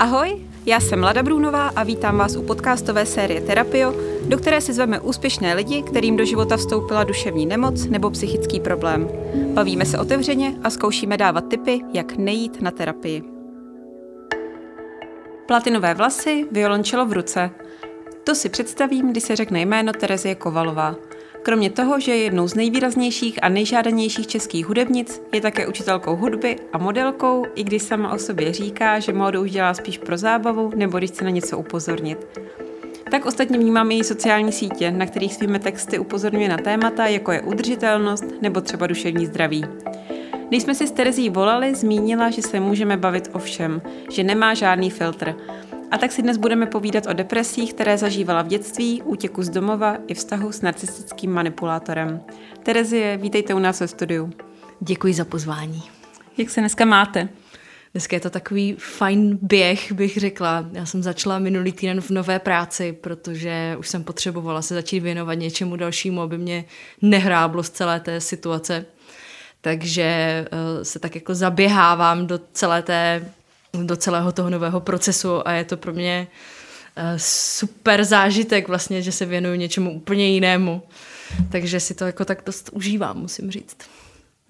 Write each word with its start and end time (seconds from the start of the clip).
Ahoj, 0.00 0.46
já 0.66 0.80
jsem 0.80 1.02
Lada 1.02 1.22
Brunová 1.22 1.68
a 1.68 1.82
vítám 1.82 2.16
vás 2.16 2.36
u 2.36 2.42
podcastové 2.42 3.06
série 3.06 3.40
Terapio, 3.40 3.94
do 4.28 4.38
které 4.38 4.60
si 4.60 4.72
zveme 4.72 5.00
úspěšné 5.00 5.54
lidi, 5.54 5.82
kterým 5.82 6.16
do 6.16 6.24
života 6.24 6.56
vstoupila 6.56 7.04
duševní 7.04 7.46
nemoc 7.46 7.86
nebo 7.86 8.10
psychický 8.10 8.60
problém. 8.60 9.08
Bavíme 9.54 9.84
se 9.84 9.98
otevřeně 9.98 10.56
a 10.62 10.70
zkoušíme 10.70 11.16
dávat 11.16 11.48
tipy, 11.48 11.80
jak 11.92 12.16
nejít 12.16 12.62
na 12.62 12.70
terapii. 12.70 13.22
Platinové 15.46 15.94
vlasy, 15.94 16.46
violončelo 16.50 17.06
v 17.06 17.12
ruce. 17.12 17.50
To 18.24 18.34
si 18.34 18.48
představím, 18.48 19.10
když 19.10 19.24
se 19.24 19.36
řekne 19.36 19.60
jméno 19.60 19.92
Terezie 19.92 20.34
Kovalová– 20.34 20.94
Kromě 21.42 21.70
toho, 21.70 22.00
že 22.00 22.10
je 22.12 22.22
jednou 22.22 22.48
z 22.48 22.54
nejvýraznějších 22.54 23.38
a 23.42 23.48
nejžádanějších 23.48 24.26
českých 24.26 24.66
hudebnic, 24.66 25.22
je 25.32 25.40
také 25.40 25.66
učitelkou 25.66 26.16
hudby 26.16 26.56
a 26.72 26.78
modelkou, 26.78 27.46
i 27.54 27.64
když 27.64 27.82
sama 27.82 28.12
o 28.12 28.18
sobě 28.18 28.52
říká, 28.52 28.98
že 28.98 29.12
módu 29.12 29.40
už 29.40 29.50
dělá 29.50 29.74
spíš 29.74 29.98
pro 29.98 30.16
zábavu 30.16 30.72
nebo 30.74 30.98
když 30.98 31.10
chce 31.10 31.24
na 31.24 31.30
něco 31.30 31.58
upozornit. 31.58 32.40
Tak 33.10 33.26
ostatně 33.26 33.58
vnímám 33.58 33.90
její 33.90 34.04
sociální 34.04 34.52
sítě, 34.52 34.90
na 34.90 35.06
kterých 35.06 35.34
svými 35.34 35.58
texty 35.58 35.98
upozorňuje 35.98 36.48
na 36.48 36.56
témata, 36.56 37.06
jako 37.06 37.32
je 37.32 37.42
udržitelnost 37.42 38.24
nebo 38.42 38.60
třeba 38.60 38.86
duševní 38.86 39.26
zdraví. 39.26 39.64
Když 40.48 40.62
jsme 40.62 40.74
si 40.74 40.86
s 40.86 40.90
Terezí 40.92 41.30
volali, 41.30 41.74
zmínila, 41.74 42.30
že 42.30 42.42
se 42.42 42.60
můžeme 42.60 42.96
bavit 42.96 43.30
o 43.32 43.38
všem, 43.38 43.82
že 44.10 44.24
nemá 44.24 44.54
žádný 44.54 44.90
filtr 44.90 45.34
a 45.90 45.98
tak 45.98 46.12
si 46.12 46.22
dnes 46.22 46.36
budeme 46.36 46.66
povídat 46.66 47.06
o 47.06 47.12
depresích, 47.12 47.74
které 47.74 47.98
zažívala 47.98 48.42
v 48.42 48.46
dětství, 48.46 49.02
útěku 49.02 49.42
z 49.42 49.48
domova 49.48 49.96
i 50.06 50.14
vztahu 50.14 50.52
s 50.52 50.60
narcistickým 50.62 51.32
manipulátorem. 51.32 52.20
Terezie, 52.62 53.16
vítejte 53.16 53.54
u 53.54 53.58
nás 53.58 53.80
ve 53.80 53.88
studiu. 53.88 54.30
Děkuji 54.80 55.14
za 55.14 55.24
pozvání. 55.24 55.82
Jak 56.38 56.50
se 56.50 56.60
dneska 56.60 56.84
máte? 56.84 57.28
Dneska 57.92 58.16
je 58.16 58.20
to 58.20 58.30
takový 58.30 58.76
fajn 58.78 59.38
běh, 59.42 59.92
bych 59.92 60.16
řekla. 60.16 60.66
Já 60.72 60.86
jsem 60.86 61.02
začala 61.02 61.38
minulý 61.38 61.72
týden 61.72 62.00
v 62.00 62.10
nové 62.10 62.38
práci, 62.38 62.92
protože 62.92 63.76
už 63.78 63.88
jsem 63.88 64.04
potřebovala 64.04 64.62
se 64.62 64.74
začít 64.74 65.00
věnovat 65.00 65.34
něčemu 65.34 65.76
dalšímu, 65.76 66.20
aby 66.20 66.38
mě 66.38 66.64
nehráblo 67.02 67.62
z 67.62 67.70
celé 67.70 68.00
té 68.00 68.20
situace. 68.20 68.86
Takže 69.60 70.44
uh, 70.52 70.82
se 70.82 70.98
tak 70.98 71.14
jako 71.14 71.34
zaběhávám 71.34 72.26
do 72.26 72.40
celé 72.52 72.82
té 72.82 73.32
do 73.72 73.96
celého 73.96 74.32
toho 74.32 74.50
nového 74.50 74.80
procesu 74.80 75.48
a 75.48 75.52
je 75.52 75.64
to 75.64 75.76
pro 75.76 75.92
mě 75.92 76.28
eh, 76.96 77.14
super 77.18 78.04
zážitek 78.04 78.68
vlastně, 78.68 79.02
že 79.02 79.12
se 79.12 79.26
věnuju 79.26 79.54
něčemu 79.54 79.92
úplně 79.92 80.28
jinému. 80.28 80.82
Takže 81.52 81.80
si 81.80 81.94
to 81.94 82.06
jako 82.06 82.24
tak 82.24 82.42
dost 82.46 82.70
užívám, 82.72 83.18
musím 83.18 83.50
říct. 83.50 83.76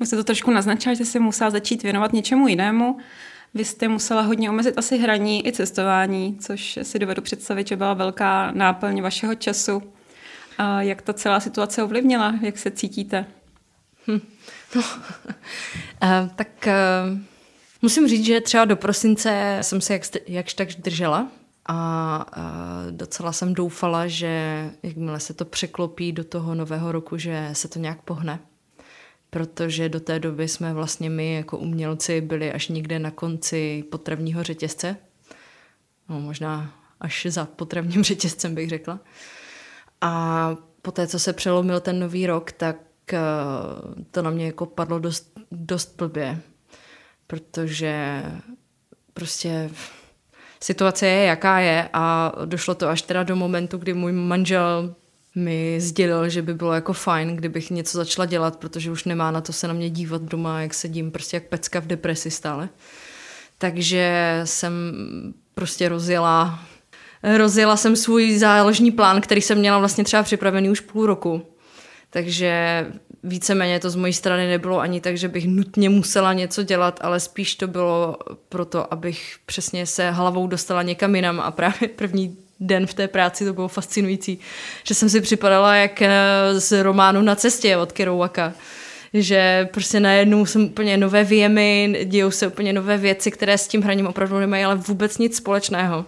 Vy 0.00 0.06
jste 0.06 0.16
to 0.16 0.24
trošku 0.24 0.50
naznačila, 0.50 0.94
že 0.94 1.04
jste 1.04 1.18
musela 1.18 1.50
začít 1.50 1.82
věnovat 1.82 2.12
něčemu 2.12 2.48
jinému. 2.48 2.98
Vy 3.54 3.64
jste 3.64 3.88
musela 3.88 4.22
hodně 4.22 4.50
omezit 4.50 4.78
asi 4.78 4.98
hraní 4.98 5.46
i 5.46 5.52
cestování, 5.52 6.36
což 6.40 6.78
si 6.82 6.98
dovedu 6.98 7.22
představit, 7.22 7.68
že 7.68 7.76
byla 7.76 7.94
velká 7.94 8.50
náplň 8.50 9.02
vašeho 9.02 9.34
času. 9.34 9.82
A 10.58 10.82
jak 10.82 11.02
ta 11.02 11.12
celá 11.12 11.40
situace 11.40 11.82
ovlivnila? 11.82 12.34
Jak 12.42 12.58
se 12.58 12.70
cítíte? 12.70 13.26
Hm. 14.06 14.20
No, 14.74 14.82
uh, 14.82 16.28
tak 16.36 16.48
uh, 16.66 17.18
Musím 17.82 18.08
říct, 18.08 18.24
že 18.24 18.40
třeba 18.40 18.64
do 18.64 18.76
prosince 18.76 19.58
jsem 19.60 19.80
se 19.80 19.92
jak, 19.92 20.02
jakž 20.26 20.54
tak 20.54 20.68
držela 20.68 21.28
a, 21.66 22.16
a 22.32 22.46
docela 22.90 23.32
jsem 23.32 23.54
doufala, 23.54 24.06
že 24.06 24.64
jakmile 24.82 25.20
se 25.20 25.34
to 25.34 25.44
překlopí 25.44 26.12
do 26.12 26.24
toho 26.24 26.54
nového 26.54 26.92
roku, 26.92 27.18
že 27.18 27.50
se 27.52 27.68
to 27.68 27.78
nějak 27.78 28.02
pohne. 28.02 28.40
Protože 29.30 29.88
do 29.88 30.00
té 30.00 30.18
doby 30.18 30.48
jsme 30.48 30.74
vlastně 30.74 31.10
my 31.10 31.34
jako 31.34 31.58
umělci 31.58 32.20
byli 32.20 32.52
až 32.52 32.68
někde 32.68 32.98
na 32.98 33.10
konci 33.10 33.84
potravního 33.90 34.42
řetězce. 34.42 34.96
No, 36.08 36.20
možná 36.20 36.72
až 37.00 37.26
za 37.30 37.44
potravním 37.44 38.04
řetězcem 38.10 38.54
bych 38.54 38.68
řekla. 38.68 39.00
A 40.00 40.56
poté, 40.82 41.06
co 41.06 41.18
se 41.18 41.32
přelomil 41.32 41.80
ten 41.80 42.00
nový 42.00 42.26
rok, 42.26 42.52
tak 42.52 42.76
eh, 43.12 43.18
to 44.10 44.22
na 44.22 44.30
mě 44.30 44.46
jako 44.46 44.66
padlo 44.66 44.98
dost, 44.98 45.38
dost 45.50 45.96
blbě 45.96 46.40
protože 47.30 48.22
prostě 49.14 49.70
situace 50.62 51.06
je, 51.06 51.24
jaká 51.24 51.58
je 51.58 51.88
a 51.92 52.32
došlo 52.44 52.74
to 52.74 52.88
až 52.88 53.02
teda 53.02 53.22
do 53.22 53.36
momentu, 53.36 53.78
kdy 53.78 53.94
můj 53.94 54.12
manžel 54.12 54.94
mi 55.34 55.80
sdělil, 55.80 56.28
že 56.28 56.42
by 56.42 56.54
bylo 56.54 56.72
jako 56.72 56.92
fajn, 56.92 57.36
kdybych 57.36 57.70
něco 57.70 57.98
začala 57.98 58.26
dělat, 58.26 58.56
protože 58.56 58.90
už 58.90 59.04
nemá 59.04 59.30
na 59.30 59.40
to 59.40 59.52
se 59.52 59.68
na 59.68 59.74
mě 59.74 59.90
dívat 59.90 60.22
doma, 60.22 60.60
jak 60.60 60.74
sedím 60.74 61.10
prostě 61.10 61.36
jak 61.36 61.44
pecka 61.44 61.80
v 61.80 61.86
depresi 61.86 62.30
stále. 62.30 62.68
Takže 63.58 64.40
jsem 64.44 64.72
prostě 65.54 65.88
rozjela, 65.88 66.60
rozjela 67.36 67.76
jsem 67.76 67.96
svůj 67.96 68.38
záložní 68.38 68.90
plán, 68.90 69.20
který 69.20 69.40
jsem 69.40 69.58
měla 69.58 69.78
vlastně 69.78 70.04
třeba 70.04 70.22
připravený 70.22 70.70
už 70.70 70.80
půl 70.80 71.06
roku. 71.06 71.46
Takže 72.10 72.86
víceméně 73.22 73.80
to 73.80 73.90
z 73.90 73.96
mojí 73.96 74.12
strany 74.12 74.48
nebylo 74.48 74.80
ani 74.80 75.00
tak, 75.00 75.16
že 75.16 75.28
bych 75.28 75.46
nutně 75.46 75.88
musela 75.88 76.32
něco 76.32 76.62
dělat, 76.62 77.00
ale 77.02 77.20
spíš 77.20 77.54
to 77.54 77.66
bylo 77.66 78.16
proto, 78.48 78.92
abych 78.92 79.36
přesně 79.46 79.86
se 79.86 80.10
hlavou 80.10 80.46
dostala 80.46 80.82
někam 80.82 81.14
jinam 81.14 81.40
a 81.40 81.50
právě 81.50 81.88
první 81.96 82.36
den 82.60 82.86
v 82.86 82.94
té 82.94 83.08
práci 83.08 83.44
to 83.44 83.52
bylo 83.52 83.68
fascinující, 83.68 84.38
že 84.84 84.94
jsem 84.94 85.08
si 85.08 85.20
připadala 85.20 85.74
jak 85.74 86.02
eh, 86.02 86.10
z 86.60 86.82
románu 86.82 87.22
Na 87.22 87.34
cestě 87.34 87.76
od 87.76 87.92
Kerouaka 87.92 88.54
že 89.14 89.68
prostě 89.72 90.00
najednou 90.00 90.46
jsem 90.46 90.64
úplně 90.64 90.96
nové 90.96 91.24
výjemy, 91.24 92.00
dějou 92.04 92.30
se 92.30 92.46
úplně 92.46 92.72
nové 92.72 92.98
věci, 92.98 93.30
které 93.30 93.58
s 93.58 93.68
tím 93.68 93.82
hraním 93.82 94.06
opravdu 94.06 94.38
nemají 94.38 94.64
ale 94.64 94.74
vůbec 94.74 95.18
nic 95.18 95.36
společného. 95.36 96.04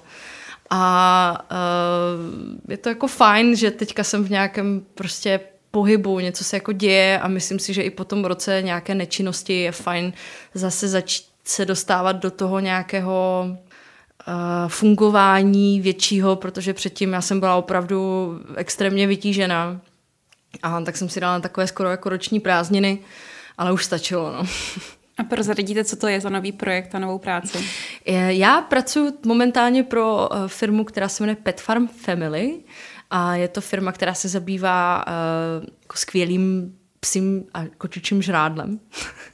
A 0.71 1.45
uh, 1.51 2.71
je 2.71 2.77
to 2.77 2.89
jako 2.89 3.07
fajn, 3.07 3.57
že 3.57 3.71
teďka 3.71 4.05
jsem 4.05 4.25
v 4.25 4.31
nějakém 4.31 4.83
prostě 4.95 5.41
pohybu, 5.73 6.21
něco 6.21 6.45
se 6.45 6.57
jako 6.57 6.73
děje 6.73 7.21
a 7.21 7.29
myslím 7.29 7.59
si, 7.59 7.75
že 7.75 7.83
i 7.83 7.91
po 7.91 8.05
tom 8.05 8.25
roce 8.25 8.63
nějaké 8.63 8.95
nečinnosti 8.95 9.61
je 9.61 9.73
fajn 9.73 10.13
zase 10.55 10.89
začít 10.89 11.33
se 11.45 11.65
dostávat 11.65 12.13
do 12.13 12.31
toho 12.31 12.61
nějakého 12.61 13.47
uh, 13.47 14.35
fungování 14.69 15.81
většího, 15.81 16.37
protože 16.37 16.75
předtím 16.75 17.13
já 17.13 17.21
jsem 17.21 17.41
byla 17.41 17.57
opravdu 17.57 18.31
extrémně 18.57 19.07
vytížená. 19.07 19.81
A 20.63 20.81
tak 20.81 20.97
jsem 20.97 21.09
si 21.09 21.21
dala 21.21 21.41
takové 21.41 21.67
skoro 21.67 21.91
jako 21.91 22.09
roční 22.09 22.41
prázdniny, 22.41 22.99
ale 23.59 23.73
už 23.73 23.85
stačilo. 23.85 24.33
No. 24.33 24.47
A 25.19 25.25
prozradíte, 25.25 25.85
co 25.85 25.97
to 25.97 26.09
je 26.09 26.21
za 26.21 26.29
nový 26.29 26.53
projekt 26.53 26.95
a 26.95 26.99
novou 26.99 27.19
práci? 27.19 27.65
Já 28.29 28.61
pracuji 28.61 29.13
momentálně 29.27 29.83
pro 29.83 30.29
eh, 30.33 30.49
firmu, 30.49 30.85
která 30.85 31.09
se 31.09 31.23
jmenuje 31.23 31.37
Pet 31.37 31.61
Farm 31.61 31.89
Family. 31.89 32.61
A 33.15 33.35
je 33.35 33.49
to 33.49 33.61
firma, 33.61 33.93
která 33.93 34.15
se 34.15 34.29
zabývá 34.29 35.05
uh, 35.07 35.65
jako 35.83 35.97
skvělým 35.97 36.75
psím 37.01 37.45
a 37.55 37.65
kočičím 37.79 38.23
žrádlem. 38.23 38.81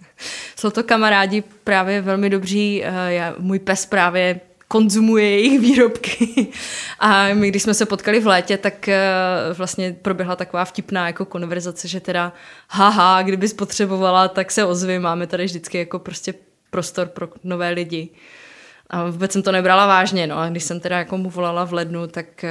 Jsou 0.56 0.71
to 0.71 0.83
kamarádi 0.83 1.43
právě 1.65 2.00
velmi 2.00 2.31
dobří. 2.31 2.83
Uh, 2.83 2.94
já, 3.09 3.34
můj 3.38 3.59
pes 3.59 3.87
právě 3.87 4.41
konzumuje 4.69 5.31
jejich 5.31 5.61
výrobky. 5.61 6.47
A 6.99 7.34
my, 7.34 7.49
když 7.49 7.62
jsme 7.62 7.75
se 7.75 7.87
potkali 7.87 8.21
v 8.21 8.27
létě, 8.27 8.59
tak 8.59 8.88
uh, 8.88 9.56
vlastně 9.56 9.97
proběhla 10.03 10.37
taková 10.37 10.65
vtipná 10.65 11.06
jako 11.06 11.25
konverzace, 11.25 11.88
že 11.88 12.00
teda 12.00 12.33
haha, 12.69 13.22
kdyby 13.22 13.49
spotřebovala, 13.49 14.28
tak 14.28 14.50
se 14.50 14.65
ozvy, 14.65 14.99
máme 14.99 15.27
tady 15.27 15.44
vždycky 15.44 15.78
jako 15.78 15.99
prostě 15.99 16.34
prostor 16.71 17.06
pro 17.06 17.28
nové 17.44 17.71
lidi. 17.71 18.09
A 18.91 19.11
vůbec 19.11 19.33
jsem 19.33 19.43
to 19.43 19.53
nebrala 19.53 19.87
vážně, 19.87 20.27
no 20.27 20.38
a 20.38 20.49
když 20.49 20.65
jsem 20.65 20.81
teda 20.81 20.99
jako 20.99 21.19
mu 21.19 21.31
volala 21.31 21.65
v 21.65 21.72
lednu, 21.72 22.06
tak 22.06 22.44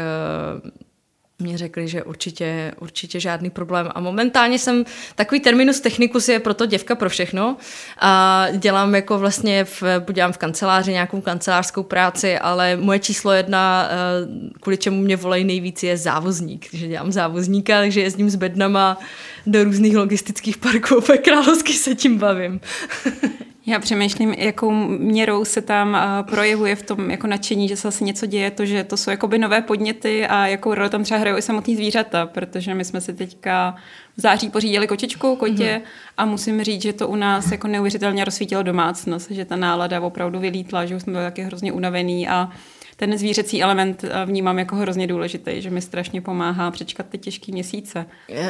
mě 1.39 1.57
řekli, 1.57 1.87
že 1.87 2.03
určitě, 2.03 2.73
určitě 2.79 3.19
žádný 3.19 3.49
problém. 3.49 3.89
A 3.95 3.99
momentálně 3.99 4.59
jsem, 4.59 4.85
takový 5.15 5.39
terminus 5.39 5.79
technicus 5.79 6.29
je 6.29 6.39
proto 6.39 6.65
děvka 6.65 6.95
pro 6.95 7.09
všechno. 7.09 7.57
A 7.99 8.45
dělám 8.57 8.95
jako 8.95 9.17
vlastně, 9.17 9.65
v, 9.65 9.83
dělám 10.13 10.33
v 10.33 10.37
kanceláři 10.37 10.91
nějakou 10.91 11.21
kancelářskou 11.21 11.83
práci, 11.83 12.39
ale 12.39 12.75
moje 12.75 12.99
číslo 12.99 13.31
jedna, 13.31 13.89
eh, 13.89 14.59
kvůli 14.59 14.77
čemu 14.77 15.01
mě 15.01 15.15
volají 15.15 15.43
nejvíc, 15.43 15.83
je 15.83 15.97
závozník. 15.97 16.71
Takže 16.71 16.87
dělám 16.87 17.11
závozníka, 17.11 17.79
takže 17.79 18.01
jezdím 18.01 18.29
s 18.29 18.35
bednama 18.35 18.97
do 19.45 19.63
různých 19.63 19.97
logistických 19.97 20.57
parků 20.57 21.03
a 21.13 21.17
královsky 21.17 21.73
se 21.73 21.95
tím 21.95 22.17
bavím. 22.17 22.59
Já 23.69 23.79
přemýšlím, 23.79 24.33
jakou 24.33 24.71
měrou 24.97 25.45
se 25.45 25.61
tam 25.61 25.89
uh, 25.93 26.29
projevuje 26.29 26.75
v 26.75 26.83
tom 26.83 27.11
jako 27.11 27.27
nadšení, 27.27 27.67
že 27.67 27.75
se 27.75 27.87
asi 27.87 28.03
něco 28.03 28.25
děje, 28.25 28.51
to, 28.51 28.65
že 28.65 28.83
to 28.83 28.97
jsou 28.97 29.11
jakoby 29.11 29.37
nové 29.37 29.61
podněty 29.61 30.27
a 30.27 30.47
jakou 30.47 30.73
roli 30.73 30.89
tam 30.89 31.03
třeba 31.03 31.19
hrajou 31.19 31.37
i 31.37 31.41
samotný 31.41 31.75
zvířata, 31.75 32.25
protože 32.25 32.73
my 32.73 32.85
jsme 32.85 33.01
si 33.01 33.13
teďka 33.13 33.75
v 34.17 34.21
září 34.21 34.49
pořídili 34.49 34.87
kočičku, 34.87 35.35
kotě 35.35 35.81
mm-hmm. 35.83 35.89
a 36.17 36.25
musím 36.25 36.63
říct, 36.63 36.81
že 36.81 36.93
to 36.93 37.07
u 37.07 37.15
nás 37.15 37.51
jako 37.51 37.67
neuvěřitelně 37.67 38.25
rozsvítilo 38.25 38.63
domácnost, 38.63 39.31
že 39.31 39.45
ta 39.45 39.55
nálada 39.55 40.01
opravdu 40.01 40.39
vylítla, 40.39 40.85
že 40.85 40.95
už 40.95 41.01
jsme 41.01 41.11
byli 41.11 41.25
taky 41.25 41.41
hrozně 41.41 41.71
unavený 41.71 42.27
a 42.27 42.49
ten 42.97 43.17
zvířecí 43.17 43.63
element 43.63 44.03
eh, 44.03 44.25
vnímám 44.25 44.59
jako 44.59 44.75
hrozně 44.75 45.07
důležitý, 45.07 45.61
že 45.61 45.69
mi 45.69 45.81
strašně 45.81 46.21
pomáhá 46.21 46.71
přečkat 46.71 47.05
ty 47.09 47.17
těžké 47.17 47.51
měsíce. 47.51 48.05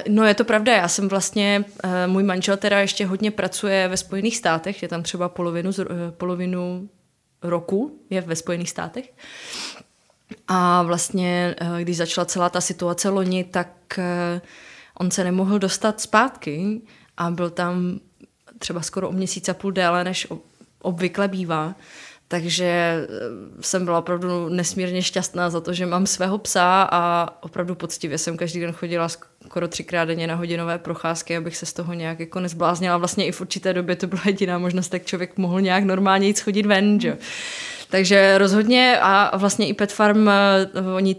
No 0.10 0.24
je 0.24 0.34
to 0.34 0.44
pravda, 0.44 0.76
já 0.76 0.88
jsem 0.88 1.08
vlastně, 1.08 1.66
eh, 1.84 2.08
můj 2.08 2.24
manžel 2.24 2.58
teda 2.58 2.80
ještě 2.80 3.06
hodně 3.06 3.32
pracuje 3.32 3.88
ve 3.88 3.98
Spojených 3.98 4.38
státech, 4.38 4.82
je 4.82 4.88
tam 4.88 5.04
třeba 5.04 5.30
polovinu, 5.30 5.72
eh, 5.82 6.12
polovinu 6.12 6.90
roku 7.42 8.00
je 8.10 8.22
ve 8.22 8.36
Spojených 8.36 8.70
státech. 8.70 9.14
A 10.48 10.84
vlastně, 10.84 11.56
eh, 11.58 11.84
když 11.84 11.98
začala 11.98 12.26
celá 12.26 12.50
ta 12.50 12.62
situace 12.62 13.10
loni, 13.10 13.44
tak 13.44 14.00
eh, 14.00 14.42
on 15.00 15.12
se 15.12 15.24
nemohl 15.24 15.60
dostat 15.60 16.02
zpátky 16.02 16.82
a 17.18 17.32
byl 17.32 17.50
tam 17.50 18.00
třeba 18.60 18.82
skoro 18.82 19.10
o 19.10 19.12
měsíc 19.12 19.50
a 19.50 19.54
půl 19.54 19.72
déle, 19.72 20.04
než 20.04 20.28
obvykle 20.82 21.28
bývá. 21.28 21.76
Takže 22.28 22.66
eh, 22.66 23.08
jsem 23.62 23.86
byla 23.86 24.00
opravdu 24.00 24.50
nesmírně 24.50 25.02
šťastná 25.02 25.50
za 25.50 25.62
to, 25.62 25.74
že 25.74 25.86
mám 25.86 26.08
svého 26.08 26.38
psa 26.38 26.88
a 26.92 27.30
opravdu 27.42 27.76
poctivě 27.76 28.18
jsem 28.18 28.38
každý 28.38 28.60
den 28.60 28.72
chodila 28.72 29.10
skoro 29.10 29.68
třikrát 29.68 30.06
denně 30.06 30.28
na 30.28 30.36
hodinové 30.36 30.78
procházky, 30.78 31.38
abych 31.38 31.58
se 31.58 31.66
z 31.66 31.74
toho 31.74 31.94
nějak 31.94 32.20
jako 32.20 32.40
nezbláznila. 32.40 32.98
Vlastně 32.98 33.26
i 33.26 33.32
v 33.32 33.42
určité 33.42 33.74
době 33.74 33.96
to 33.96 34.08
byla 34.08 34.22
jediná 34.26 34.58
možnost, 34.58 34.94
jak 34.94 35.06
člověk 35.06 35.38
mohl 35.38 35.62
nějak 35.62 35.84
normálně 35.84 36.28
jít 36.28 36.40
chodit 36.40 36.66
ven. 36.66 37.00
Že? 37.00 37.18
Takže 37.90 38.38
rozhodně 38.38 39.00
a 39.02 39.38
vlastně 39.38 39.68
i 39.68 39.74
Pet 39.74 39.92
Farm, 39.92 40.30
eh, 40.30 40.34
oni 40.96 41.16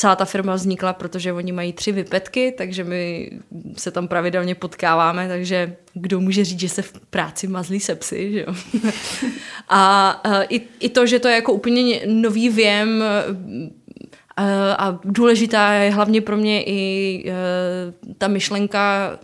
celá 0.00 0.16
ta 0.16 0.24
firma 0.24 0.54
vznikla, 0.54 0.92
protože 0.92 1.32
oni 1.32 1.52
mají 1.52 1.72
tři 1.72 1.92
vypetky, 1.92 2.54
takže 2.58 2.84
my 2.84 3.30
se 3.76 3.90
tam 3.90 4.08
pravidelně 4.08 4.54
potkáváme, 4.54 5.28
takže 5.28 5.76
kdo 5.94 6.20
může 6.20 6.44
říct, 6.44 6.60
že 6.60 6.68
se 6.68 6.82
v 6.82 6.92
práci 7.10 7.46
mazlí 7.46 7.80
se 7.80 7.94
psy, 7.94 8.32
že 8.32 8.40
jo? 8.40 8.54
a, 9.68 10.10
a 10.10 10.42
i, 10.42 10.60
i 10.80 10.88
to, 10.88 11.06
že 11.06 11.18
to 11.18 11.28
je 11.28 11.34
jako 11.34 11.52
úplně 11.52 12.00
nový 12.06 12.48
věm 12.48 13.04
a, 14.36 14.72
a 14.72 14.98
důležitá 15.04 15.72
je 15.72 15.90
hlavně 15.90 16.20
pro 16.20 16.36
mě 16.36 16.62
i 16.62 17.22
e, 17.28 17.34
ta 18.18 18.28
myšlenka, 18.28 19.18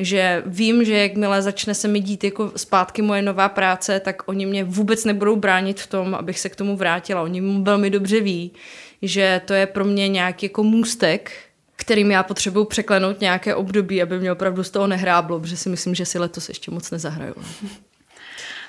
že 0.00 0.42
vím, 0.46 0.84
že 0.84 0.98
jakmile 0.98 1.42
začne 1.42 1.74
se 1.74 1.88
mi 1.88 2.00
dít 2.00 2.24
jako 2.24 2.52
zpátky 2.56 3.02
moje 3.02 3.22
nová 3.22 3.48
práce, 3.48 4.00
tak 4.00 4.22
oni 4.26 4.46
mě 4.46 4.64
vůbec 4.64 5.04
nebudou 5.04 5.36
bránit 5.36 5.80
v 5.80 5.86
tom, 5.86 6.14
abych 6.14 6.38
se 6.38 6.48
k 6.48 6.56
tomu 6.56 6.76
vrátila. 6.76 7.22
Oni 7.22 7.62
velmi 7.62 7.90
dobře 7.90 8.20
ví, 8.20 8.52
že 9.02 9.40
to 9.44 9.54
je 9.54 9.66
pro 9.66 9.84
mě 9.84 10.08
nějaký 10.08 10.46
jako 10.46 10.62
můstek, 10.62 11.32
kterým 11.76 12.10
já 12.10 12.22
potřebuji 12.22 12.64
překlenout 12.64 13.20
nějaké 13.20 13.54
období, 13.54 14.02
aby 14.02 14.18
mě 14.18 14.32
opravdu 14.32 14.64
z 14.64 14.70
toho 14.70 14.86
nehráblo, 14.86 15.40
protože 15.40 15.56
si 15.56 15.68
myslím, 15.68 15.94
že 15.94 16.06
si 16.06 16.18
letos 16.18 16.48
ještě 16.48 16.70
moc 16.70 16.90
nezahraju. 16.90 17.34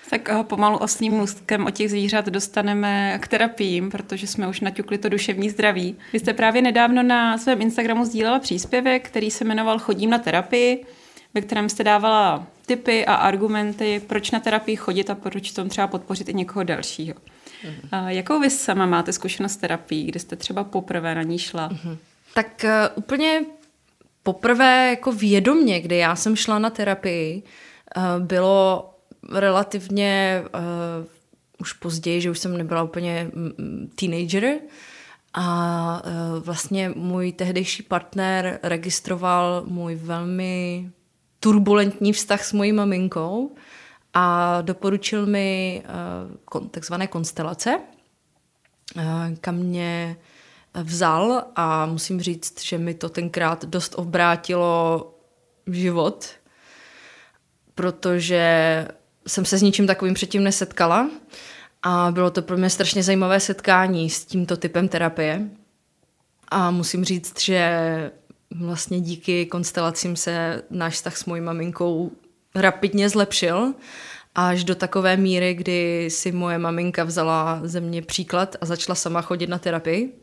Tak 0.10 0.30
eh, 0.30 0.44
pomalu 0.44 0.77
oslým 0.77 1.13
můstkem 1.13 1.66
o 1.66 1.69
těch 1.69 1.89
zvířat 1.89 2.25
dostaneme 2.25 3.19
k 3.22 3.27
terapiím, 3.27 3.92
protože 3.92 4.27
jsme 4.27 4.48
už 4.48 4.60
naťukli 4.60 4.98
to 4.98 5.10
duševní 5.10 5.50
zdraví. 5.50 5.95
Vy 6.13 6.19
jste 6.19 6.34
právě 6.34 6.62
nedávno 6.62 7.04
na 7.04 7.38
svém 7.38 7.62
Instagramu 7.62 8.06
sdílela 8.06 8.39
příspěvek, 8.39 9.07
který 9.07 9.31
se 9.31 9.45
jmenoval 9.45 9.80
Chodím 9.80 10.10
na 10.10 10.18
terapii, 10.18 10.86
ve 11.33 11.42
kterém 11.42 11.69
jste 11.69 11.83
dávala 11.83 12.48
tipy 12.66 13.06
a 13.06 13.16
argumenty, 13.16 14.01
proč 14.07 14.31
na 14.31 14.39
terapii 14.39 14.75
chodit 14.75 15.10
a 15.10 15.16
proč 15.16 15.51
tom 15.51 15.69
třeba 15.69 15.88
podpořit 15.88 16.30
i 16.30 16.33
někoho 16.33 16.63
dalšího. 16.63 17.16
Uh-huh. 17.63 18.07
Jakou 18.07 18.39
vy 18.39 18.50
sama 18.50 18.86
máte 18.86 19.13
zkušenost 19.13 19.51
s 19.51 19.57
terapií, 19.57 20.06
kdy 20.06 20.19
jste 20.19 20.36
třeba 20.36 20.63
poprvé 20.63 21.16
na 21.16 21.22
ní 21.22 21.39
šla? 21.39 21.69
Uh-huh. 21.69 21.98
Tak 22.33 22.66
uh, 22.66 22.69
úplně 22.95 23.42
poprvé 24.24 24.89
jako 24.89 25.12
vědomně, 25.12 25.80
kdy 25.80 25.98
já 25.98 26.16
jsem 26.16 26.36
šla 26.36 26.60
na 26.60 26.69
terapii, 26.69 27.44
uh, 27.98 28.25
bylo 28.25 28.89
relativně 29.34 30.44
uh, 30.44 31.06
už 31.60 31.74
později, 31.74 32.22
že 32.22 32.31
už 32.31 32.39
jsem 32.39 32.57
nebyla 32.57 32.84
úplně 32.84 33.31
teenager 33.95 34.54
a 35.34 36.04
uh, 36.06 36.44
vlastně 36.44 36.92
můj 36.95 37.31
tehdejší 37.31 37.84
partner 37.84 38.60
registroval 38.63 39.63
můj 39.68 39.95
velmi 39.95 40.89
turbulentní 41.43 42.13
vztah 42.13 42.43
s 42.43 42.53
mojí 42.53 42.71
maminkou 42.71 43.55
a 44.13 44.57
doporučil 44.61 45.25
mi 45.25 45.83
uh, 46.55 46.67
takzvané 46.67 47.07
konstelace, 47.07 47.79
uh, 48.95 49.03
kam 49.41 49.55
mě 49.55 50.17
vzal 50.83 51.43
a 51.55 51.85
musím 51.85 52.21
říct, 52.21 52.63
že 52.63 52.77
mi 52.77 52.93
to 52.93 53.09
tenkrát 53.09 53.65
dost 53.65 53.93
obrátilo 53.97 55.07
život, 55.67 56.29
protože 57.75 58.88
jsem 59.27 59.45
se 59.45 59.57
s 59.57 59.61
ničím 59.61 59.88
takovým 59.88 60.13
předtím 60.13 60.43
nesetkala 60.43 61.09
a 61.83 62.11
bylo 62.11 62.31
to 62.31 62.41
pro 62.41 62.57
mě 62.57 62.69
strašně 62.69 63.03
zajímavé 63.03 63.39
setkání 63.39 64.09
s 64.09 64.25
tímto 64.25 64.57
typem 64.57 64.88
terapie. 64.88 65.49
A 66.47 66.71
musím 66.71 67.05
říct, 67.05 67.41
že 67.41 68.11
vlastně 68.56 69.01
díky 69.01 69.45
konstelacím 69.45 70.15
se 70.15 70.63
náš 70.69 70.94
vztah 70.94 71.18
s 71.18 71.25
mojí 71.25 71.42
maminkou 71.42 72.12
rapidně 72.56 73.09
zlepšil 73.09 73.74
až 74.36 74.63
do 74.63 74.75
takové 74.75 75.18
míry, 75.18 75.53
kdy 75.53 76.09
si 76.12 76.31
moje 76.31 76.57
maminka 76.57 77.03
vzala 77.03 77.62
ze 77.63 77.80
mě 77.80 78.01
příklad 78.01 78.56
a 78.62 78.65
začala 78.65 78.95
sama 78.95 79.21
chodit 79.21 79.48
na 79.48 79.59
terapii, 79.59 80.13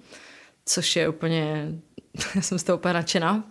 což 0.64 0.96
je 0.96 1.08
úplně, 1.08 1.72
já 2.34 2.42
jsem 2.42 2.58
z 2.58 2.62
toho 2.62 2.78
úplně 2.78 2.94
nadšená, 2.94 3.44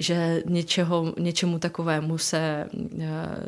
že 0.00 0.42
něčeho, 0.46 1.14
něčemu 1.18 1.58
takovému 1.58 2.18
se 2.18 2.68
eh, 3.00 3.46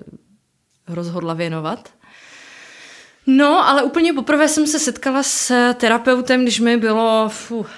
rozhodla 0.89 1.35
věnovat. 1.35 1.93
No, 3.27 3.69
ale 3.69 3.83
úplně 3.83 4.13
poprvé 4.13 4.49
jsem 4.49 4.67
se 4.67 4.79
setkala 4.79 5.23
s 5.23 5.73
terapeutem, 5.75 6.43
když 6.43 6.61
mi 6.61 6.77
bylo, 6.77 7.29
fuh, 7.29 7.71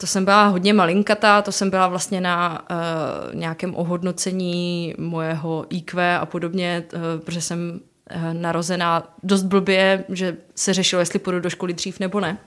to 0.00 0.06
jsem 0.06 0.24
byla 0.24 0.46
hodně 0.46 0.72
malinkatá, 0.72 1.42
to 1.42 1.52
jsem 1.52 1.70
byla 1.70 1.88
vlastně 1.88 2.20
na 2.20 2.64
uh, 2.70 3.34
nějakém 3.34 3.74
ohodnocení 3.74 4.94
mojeho 4.98 5.66
IQ 5.70 6.18
a 6.18 6.26
podobně, 6.26 6.84
uh, 6.94 7.00
protože 7.24 7.40
jsem 7.40 7.80
uh, 8.16 8.34
narozená 8.34 9.14
dost 9.22 9.42
blbě, 9.42 10.04
že 10.08 10.36
se 10.54 10.74
řešilo, 10.74 11.00
jestli 11.00 11.18
půjdu 11.18 11.40
do 11.40 11.50
školy 11.50 11.72
dřív 11.72 12.00
nebo 12.00 12.20
ne. 12.20 12.38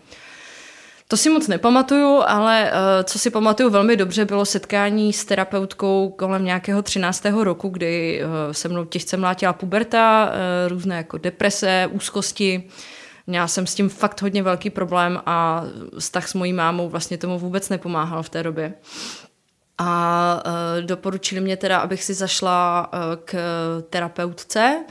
To 1.07 1.17
si 1.17 1.29
moc 1.29 1.47
nepamatuju, 1.47 2.21
ale 2.27 2.71
uh, 2.71 3.03
co 3.03 3.19
si 3.19 3.29
pamatuju 3.29 3.69
velmi 3.69 3.97
dobře, 3.97 4.25
bylo 4.25 4.45
setkání 4.45 5.13
s 5.13 5.25
terapeutkou 5.25 6.09
kolem 6.09 6.45
nějakého 6.45 6.81
13. 6.81 7.25
roku, 7.25 7.69
kdy 7.69 8.21
uh, 8.23 8.51
se 8.51 8.69
mnou 8.69 8.85
těžce 8.85 9.17
mlátila 9.17 9.53
puberta, 9.53 10.31
uh, 10.31 10.69
různé 10.69 10.97
jako 10.97 11.17
deprese, 11.17 11.89
úzkosti, 11.91 12.63
uh, 12.65 12.71
Měla 13.27 13.47
jsem 13.47 13.67
s 13.67 13.75
tím 13.75 13.89
fakt 13.89 14.21
hodně 14.21 14.43
velký 14.43 14.69
problém 14.69 15.21
a 15.25 15.63
vztah 15.99 16.27
s 16.27 16.33
mojí 16.33 16.53
mámou 16.53 16.89
vlastně 16.89 17.17
tomu 17.17 17.39
vůbec 17.39 17.69
nepomáhal 17.69 18.23
v 18.23 18.29
té 18.29 18.43
době. 18.43 18.73
A 19.77 20.43
uh, 20.45 20.85
doporučili 20.85 21.41
mě 21.41 21.57
teda, 21.57 21.77
abych 21.77 22.03
si 22.03 22.13
zašla 22.13 22.89
uh, 22.93 22.99
k 23.25 23.35
terapeutce, 23.89 24.83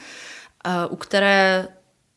uh, 0.67 0.93
u 0.93 0.97
které 0.97 1.69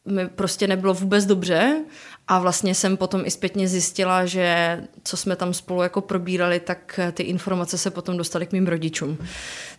mi 0.06 0.28
prostě 0.28 0.68
nebylo 0.68 0.94
vůbec 0.94 1.26
dobře 1.26 1.86
a 2.28 2.40
vlastně 2.40 2.76
jsem 2.76 2.98
potom 2.98 3.22
i 3.26 3.32
zpětně 3.32 3.68
zjistila, 3.68 4.26
že 4.26 4.80
co 5.04 5.18
jsme 5.18 5.36
tam 5.36 5.54
spolu 5.54 5.82
jako 5.82 6.02
probírali, 6.02 6.60
tak 6.60 7.00
ty 7.12 7.24
informace 7.24 7.78
se 7.78 7.92
potom 7.92 8.18
dostaly 8.18 8.46
k 8.46 8.52
mým 8.52 8.68
rodičům. 8.68 9.18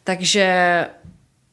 Takže 0.04 0.86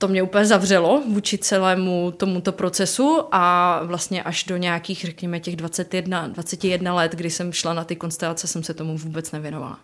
to 0.04 0.08
mě 0.08 0.24
úplně 0.24 0.46
zavřelo 0.46 1.04
vůči 1.08 1.38
celému 1.38 2.14
tomuto 2.18 2.52
procesu 2.52 3.22
a 3.32 3.80
vlastně 3.84 4.24
až 4.24 4.44
do 4.44 4.58
nějakých, 4.58 5.02
řekněme, 5.06 5.40
těch 5.40 5.56
21, 5.56 6.28
21 6.28 6.94
let, 6.94 7.12
kdy 7.12 7.30
jsem 7.30 7.52
šla 7.52 7.74
na 7.74 7.84
ty 7.84 7.96
konstelace, 7.96 8.48
jsem 8.48 8.64
se 8.64 8.74
tomu 8.74 8.98
vůbec 8.98 9.32
nevěnovala. 9.32 9.80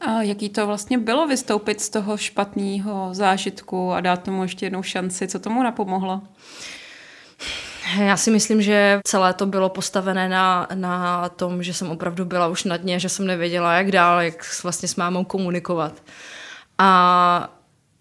A 0.00 0.22
jaký 0.22 0.48
to 0.48 0.66
vlastně 0.66 0.98
bylo 0.98 1.26
vystoupit 1.26 1.80
z 1.80 1.88
toho 1.88 2.16
špatného 2.16 3.08
zážitku 3.12 3.92
a 3.92 4.00
dát 4.00 4.22
tomu 4.22 4.42
ještě 4.42 4.66
jednou 4.66 4.82
šanci? 4.82 5.28
Co 5.28 5.38
tomu 5.38 5.62
napomohlo? 5.62 6.22
Já 7.98 8.16
si 8.16 8.30
myslím, 8.30 8.62
že 8.62 9.00
celé 9.04 9.34
to 9.34 9.46
bylo 9.46 9.68
postavené 9.68 10.28
na, 10.28 10.68
na 10.74 11.28
tom, 11.28 11.62
že 11.62 11.74
jsem 11.74 11.90
opravdu 11.90 12.24
byla 12.24 12.48
už 12.48 12.64
na 12.64 12.76
dně, 12.76 12.98
že 12.98 13.08
jsem 13.08 13.26
nevěděla, 13.26 13.74
jak 13.74 13.90
dál, 13.90 14.20
jak 14.20 14.62
vlastně 14.62 14.88
s 14.88 14.96
mámou 14.96 15.24
komunikovat. 15.24 16.02
A 16.78 17.55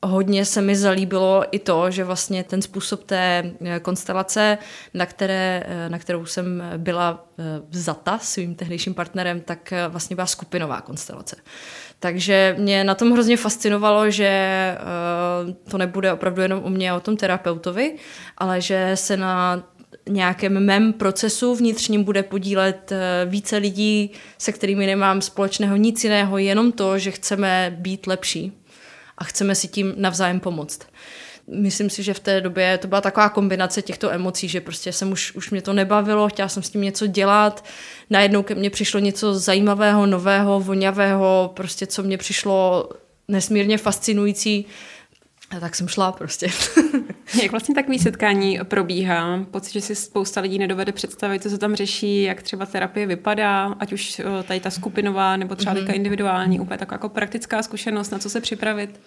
hodně 0.05 0.45
se 0.45 0.61
mi 0.61 0.75
zalíbilo 0.75 1.43
i 1.51 1.59
to, 1.59 1.91
že 1.91 2.03
vlastně 2.03 2.43
ten 2.43 2.61
způsob 2.61 3.03
té 3.03 3.53
eh, 3.65 3.79
konstelace, 3.79 4.57
na, 4.93 5.05
které, 5.05 5.63
eh, 5.65 5.89
na 5.89 5.99
kterou 5.99 6.25
jsem 6.25 6.63
byla 6.77 7.25
eh, 7.39 7.43
vzata 7.69 8.19
svým 8.19 8.55
tehdejším 8.55 8.93
partnerem, 8.93 9.41
tak 9.41 9.73
vlastně 9.89 10.15
byla 10.15 10.27
skupinová 10.27 10.81
konstelace. 10.81 11.35
Takže 11.99 12.55
mě 12.59 12.83
na 12.83 12.95
tom 12.95 13.11
hrozně 13.11 13.37
fascinovalo, 13.37 14.11
že 14.11 14.77
to 15.69 15.77
nebude 15.77 16.13
opravdu 16.13 16.41
jenom 16.41 16.63
o 16.63 16.69
mě 16.69 16.91
a 16.91 16.95
o 16.95 16.99
tom 16.99 17.17
terapeutovi, 17.17 17.95
ale 18.37 18.61
že 18.61 18.91
se 18.95 19.17
na 19.17 19.63
nějakém 20.09 20.65
mém 20.65 20.93
procesu 20.93 21.55
vnitřním 21.55 22.03
bude 22.03 22.23
podílet 22.23 22.93
více 23.25 23.57
lidí, 23.57 24.11
se 24.37 24.51
kterými 24.51 24.85
nemám 24.85 25.21
společného 25.21 25.75
nic 25.75 26.03
jiného, 26.03 26.37
jenom 26.37 26.71
to, 26.71 26.99
že 26.99 27.11
chceme 27.11 27.75
být 27.79 28.07
lepší 28.07 28.65
a 29.17 29.23
chceme 29.23 29.55
si 29.55 29.67
tím 29.67 29.93
navzájem 29.97 30.39
pomoct. 30.39 30.79
Myslím 31.47 31.89
si, 31.89 32.03
že 32.03 32.13
v 32.13 32.19
té 32.19 32.41
době 32.41 32.77
to 32.77 32.87
byla 32.87 33.01
taková 33.01 33.29
kombinace 33.29 33.81
těchto 33.81 34.11
emocí, 34.11 34.47
že 34.47 34.61
prostě 34.61 34.93
jsem 34.93 35.11
už, 35.11 35.35
už 35.35 35.51
mě 35.51 35.61
to 35.61 35.73
nebavilo, 35.73 36.29
chtěla 36.29 36.49
jsem 36.49 36.63
s 36.63 36.69
tím 36.69 36.81
něco 36.81 37.07
dělat, 37.07 37.65
najednou 38.09 38.43
ke 38.43 38.55
mně 38.55 38.69
přišlo 38.69 38.99
něco 38.99 39.39
zajímavého, 39.39 40.05
nového, 40.05 40.59
vonavého, 40.59 41.51
prostě 41.55 41.87
co 41.87 42.03
mě 42.03 42.17
přišlo 42.17 42.89
nesmírně 43.27 43.77
fascinující, 43.77 44.65
a 45.49 45.59
tak 45.59 45.75
jsem 45.75 45.87
šla 45.87 46.11
prostě. 46.11 46.47
Jak 47.41 47.51
vlastně 47.51 47.75
takový 47.75 47.99
setkání 47.99 48.59
probíhá? 48.63 49.45
Pocit, 49.51 49.73
že 49.73 49.81
si 49.81 49.95
spousta 49.95 50.41
lidí 50.41 50.59
nedovede 50.59 50.91
představit, 50.91 51.43
co 51.43 51.49
se 51.49 51.57
tam 51.57 51.75
řeší, 51.75 52.23
jak 52.23 52.41
třeba 52.41 52.65
terapie 52.65 53.05
vypadá, 53.07 53.75
ať 53.79 53.93
už 53.93 54.19
eh, 54.19 54.43
tady 54.43 54.59
ta 54.59 54.69
skupinová 54.69 55.37
nebo 55.37 55.55
třeba 55.55 55.75
mm-hmm. 55.75 55.95
individuální, 55.95 56.59
úplně 56.59 56.77
taková 56.77 56.95
jako 56.95 57.09
praktická 57.09 57.63
zkušenost, 57.63 58.11
na 58.11 58.19
co 58.19 58.29
se 58.29 58.41
připravit? 58.41 58.99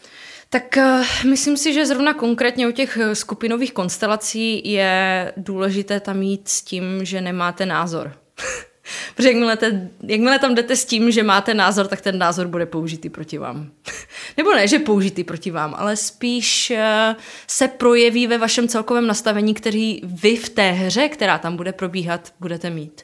Tak 0.50 0.76
uh, 0.76 1.30
myslím 1.30 1.56
si, 1.56 1.72
že 1.72 1.86
zrovna 1.86 2.14
konkrétně 2.14 2.68
u 2.68 2.70
těch 2.70 2.96
eh, 2.96 3.14
skupinových 3.14 3.72
konstelací 3.72 4.72
je 4.72 5.32
důležité 5.36 6.00
tam 6.00 6.18
mít 6.18 6.48
s 6.48 6.62
tím, 6.62 7.04
že 7.04 7.20
nemáte 7.20 7.66
názor. 7.66 8.12
Protože 9.14 9.28
jakmile, 9.28 9.56
te, 9.56 9.90
jakmile 10.02 10.38
tam 10.38 10.54
jdete 10.54 10.76
s 10.76 10.84
tím, 10.84 11.10
že 11.10 11.22
máte 11.22 11.54
názor, 11.54 11.86
tak 11.86 12.00
ten 12.00 12.18
názor 12.18 12.46
bude 12.46 12.66
použitý 12.66 13.08
proti 13.08 13.38
vám. 13.38 13.70
Nebo 14.36 14.54
ne, 14.54 14.68
že 14.68 14.78
použitý 14.78 15.24
proti 15.24 15.50
vám, 15.50 15.74
ale 15.78 15.96
spíš 15.96 16.72
uh, 16.76 17.16
se 17.46 17.68
projeví 17.68 18.26
ve 18.26 18.38
vašem 18.38 18.68
celkovém 18.68 19.06
nastavení, 19.06 19.54
který 19.54 20.00
vy 20.04 20.36
v 20.36 20.48
té 20.48 20.70
hře, 20.70 21.08
která 21.08 21.38
tam 21.38 21.56
bude 21.56 21.72
probíhat, 21.72 22.32
budete 22.40 22.70
mít. 22.70 23.02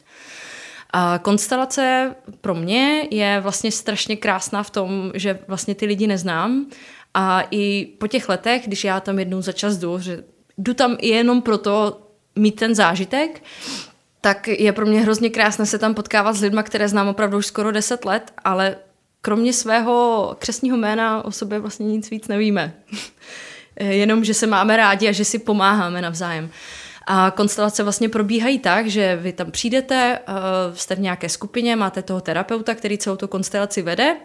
A 0.96 1.18
konstelace 1.18 2.14
pro 2.40 2.54
mě 2.54 3.08
je 3.10 3.40
vlastně 3.40 3.72
strašně 3.72 4.16
krásná 4.16 4.62
v 4.62 4.70
tom, 4.70 5.12
že 5.14 5.38
vlastně 5.48 5.74
ty 5.74 5.86
lidi 5.86 6.06
neznám 6.06 6.66
a 7.14 7.42
i 7.50 7.88
po 7.98 8.06
těch 8.06 8.28
letech, 8.28 8.62
když 8.66 8.84
já 8.84 9.00
tam 9.00 9.18
jednou 9.18 9.42
za 9.42 9.52
čas 9.52 9.76
jdu, 9.76 9.98
že 9.98 10.24
jdu 10.58 10.74
tam 10.74 10.96
jenom 11.00 11.42
proto 11.42 12.00
mít 12.36 12.52
ten 12.52 12.74
zážitek, 12.74 13.42
tak 14.24 14.48
je 14.48 14.72
pro 14.72 14.86
mě 14.86 15.00
hrozně 15.00 15.30
krásné 15.30 15.66
se 15.66 15.78
tam 15.78 15.94
potkávat 15.94 16.36
s 16.36 16.40
lidmi, 16.40 16.60
které 16.64 16.88
znám 16.88 17.08
opravdu 17.08 17.38
už 17.38 17.46
skoro 17.46 17.72
10 17.72 18.04
let, 18.04 18.32
ale 18.44 18.76
kromě 19.20 19.52
svého 19.52 20.36
křesního 20.38 20.76
jména 20.76 21.24
o 21.24 21.30
sobě 21.30 21.58
vlastně 21.58 21.86
nic 21.86 22.10
víc 22.10 22.28
nevíme. 22.28 22.74
Jenom, 23.80 24.24
že 24.24 24.34
se 24.34 24.46
máme 24.46 24.76
rádi 24.76 25.08
a 25.08 25.12
že 25.12 25.24
si 25.24 25.38
pomáháme 25.38 26.02
navzájem. 26.02 26.50
A 27.06 27.30
konstelace 27.30 27.82
vlastně 27.82 28.08
probíhají 28.08 28.58
tak, 28.58 28.86
že 28.86 29.16
vy 29.16 29.32
tam 29.32 29.50
přijdete, 29.50 30.18
eh, 30.18 30.32
jste 30.74 30.94
v 30.94 31.00
nějaké 31.00 31.28
skupině, 31.28 31.76
máte 31.76 32.02
toho 32.02 32.20
terapeuta, 32.20 32.74
který 32.74 32.98
celou 32.98 33.16
tu 33.16 33.28
konstelaci 33.28 33.82
vede, 33.82 34.16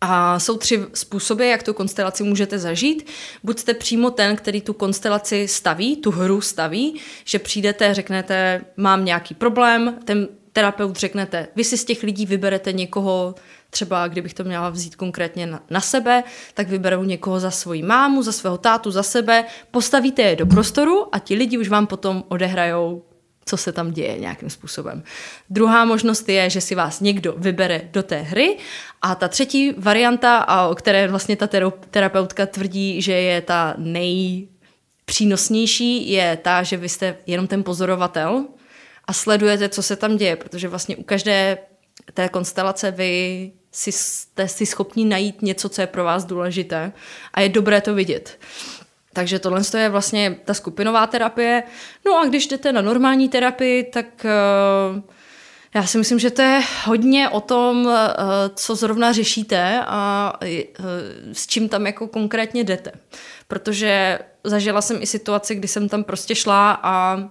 a 0.00 0.38
jsou 0.38 0.56
tři 0.56 0.86
způsoby, 0.94 1.50
jak 1.50 1.62
tu 1.62 1.74
konstelaci 1.74 2.22
můžete 2.22 2.58
zažít. 2.58 3.06
Buď 3.42 3.58
jste 3.58 3.74
přímo 3.74 4.10
ten, 4.10 4.36
který 4.36 4.60
tu 4.60 4.72
konstelaci 4.72 5.48
staví, 5.48 5.96
tu 5.96 6.10
hru 6.10 6.40
staví, 6.40 7.00
že 7.24 7.38
přijdete, 7.38 7.94
řeknete, 7.94 8.64
mám 8.76 9.04
nějaký 9.04 9.34
problém, 9.34 9.98
ten 10.04 10.28
terapeut 10.52 10.96
řeknete, 10.96 11.48
vy 11.56 11.64
si 11.64 11.78
z 11.78 11.84
těch 11.84 12.02
lidí 12.02 12.26
vyberete 12.26 12.72
někoho, 12.72 13.34
třeba 13.70 14.08
kdybych 14.08 14.34
to 14.34 14.44
měla 14.44 14.70
vzít 14.70 14.96
konkrétně 14.96 15.46
na, 15.46 15.62
na 15.70 15.80
sebe, 15.80 16.24
tak 16.54 16.68
vyberou 16.68 17.02
někoho 17.04 17.40
za 17.40 17.50
svoji 17.50 17.82
mámu, 17.82 18.22
za 18.22 18.32
svého 18.32 18.58
tátu, 18.58 18.90
za 18.90 19.02
sebe, 19.02 19.44
postavíte 19.70 20.22
je 20.22 20.36
do 20.36 20.46
prostoru 20.46 21.14
a 21.14 21.18
ti 21.18 21.34
lidi 21.34 21.58
už 21.58 21.68
vám 21.68 21.86
potom 21.86 22.24
odehrajou 22.28 23.02
co 23.48 23.56
se 23.56 23.72
tam 23.72 23.90
děje 23.90 24.18
nějakým 24.18 24.50
způsobem. 24.50 25.02
Druhá 25.50 25.84
možnost 25.84 26.28
je, 26.28 26.50
že 26.50 26.60
si 26.60 26.74
vás 26.74 27.00
někdo 27.00 27.34
vybere 27.36 27.88
do 27.92 28.02
té 28.02 28.16
hry 28.16 28.56
a 29.06 29.14
ta 29.14 29.28
třetí 29.28 29.74
varianta, 29.78 30.38
a 30.38 30.66
o 30.66 30.74
které 30.74 31.08
vlastně 31.08 31.36
ta 31.36 31.48
terapeutka 31.90 32.46
tvrdí, 32.46 33.02
že 33.02 33.12
je 33.12 33.40
ta 33.40 33.74
nejpřínosnější, 33.78 36.10
je 36.10 36.38
ta, 36.42 36.62
že 36.62 36.76
vy 36.76 36.88
jste 36.88 37.16
jenom 37.26 37.46
ten 37.46 37.62
pozorovatel 37.62 38.44
a 39.04 39.12
sledujete, 39.12 39.68
co 39.68 39.82
se 39.82 39.96
tam 39.96 40.16
děje, 40.16 40.36
protože 40.36 40.68
vlastně 40.68 40.96
u 40.96 41.02
každé 41.02 41.58
té 42.14 42.28
konstelace 42.28 42.90
vy 42.90 43.52
si, 43.72 43.92
jste 43.92 44.48
si 44.48 44.66
schopni 44.66 45.04
najít 45.04 45.42
něco, 45.42 45.68
co 45.68 45.80
je 45.80 45.86
pro 45.86 46.04
vás 46.04 46.24
důležité 46.24 46.92
a 47.34 47.40
je 47.40 47.48
dobré 47.48 47.80
to 47.80 47.94
vidět. 47.94 48.38
Takže 49.12 49.38
tohle 49.38 49.62
je 49.78 49.88
vlastně 49.88 50.36
ta 50.44 50.54
skupinová 50.54 51.06
terapie. 51.06 51.62
No 52.06 52.18
a 52.18 52.26
když 52.26 52.46
jdete 52.46 52.72
na 52.72 52.80
normální 52.80 53.28
terapii, 53.28 53.84
tak 53.84 54.06
uh, 54.24 54.30
já 55.76 55.86
si 55.86 55.98
myslím, 55.98 56.18
že 56.18 56.30
to 56.30 56.42
je 56.42 56.62
hodně 56.84 57.28
o 57.28 57.40
tom, 57.40 57.86
uh, 57.86 57.92
co 58.54 58.74
zrovna 58.74 59.12
řešíte 59.12 59.80
a 59.86 60.32
uh, 60.42 60.86
s 61.32 61.46
čím 61.46 61.68
tam 61.68 61.86
jako 61.86 62.08
konkrétně 62.08 62.64
jdete. 62.64 62.92
Protože 63.48 64.18
zažila 64.44 64.80
jsem 64.80 65.02
i 65.02 65.06
situaci, 65.06 65.54
kdy 65.54 65.68
jsem 65.68 65.88
tam 65.88 66.04
prostě 66.04 66.34
šla 66.34 66.80
a 66.82 67.24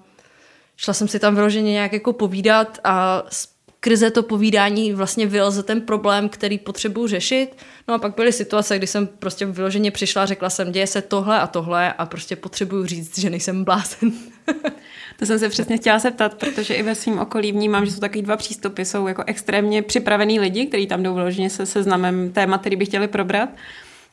šla 0.78 0.94
jsem 0.94 1.08
si 1.08 1.20
tam 1.20 1.36
vyloženě 1.36 1.72
nějak 1.72 1.94
jako 1.94 2.14
povídat 2.14 2.80
a 2.84 3.24
skrze 3.30 4.12
to 4.12 4.24
povídání 4.24 4.94
vlastně 4.94 5.26
vyleze 5.28 5.64
ten 5.64 5.82
problém, 5.82 6.30
který 6.30 6.58
potřebuji 6.58 7.08
řešit. 7.08 7.58
No 7.88 7.94
a 7.94 7.98
pak 7.98 8.16
byly 8.16 8.32
situace, 8.32 8.78
kdy 8.78 8.88
jsem 8.88 9.08
prostě 9.08 9.46
vyloženě 9.46 9.92
přišla 9.92 10.24
a 10.24 10.26
řekla 10.26 10.50
jsem, 10.50 10.72
děje 10.72 10.88
se 10.88 11.02
tohle 11.02 11.40
a 11.40 11.48
tohle 11.48 11.94
a 11.94 12.06
prostě 12.06 12.36
potřebuju 12.36 12.86
říct, 12.86 13.20
že 13.20 13.30
nejsem 13.30 13.64
blázen. 13.64 14.12
To 15.20 15.26
jsem 15.26 15.40
se 15.40 15.50
přesně 15.50 15.78
chtěla 15.78 16.00
zeptat, 16.00 16.34
protože 16.34 16.74
i 16.74 16.84
ve 16.84 16.96
svém 16.96 17.20
okolí 17.20 17.52
vnímám, 17.52 17.86
že 17.86 17.92
jsou 17.92 18.00
takový 18.00 18.22
dva 18.22 18.38
přístupy. 18.38 18.82
Jsou 18.82 19.08
jako 19.08 19.24
extrémně 19.28 19.82
připravený 19.82 20.40
lidi, 20.40 20.66
kteří 20.66 20.88
tam 20.88 21.04
jdou 21.04 21.14
vyloženě 21.14 21.50
se 21.50 21.66
seznamem 21.66 22.32
témat, 22.32 22.62
který 22.62 22.76
by 22.76 22.86
chtěli 22.86 23.08
probrat. 23.08 23.50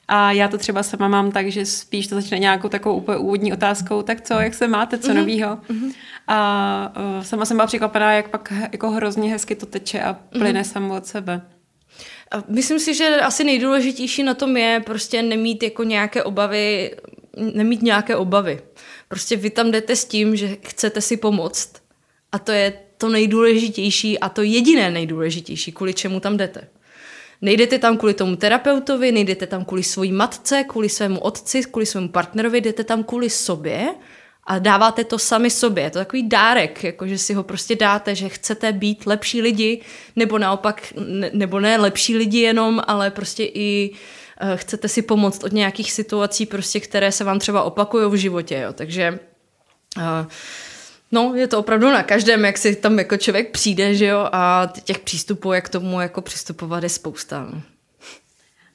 A 0.09 0.33
já 0.33 0.49
to 0.49 0.59
třeba 0.59 0.83
sama 0.83 1.09
mám 1.09 1.33
tak, 1.33 1.49
že 1.49 1.67
spíš 1.67 2.07
to 2.07 2.15
začne 2.15 2.39
nějakou 2.39 2.69
takovou 2.69 2.97
úplně 2.97 3.19
úvodní 3.19 3.53
otázkou, 3.53 4.03
tak 4.03 4.21
co, 4.21 4.35
jak 4.35 4.55
se 4.55 4.69
máte, 4.69 4.99
co 4.99 5.09
mm-hmm. 5.11 5.15
novýho? 5.15 5.49
Mm-hmm. 5.57 5.93
A 6.29 6.93
uh, 7.17 7.25
sama 7.25 7.45
jsem 7.45 7.57
byla 7.57 7.67
překvapená, 7.67 8.12
jak 8.12 8.29
pak 8.29 8.53
jako 8.73 8.91
hrozně 8.91 9.31
hezky 9.31 9.55
to 9.55 9.67
teče 9.67 10.03
a 10.03 10.17
plyne 10.33 10.62
mm-hmm. 10.62 10.73
samo 10.73 10.97
od 10.97 11.07
sebe. 11.07 11.41
Myslím 12.49 12.79
si, 12.79 12.95
že 12.95 13.21
asi 13.21 13.45
nejdůležitější 13.45 14.23
na 14.23 14.35
tom 14.35 14.57
je 14.57 14.83
prostě 14.87 15.23
nemít 15.23 15.62
jako 15.62 15.85
nějaké 15.85 16.23
obavy, 16.23 16.91
nemít 17.55 17.83
nějaké 17.83 18.17
obavy. 18.17 18.61
Prostě 19.12 19.37
vy 19.37 19.50
tam 19.50 19.71
jdete 19.71 19.97
s 19.97 20.04
tím, 20.04 20.37
že 20.37 20.57
chcete 20.62 21.00
si 21.00 21.16
pomoct. 21.16 21.73
A 22.33 22.38
to 22.38 22.52
je 22.52 22.73
to 22.99 23.09
nejdůležitější 23.09 24.19
a 24.19 24.28
to 24.28 24.42
jediné 24.42 24.90
nejdůležitější, 24.90 25.73
kvůli 25.73 25.95
čemu 25.95 26.21
tam 26.21 26.37
jdete. 26.37 26.69
Nejdete 27.42 27.78
tam 27.78 27.97
kvůli 27.97 28.14
tomu 28.14 28.37
terapeutovi, 28.37 29.12
nejdete 29.12 29.47
tam 29.47 29.64
kvůli 29.64 29.83
svojí 29.83 30.12
matce, 30.12 30.64
kvůli 30.64 30.88
svému 30.88 31.21
otci, 31.21 31.62
kvůli 31.62 31.87
svému 31.87 32.09
partnerovi, 32.09 32.61
jdete 32.61 32.85
tam 32.85 33.04
kvůli 33.04 33.31
sobě 33.31 33.88
a 34.45 34.59
dáváte 34.59 35.04
to 35.04 35.19
sami 35.19 35.50
sobě. 35.50 35.85
Je 35.85 35.90
to 35.90 35.99
takový 35.99 36.28
dárek, 36.28 36.85
jako 36.85 37.07
že 37.07 37.19
si 37.19 37.35
ho 37.35 37.42
prostě 37.42 37.76
dáte, 37.76 38.14
že 38.14 38.28
chcete 38.28 38.73
být 38.73 39.07
lepší 39.07 39.42
lidi, 39.42 39.81
nebo 40.16 40.38
naopak, 40.38 40.92
ne, 40.97 41.31
nebo 41.33 41.61
ne 41.61 41.76
lepší 41.76 42.16
lidi 42.16 42.40
jenom, 42.40 42.83
ale 42.87 43.11
prostě 43.11 43.45
i 43.45 43.90
uh, 43.92 43.99
chcete 44.57 44.89
si 44.89 45.03
pomoct 45.03 45.45
od 45.45 45.53
nějakých 45.53 45.93
situací, 45.93 46.47
prostě, 46.47 46.81
které 46.81 47.13
se 47.13 47.25
vám 47.25 47.39
třeba 47.39 47.63
opakují 47.63 48.11
v 48.11 48.15
životě. 48.15 48.59
Jo. 48.59 48.73
Takže 48.73 49.19
uh, 49.97 50.27
No, 51.15 51.35
je 51.35 51.47
to 51.47 51.59
opravdu 51.59 51.91
na 51.91 52.03
každém, 52.03 52.45
jak 52.45 52.59
si 52.59 52.77
tam 52.77 52.99
jako 52.99 53.17
člověk 53.17 53.51
přijde, 53.51 53.95
že 53.95 54.07
jo, 54.07 54.29
a 54.33 54.73
těch 54.85 54.99
přístupů, 54.99 55.53
jak 55.53 55.65
k 55.65 55.69
tomu 55.69 56.01
jako 56.01 56.21
přistupovat 56.21 56.83
je 56.83 56.89
spousta. 56.89 57.49
No. 57.53 57.63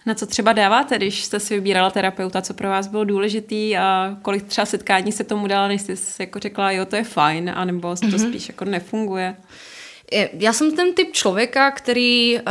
Na 0.05 0.13
co 0.13 0.25
třeba 0.25 0.53
dáváte, 0.53 0.95
když 0.95 1.23
jste 1.23 1.39
si 1.39 1.55
vybírala 1.55 1.89
terapeuta, 1.89 2.41
co 2.41 2.53
pro 2.53 2.69
vás 2.69 2.87
bylo 2.87 3.03
důležitý 3.03 3.77
a 3.77 4.17
kolik 4.21 4.43
třeba 4.43 4.65
setkání 4.65 5.11
se 5.11 5.23
tomu 5.23 5.47
dala, 5.47 5.67
než 5.67 5.81
jste 5.81 6.23
jako 6.23 6.39
řekla, 6.39 6.71
jo, 6.71 6.85
to 6.85 6.95
je 6.95 7.03
fajn, 7.03 7.51
anebo 7.55 7.95
to 7.95 7.95
mm-hmm. 7.95 8.29
spíš 8.29 8.47
jako 8.47 8.65
nefunguje? 8.65 9.35
Já 10.33 10.53
jsem 10.53 10.75
ten 10.75 10.93
typ 10.93 11.13
člověka, 11.13 11.71
který 11.71 12.39
uh, 12.39 12.43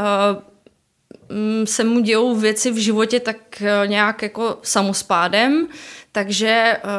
se 1.64 1.84
mu 1.84 2.00
dějou 2.00 2.36
věci 2.36 2.70
v 2.70 2.76
životě 2.76 3.20
tak 3.20 3.36
uh, 3.60 3.88
nějak 3.88 4.22
jako 4.22 4.58
samospádem, 4.62 5.68
takže 6.12 6.76
uh, 6.84 6.90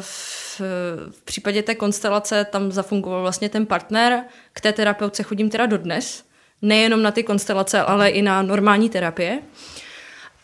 v, 0.00 1.24
případě 1.24 1.62
té 1.62 1.74
konstelace 1.74 2.44
tam 2.44 2.72
zafungoval 2.72 3.22
vlastně 3.22 3.48
ten 3.48 3.66
partner, 3.66 4.24
k 4.52 4.60
té 4.60 4.72
terapeutce 4.72 5.22
chodím 5.22 5.50
teda 5.50 5.66
dodnes, 5.66 6.24
nejenom 6.62 7.02
na 7.02 7.10
ty 7.10 7.22
konstelace, 7.22 7.82
ale 7.82 8.08
i 8.08 8.22
na 8.22 8.42
normální 8.42 8.90
terapie. 8.90 9.38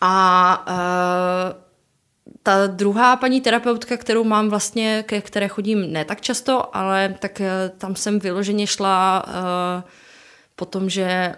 A 0.00 0.66
uh, 0.68 1.64
ta 2.42 2.66
druhá 2.66 3.16
paní 3.16 3.40
terapeutka, 3.40 3.96
kterou 3.96 4.24
mám 4.24 4.48
vlastně, 4.48 5.04
ke 5.06 5.20
které 5.20 5.48
chodím 5.48 5.92
ne 5.92 6.04
tak 6.04 6.20
často, 6.20 6.76
ale 6.76 7.14
tak 7.18 7.42
tam 7.78 7.96
jsem 7.96 8.18
vyloženě 8.18 8.66
šla 8.66 9.24
uh, 9.26 9.90
po 10.56 10.64
tom, 10.64 10.90
že 10.90 11.34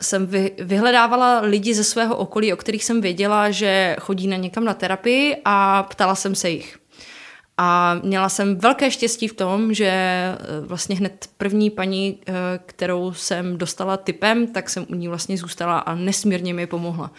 jsem 0.00 0.26
vy, 0.26 0.52
vyhledávala 0.58 1.40
lidi 1.40 1.74
ze 1.74 1.84
svého 1.84 2.16
okolí, 2.16 2.52
o 2.52 2.56
kterých 2.56 2.84
jsem 2.84 3.00
věděla, 3.00 3.50
že 3.50 3.96
chodí 4.00 4.26
na 4.26 4.36
někam 4.36 4.64
na 4.64 4.74
terapii 4.74 5.36
a 5.44 5.82
ptala 5.82 6.14
jsem 6.14 6.34
se 6.34 6.50
jich. 6.50 6.78
A 7.60 8.00
měla 8.02 8.28
jsem 8.28 8.56
velké 8.56 8.90
štěstí 8.90 9.28
v 9.28 9.34
tom, 9.34 9.74
že 9.74 9.92
vlastně 10.66 10.96
hned 10.96 11.28
první 11.38 11.70
paní, 11.70 12.18
kterou 12.66 13.12
jsem 13.12 13.58
dostala 13.58 13.96
typem, 13.96 14.46
tak 14.46 14.70
jsem 14.70 14.86
u 14.88 14.94
ní 14.94 15.08
vlastně 15.08 15.38
zůstala 15.38 15.78
a 15.78 15.94
nesmírně 15.94 16.54
mi 16.54 16.66
pomohla. 16.66 17.10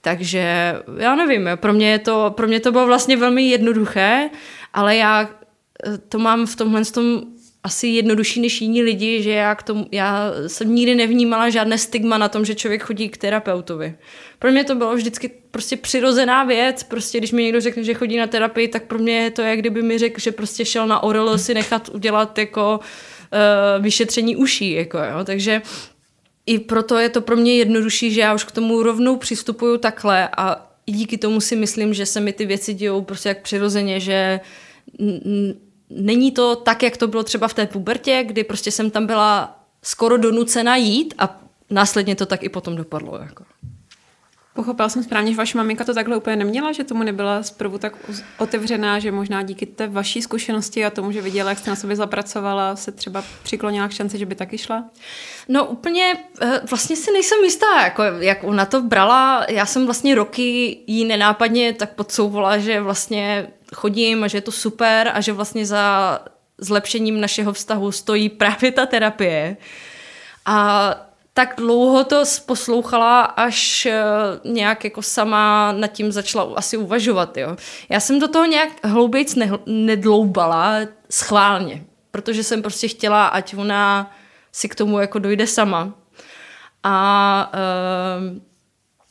Takže 0.00 0.74
já 0.96 1.14
nevím, 1.14 1.48
pro 1.56 1.72
mě, 1.72 1.98
to, 1.98 2.32
pro 2.36 2.46
mě 2.46 2.60
to 2.60 2.72
bylo 2.72 2.86
vlastně 2.86 3.16
velmi 3.16 3.42
jednoduché, 3.42 4.30
ale 4.72 4.96
já 4.96 5.22
eh, 5.22 5.98
to 5.98 6.18
mám 6.18 6.46
v 6.46 6.56
tomhle 6.56 6.84
tom 6.84 7.22
asi 7.64 7.86
jednodušší 7.86 8.40
než 8.40 8.60
jiní 8.60 8.82
lidi, 8.82 9.22
že 9.22 9.30
já, 9.30 9.54
k 9.54 9.62
tomu, 9.62 9.86
já 9.92 10.32
jsem 10.46 10.74
nikdy 10.74 10.94
nevnímala 10.94 11.50
žádné 11.50 11.78
stigma 11.78 12.18
na 12.18 12.28
tom, 12.28 12.44
že 12.44 12.54
člověk 12.54 12.82
chodí 12.82 13.08
k 13.08 13.16
terapeutovi. 13.16 13.94
Pro 14.38 14.50
mě 14.50 14.64
to 14.64 14.74
bylo 14.74 14.94
vždycky 14.94 15.30
prostě 15.50 15.76
přirozená 15.76 16.44
věc, 16.44 16.82
prostě 16.82 17.18
když 17.18 17.32
mi 17.32 17.42
někdo 17.42 17.60
řekne, 17.60 17.84
že 17.84 17.94
chodí 17.94 18.16
na 18.16 18.26
terapii, 18.26 18.68
tak 18.68 18.84
pro 18.84 18.98
mě 18.98 19.16
je 19.22 19.30
to, 19.30 19.42
jak 19.42 19.58
kdyby 19.58 19.82
mi 19.82 19.98
řekl, 19.98 20.20
že 20.20 20.32
prostě 20.32 20.64
šel 20.64 20.86
na 20.86 21.02
Orel 21.02 21.38
si 21.38 21.54
nechat 21.54 21.88
udělat 21.88 22.38
jako 22.38 22.80
uh, 22.80 23.82
vyšetření 23.82 24.36
uší, 24.36 24.72
jako 24.72 24.98
jo, 24.98 25.24
takže 25.24 25.62
i 26.46 26.58
proto 26.58 26.98
je 26.98 27.08
to 27.08 27.20
pro 27.20 27.36
mě 27.36 27.56
jednodušší, 27.56 28.10
že 28.10 28.20
já 28.20 28.34
už 28.34 28.44
k 28.44 28.52
tomu 28.52 28.82
rovnou 28.82 29.16
přistupuju 29.16 29.78
takhle 29.78 30.28
a 30.36 30.70
díky 30.86 31.18
tomu 31.18 31.40
si 31.40 31.56
myslím, 31.56 31.94
že 31.94 32.06
se 32.06 32.20
mi 32.20 32.32
ty 32.32 32.46
věci 32.46 32.74
dějou 32.74 33.02
prostě 33.02 33.28
jak 33.28 33.42
přirozeně, 33.42 34.00
že 34.00 34.40
není 35.90 36.32
to 36.32 36.56
tak, 36.56 36.82
jak 36.82 36.96
to 36.96 37.08
bylo 37.08 37.22
třeba 37.22 37.48
v 37.48 37.54
té 37.54 37.66
pubertě, 37.66 38.24
kdy 38.26 38.44
prostě 38.44 38.70
jsem 38.70 38.90
tam 38.90 39.06
byla 39.06 39.60
skoro 39.82 40.18
donucena 40.18 40.76
jít 40.76 41.14
a 41.18 41.40
následně 41.70 42.16
to 42.16 42.26
tak 42.26 42.42
i 42.42 42.48
potom 42.48 42.76
dopadlo. 42.76 43.18
Jako. 43.18 43.44
Pochopila 44.54 44.88
jsem 44.88 45.02
správně, 45.02 45.30
že 45.30 45.36
vaše 45.36 45.58
maminka 45.58 45.84
to 45.84 45.94
takhle 45.94 46.16
úplně 46.16 46.36
neměla, 46.36 46.72
že 46.72 46.84
tomu 46.84 47.02
nebyla 47.02 47.42
zprvu 47.42 47.78
tak 47.78 47.92
otevřená, 48.38 48.98
že 48.98 49.12
možná 49.12 49.42
díky 49.42 49.66
té 49.66 49.88
vaší 49.88 50.22
zkušenosti 50.22 50.84
a 50.84 50.90
tomu, 50.90 51.12
že 51.12 51.22
viděla, 51.22 51.50
jak 51.50 51.58
jste 51.58 51.70
na 51.70 51.76
sobě 51.76 51.96
zapracovala, 51.96 52.76
se 52.76 52.92
třeba 52.92 53.24
přiklonila 53.42 53.88
k 53.88 53.92
šanci, 53.92 54.18
že 54.18 54.26
by 54.26 54.34
taky 54.34 54.58
šla? 54.58 54.84
No 55.48 55.64
úplně, 55.64 56.16
eh, 56.40 56.60
vlastně 56.70 56.96
si 56.96 57.12
nejsem 57.12 57.38
jistá, 57.44 57.82
jako, 57.82 58.02
jak 58.02 58.44
ona 58.44 58.66
to 58.66 58.82
brala. 58.82 59.46
Já 59.48 59.66
jsem 59.66 59.84
vlastně 59.84 60.14
roky 60.14 60.78
jí 60.86 61.04
nenápadně 61.04 61.72
tak 61.72 61.94
podsouvala, 61.94 62.58
že 62.58 62.80
vlastně 62.80 63.50
chodím 63.74 64.24
a 64.24 64.28
že 64.28 64.38
je 64.38 64.42
to 64.42 64.52
super 64.52 65.10
a 65.14 65.20
že 65.20 65.32
vlastně 65.32 65.66
za 65.66 66.18
zlepšením 66.58 67.20
našeho 67.20 67.52
vztahu 67.52 67.92
stojí 67.92 68.28
právě 68.28 68.72
ta 68.72 68.86
terapie. 68.86 69.56
A 70.46 71.09
tak 71.40 71.54
dlouho 71.56 72.04
to 72.04 72.22
poslouchala, 72.46 73.20
až 73.22 73.86
eh, 73.86 74.02
nějak 74.44 74.84
jako 74.84 75.02
sama 75.02 75.72
nad 75.72 75.86
tím 75.86 76.12
začala 76.12 76.54
asi 76.56 76.76
uvažovat. 76.76 77.36
Jo. 77.36 77.56
Já 77.88 78.00
jsem 78.00 78.18
do 78.18 78.28
toho 78.28 78.44
nějak 78.44 78.68
hloubějc 78.84 79.34
ne- 79.34 79.58
nedloubala 79.66 80.74
schválně, 81.10 81.84
protože 82.10 82.44
jsem 82.44 82.62
prostě 82.62 82.88
chtěla, 82.88 83.26
ať 83.26 83.54
ona 83.56 84.10
si 84.52 84.68
k 84.68 84.74
tomu 84.74 84.98
jako 84.98 85.18
dojde 85.18 85.46
sama. 85.46 85.94
A 86.82 87.52
uh, 87.54 88.38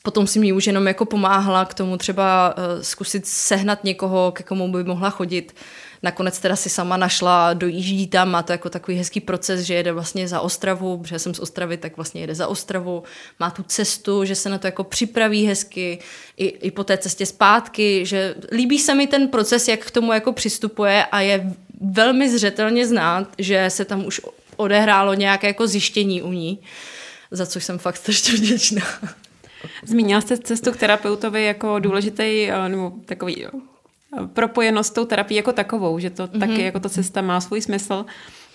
potom 0.03 0.27
si 0.27 0.39
mi 0.39 0.53
už 0.53 0.67
jenom 0.67 0.87
jako 0.87 1.05
pomáhala 1.05 1.65
k 1.65 1.73
tomu 1.73 1.97
třeba 1.97 2.53
uh, 2.57 2.81
zkusit 2.81 3.27
sehnat 3.27 3.83
někoho, 3.83 4.31
ke 4.31 4.43
komu 4.43 4.71
by 4.71 4.83
mohla 4.83 5.09
chodit. 5.09 5.55
Nakonec 6.03 6.39
teda 6.39 6.55
si 6.55 6.69
sama 6.69 6.97
našla, 6.97 7.53
dojíždí 7.53 8.07
tam, 8.07 8.31
má 8.31 8.43
to 8.43 8.51
jako 8.51 8.69
takový 8.69 8.97
hezký 8.97 9.19
proces, 9.19 9.61
že 9.61 9.73
jede 9.73 9.91
vlastně 9.91 10.27
za 10.27 10.39
Ostravu, 10.39 10.97
protože 10.97 11.19
jsem 11.19 11.33
z 11.33 11.39
Ostravy, 11.39 11.77
tak 11.77 11.95
vlastně 11.97 12.21
jede 12.21 12.35
za 12.35 12.47
Ostravu, 12.47 13.03
má 13.39 13.51
tu 13.51 13.63
cestu, 13.63 14.25
že 14.25 14.35
se 14.35 14.49
na 14.49 14.57
to 14.57 14.67
jako 14.67 14.83
připraví 14.83 15.45
hezky 15.45 15.99
i, 16.37 16.45
i 16.45 16.71
po 16.71 16.83
té 16.83 16.97
cestě 16.97 17.25
zpátky, 17.25 18.05
že 18.05 18.35
líbí 18.51 18.79
se 18.79 18.95
mi 18.95 19.07
ten 19.07 19.27
proces, 19.27 19.67
jak 19.67 19.85
k 19.85 19.91
tomu 19.91 20.13
jako 20.13 20.33
přistupuje 20.33 21.05
a 21.05 21.21
je 21.21 21.53
velmi 21.81 22.29
zřetelně 22.29 22.87
znát, 22.87 23.27
že 23.37 23.69
se 23.69 23.85
tam 23.85 24.05
už 24.05 24.21
odehrálo 24.55 25.13
nějaké 25.13 25.47
jako 25.47 25.67
zjištění 25.67 26.21
u 26.21 26.31
ní, 26.31 26.59
za 27.31 27.45
což 27.45 27.63
jsem 27.63 27.77
fakt 27.77 27.97
strašně 27.97 28.33
vděčná. 28.33 28.81
Zmínila 29.85 30.21
jste 30.21 30.37
cestu 30.37 30.71
k 30.71 30.77
terapeutovi 30.77 31.45
jako 31.45 31.79
důležitý, 31.79 32.49
eh, 32.49 32.69
nebo 32.69 32.93
takový 33.05 33.45
propojenost 34.33 34.89
s 34.89 34.93
tou 34.93 35.05
terapií 35.05 35.37
jako 35.37 35.51
takovou, 35.51 35.99
že 35.99 36.09
to 36.09 36.27
mm-hmm. 36.27 36.39
taky 36.39 36.61
jako 36.61 36.79
ta 36.79 36.89
cesta 36.89 37.21
má 37.21 37.41
svůj 37.41 37.61
smysl. 37.61 38.05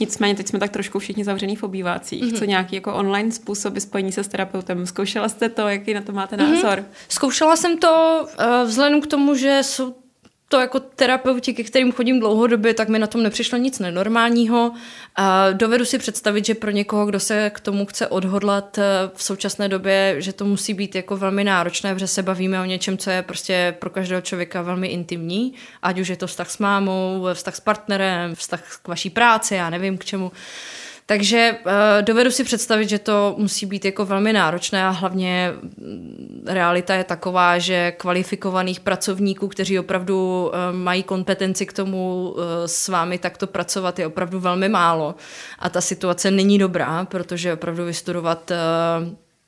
Nicméně 0.01 0.35
teď 0.35 0.49
jsme 0.49 0.59
tak 0.59 0.71
trošku 0.71 0.99
všichni 0.99 1.25
zavřený 1.25 1.57
v 1.57 1.63
obývácích. 1.63 2.25
Mm-hmm. 2.25 2.39
Co 2.39 2.45
nějaký 2.45 2.75
jako 2.75 2.95
online 2.95 3.33
způsoby 3.33 3.79
spojení 3.81 4.13
se 4.13 4.25
s 4.25 4.29
terapeutem? 4.29 4.87
Zkoušela 4.87 5.29
jste 5.29 5.49
to? 5.49 5.69
Jaký 5.69 5.95
na 5.95 6.01
to 6.01 6.13
máte 6.13 6.37
názor? 6.37 6.79
Mm-hmm. 6.79 7.07
Zkoušela 7.09 7.57
jsem 7.57 7.79
to 7.79 8.27
uh, 8.39 8.69
vzhledem 8.69 9.01
k 9.01 9.07
tomu, 9.07 9.35
že 9.35 9.61
jsou 9.63 9.95
to 10.49 10.61
jako 10.61 10.81
terapeuti, 10.81 11.55
ke 11.55 11.65
kterým 11.65 11.93
chodím 11.93 12.21
dlouhodobě, 12.21 12.75
tak 12.75 12.89
mi 12.89 12.99
na 12.99 13.07
tom 13.07 13.23
nepřišlo 13.23 13.59
nic 13.59 13.79
nenormálního. 13.79 14.73
A 15.17 15.51
dovedu 15.53 15.85
si 15.85 15.99
představit, 15.99 16.47
že 16.47 16.55
pro 16.55 16.71
někoho, 16.71 17.07
kdo 17.07 17.21
se 17.21 17.51
k 17.51 17.61
tomu 17.61 17.87
chce 17.87 18.07
odhodlat 18.07 18.79
eh, 18.79 18.83
v 19.15 19.23
současné 19.23 19.69
době, 19.69 20.17
že 20.19 20.33
to 20.33 20.45
musí 20.45 20.75
být 20.75 20.95
jako 20.95 21.17
velmi 21.17 21.45
náročné, 21.45 21.95
protože 21.95 22.07
se 22.07 22.23
bavíme 22.23 22.61
o 22.61 22.65
něčem, 22.65 22.99
co 22.99 23.11
je 23.11 23.23
prostě 23.23 23.77
pro 23.79 23.91
každého 23.91 24.21
člověka 24.21 24.63
velmi 24.63 24.87
intimní, 24.89 25.55
ať 25.83 25.99
už 25.99 26.09
je 26.09 26.17
to 26.17 26.27
vztah 26.27 26.51
s 26.51 26.59
mámou, 26.59 27.27
vztah 27.33 27.57
s 27.57 27.61
partnerem, 27.61 28.35
vztah 28.35 28.79
k 28.83 28.89
vaší 28.89 29.11
práci, 29.11 29.55
já 29.55 29.71
nevím 29.71 29.99
k 29.99 30.05
čemu. 30.05 30.33
Takže 31.07 31.57
uh, 31.67 31.73
dovedu 32.01 32.31
si 32.31 32.45
představit, 32.45 32.89
že 32.89 32.99
to 32.99 33.35
musí 33.39 33.67
být 33.67 33.85
jako 33.85 34.07
velmi 34.07 34.33
náročné 34.33 34.85
a 34.85 34.91
hlavně 34.91 35.53
mm, 35.63 36.45
realita 36.47 36.95
je 36.95 37.05
taková, 37.05 37.59
že 37.59 37.93
kvalifikovaných 37.93 38.81
pracovníků, 38.81 39.49
kteří 39.49 39.79
opravdu 39.79 40.47
uh, 40.47 40.77
mají 40.77 41.03
kompetenci 41.03 41.67
k 41.67 41.73
tomu 41.73 42.31
uh, 42.31 42.43
s 42.67 42.89
vámi 42.89 43.19
takto 43.19 43.47
pracovat, 43.47 43.99
je 43.99 44.07
opravdu 44.07 44.41
velmi 44.41 44.69
málo. 44.69 45.15
A 45.59 45.71
ta 45.71 45.81
situace 45.81 46.31
není 46.31 46.59
dobrá, 46.59 47.05
protože 47.05 47.53
opravdu 47.53 47.85
vystudovat 47.85 48.53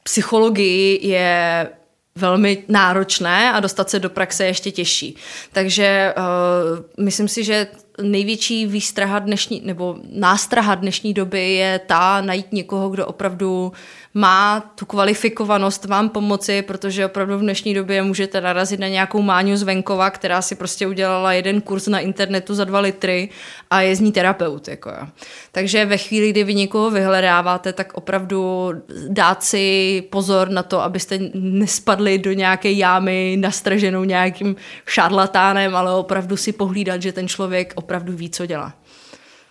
psychologii 0.03 1.09
je 1.09 1.69
velmi 2.17 2.65
náročné 2.69 3.53
a 3.53 3.61
dostat 3.61 3.91
se 3.91 3.99
do 3.99 4.11
praxe 4.11 4.45
je 4.45 4.49
ještě 4.49 4.71
těžší. 4.71 5.17
Takže 5.53 6.15
uh, 6.17 7.05
myslím 7.05 7.29
si, 7.29 7.45
že 7.45 7.67
největší 8.03 8.67
výstraha 8.67 9.19
dnešní, 9.19 9.63
nebo 9.65 9.97
nástraha 10.13 10.75
dnešní 10.75 11.15
doby 11.15 11.53
je 11.53 11.79
ta 11.79 12.21
najít 12.21 12.53
někoho, 12.53 12.89
kdo 12.89 13.07
opravdu 13.07 13.73
má 14.15 14.61
tu 14.61 14.87
kvalifikovanost 14.87 15.85
vám 15.85 16.09
pomoci, 16.09 16.63
protože 16.63 17.07
opravdu 17.07 17.39
v 17.39 17.41
dnešní 17.41 17.75
době 17.75 18.03
můžete 18.03 18.41
narazit 18.41 18.81
na 18.81 18.89
nějakou 18.89 19.23
Máňu 19.23 19.57
z 19.57 19.63
venkova, 19.63 20.11
která 20.11 20.43
si 20.43 20.55
prostě 20.55 20.87
udělala 20.87 21.33
jeden 21.33 21.61
kurz 21.61 21.87
na 21.87 21.99
internetu 21.99 22.55
za 22.55 22.65
dva 22.65 22.81
litry 22.81 23.29
a 23.71 23.81
je 23.81 23.97
z 23.97 24.01
ní 24.01 24.13
terapeut. 24.13 24.69
Jako 24.69 24.89
jo. 24.89 25.07
Takže 25.53 25.85
ve 25.85 25.97
chvíli, 25.97 26.31
kdy 26.31 26.45
vy 26.45 26.55
někoho 26.55 26.91
vyhledáváte, 26.91 27.73
tak 27.73 27.95
opravdu 27.95 28.71
dát 29.09 29.45
si 29.45 30.03
pozor 30.11 30.49
na 30.49 30.63
to, 30.63 30.81
abyste 30.81 31.19
nespadli 31.35 32.19
do 32.19 32.33
nějaké 32.33 32.71
jámy 32.71 33.37
nastraženou 33.41 34.05
nějakým 34.05 34.57
šarlatánem, 34.87 35.77
ale 35.77 35.95
opravdu 35.95 36.37
si 36.37 36.53
pohlídat, 36.53 37.03
že 37.03 37.13
ten 37.13 37.29
člověk 37.29 37.73
opravdu 37.87 38.13
ví, 38.17 38.31
co 38.31 38.47
dělá. 38.47 38.75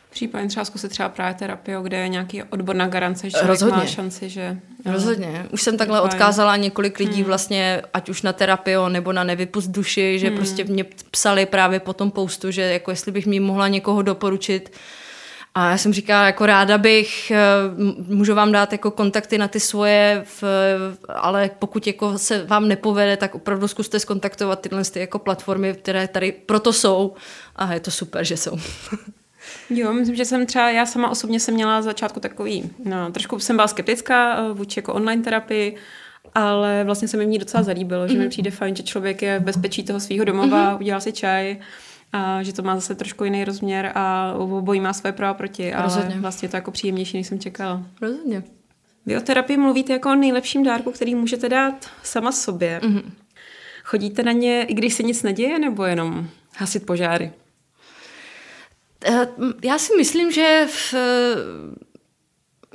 Případně 0.10 0.48
třeba 0.48 0.66
zkusit 0.66 0.90
třeba 0.90 1.10
právě 1.10 1.34
terapii, 1.34 1.76
kde 1.84 1.98
je 1.98 2.08
nějaký 2.08 2.44
odborná 2.44 2.88
garance, 2.88 3.30
že 3.30 3.38
Rozhodně. 3.44 3.78
má 3.78 3.86
šanci, 3.86 4.30
že... 4.30 4.58
Rozhodně. 4.86 5.46
Už 5.52 5.62
jsem 5.62 5.78
takhle 5.78 6.02
odkázala 6.02 6.56
několik 6.56 7.00
lidí 7.00 7.16
hmm. 7.16 7.26
vlastně, 7.26 7.82
ať 7.94 8.10
už 8.10 8.22
na 8.22 8.34
terapii 8.34 8.78
nebo 8.90 9.14
na 9.14 9.24
nevypust 9.24 9.72
duši, 9.72 10.20
že 10.20 10.28
hmm. 10.28 10.38
prostě 10.38 10.64
mě 10.64 10.86
psali 11.12 11.46
právě 11.46 11.80
po 11.80 11.94
tom 11.94 12.12
postu, 12.12 12.52
že 12.52 12.62
jako 12.62 12.92
jestli 12.92 13.12
bych 13.12 13.26
mi 13.26 13.40
mohla 13.40 13.68
někoho 13.68 14.02
doporučit, 14.02 14.72
a 15.58 15.70
já 15.70 15.78
jsem 15.78 15.94
říkala, 15.94 16.26
jako 16.26 16.46
ráda 16.46 16.78
bych, 16.78 17.32
eh, 17.32 17.38
můžu 18.08 18.36
vám 18.36 18.52
dát 18.52 18.72
jako 18.72 18.92
kontakty 18.92 19.38
na 19.38 19.48
ty 19.48 19.60
svoje, 19.60 20.22
v, 20.26 20.44
ale 21.08 21.50
pokud 21.60 21.88
jako 21.88 22.18
se 22.18 22.44
vám 22.44 22.68
nepovede, 22.68 23.18
tak 23.18 23.36
opravdu 23.36 23.68
zkuste 23.68 24.00
skontaktovat 24.00 24.62
tyhle 24.62 24.84
ty 24.84 25.00
jako 25.00 25.20
platformy, 25.20 25.74
které 25.74 26.08
tady 26.08 26.32
proto 26.32 26.74
jsou. 26.74 27.14
A 27.56 27.74
je 27.74 27.80
to 27.80 27.92
super, 27.92 28.24
že 28.24 28.38
jsou. 28.38 28.58
Jo, 29.70 29.94
myslím, 29.94 30.16
že 30.16 30.26
jsem 30.26 30.46
třeba, 30.46 30.70
já 30.70 30.86
sama 30.86 31.10
osobně 31.10 31.40
jsem 31.40 31.54
měla 31.54 31.82
začátku 31.82 32.20
takový, 32.20 32.70
no, 32.86 33.12
trošku 33.12 33.40
jsem 33.40 33.56
byla 33.56 33.68
skeptická 33.68 34.38
eh, 34.38 34.54
vůči 34.54 34.80
jako 34.80 34.94
online 34.94 35.24
terapii, 35.24 35.76
ale 36.36 36.84
vlastně 36.84 37.08
se 37.08 37.18
mi 37.18 37.26
v 37.26 37.30
ní 37.30 37.40
docela 37.40 37.64
zalíbilo, 37.64 38.06
mm-hmm. 38.06 38.12
že 38.12 38.18
mi 38.18 38.20
mhm. 38.20 38.30
přijde 38.30 38.52
fajn, 38.52 38.76
že 38.76 38.84
člověk 38.84 39.22
je 39.22 39.40
v 39.40 39.44
bezpečí 39.44 39.84
toho 39.84 40.00
svého 40.00 40.26
domova, 40.26 40.72
mm-hmm. 40.72 40.80
udělá 40.80 41.00
si 41.00 41.14
čaj, 41.14 41.58
a 42.16 42.44
že 42.44 42.54
to 42.54 42.62
má 42.62 42.76
zase 42.76 42.96
trošku 42.96 43.24
jiný 43.24 43.46
rozměr 43.46 43.92
a 43.96 44.34
obojí 44.38 44.80
má 44.80 44.94
své 44.94 45.12
pro 45.12 45.28
a 45.28 45.34
proti, 45.34 45.74
ale 45.74 45.84
Rozhodně. 45.84 46.16
vlastně 46.20 46.50
to 46.50 46.58
jako 46.58 46.72
příjemnější, 46.72 47.18
než 47.18 47.28
jsem 47.28 47.40
čekala. 47.40 47.84
Rozhodně. 48.02 48.44
Vy 49.06 49.18
o 49.18 49.22
terapii 49.22 49.58
mluvíte 49.58 49.94
jako 49.94 50.10
o 50.10 50.16
nejlepším 50.16 50.64
dárku, 50.64 50.92
který 50.92 51.16
můžete 51.16 51.50
dát 51.50 51.90
sama 52.04 52.32
sobě. 52.32 52.80
Mm-hmm. 52.84 53.04
Chodíte 53.84 54.24
na 54.24 54.32
ně, 54.32 54.64
i 54.64 54.74
když 54.74 54.94
se 54.94 55.04
nic 55.04 55.24
neděje, 55.24 55.60
nebo 55.60 55.84
jenom 55.84 56.28
hasit 56.58 56.86
požáry? 56.86 57.32
Eh, 59.06 59.28
já 59.64 59.78
si 59.78 59.96
myslím, 59.98 60.32
že 60.32 60.68
v, 60.70 60.96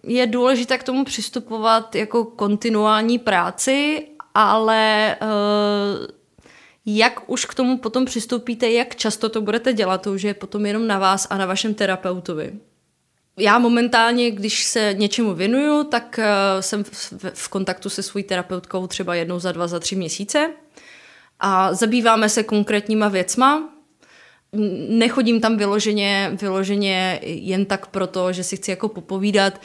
je 0.05 0.27
důležité 0.27 0.79
k 0.79 0.83
tomu 0.83 1.05
přistupovat 1.05 1.95
jako 1.95 2.25
kontinuální 2.25 3.19
práci, 3.19 4.09
ale 4.35 5.13
eh, 5.15 6.20
jak 6.87 7.31
už 7.31 7.45
k 7.45 7.55
tomu 7.55 7.79
potom 7.79 8.05
přistoupíte, 8.05 8.71
jak 8.71 8.97
často 8.97 9.29
to 9.29 9.41
budete 9.41 9.73
dělat, 9.73 10.03
to 10.03 10.13
už 10.13 10.23
je 10.23 10.35
potom 10.35 10.67
jenom 10.67 10.87
na 10.87 10.99
vás 10.99 11.27
a 11.31 11.39
na 11.39 11.47
vašem 11.47 11.75
terapeutovi. 11.75 12.53
Já 13.39 13.59
momentálně, 13.59 14.31
když 14.31 14.65
se 14.65 14.95
něčemu 14.99 15.35
věnuju, 15.35 15.85
tak 15.85 16.19
eh, 16.19 16.63
jsem 16.63 16.85
v 17.35 17.49
kontaktu 17.49 17.89
se 17.89 18.03
svou 18.03 18.23
terapeutkou 18.23 18.87
třeba 18.87 19.15
jednou 19.15 19.39
za 19.39 19.53
dva, 19.53 19.67
za 19.67 19.81
tři 19.81 19.97
měsíce 19.97 20.51
a 21.41 21.75
zabýváme 21.75 22.29
se 22.29 22.43
konkrétníma 22.43 23.09
věcma, 23.09 23.69
nechodím 24.89 25.41
tam 25.41 25.57
vyloženě, 25.57 26.31
vyloženě 26.41 27.21
jen 27.23 27.67
tak 27.67 27.87
proto, 27.87 28.33
že 28.33 28.45
si 28.45 28.57
chci 28.57 28.71
jako 28.71 28.89
popovídat. 28.89 29.61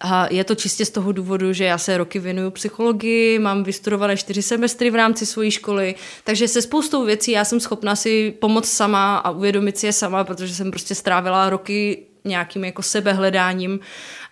A 0.00 0.26
je 0.30 0.44
to 0.44 0.54
čistě 0.54 0.84
z 0.84 0.90
toho 0.90 1.12
důvodu, 1.12 1.52
že 1.52 1.64
já 1.64 1.78
se 1.78 1.98
roky 1.98 2.18
věnuju 2.18 2.50
psychologii, 2.50 3.38
mám 3.38 3.64
vystudované 3.64 4.16
čtyři 4.16 4.42
semestry 4.42 4.90
v 4.90 4.94
rámci 4.94 5.26
své 5.26 5.50
školy, 5.50 5.94
takže 6.24 6.48
se 6.48 6.62
spoustou 6.62 7.04
věcí 7.04 7.30
já 7.30 7.44
jsem 7.44 7.60
schopná 7.60 7.96
si 7.96 8.34
pomoct 8.40 8.72
sama 8.72 9.16
a 9.16 9.30
uvědomit 9.30 9.78
si 9.78 9.86
je 9.86 9.92
sama, 9.92 10.24
protože 10.24 10.54
jsem 10.54 10.70
prostě 10.70 10.94
strávila 10.94 11.50
roky 11.50 12.02
nějakým 12.24 12.64
jako 12.64 12.82
sebehledáním 12.82 13.80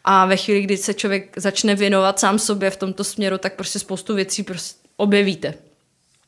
a 0.05 0.27
ve 0.27 0.37
chvíli, 0.37 0.63
kdy 0.63 0.77
se 0.77 0.95
člověk 0.95 1.33
začne 1.37 1.75
věnovat 1.75 2.21
sám 2.21 2.39
sobě 2.39 2.71
v 2.71 2.77
tomto 2.77 3.05
směru, 3.05 3.39
tak 3.39 3.55
prostě 3.55 3.79
spoustu 3.79 4.15
věcí 4.15 4.43
prostě 4.43 4.79
objevíte 4.97 5.55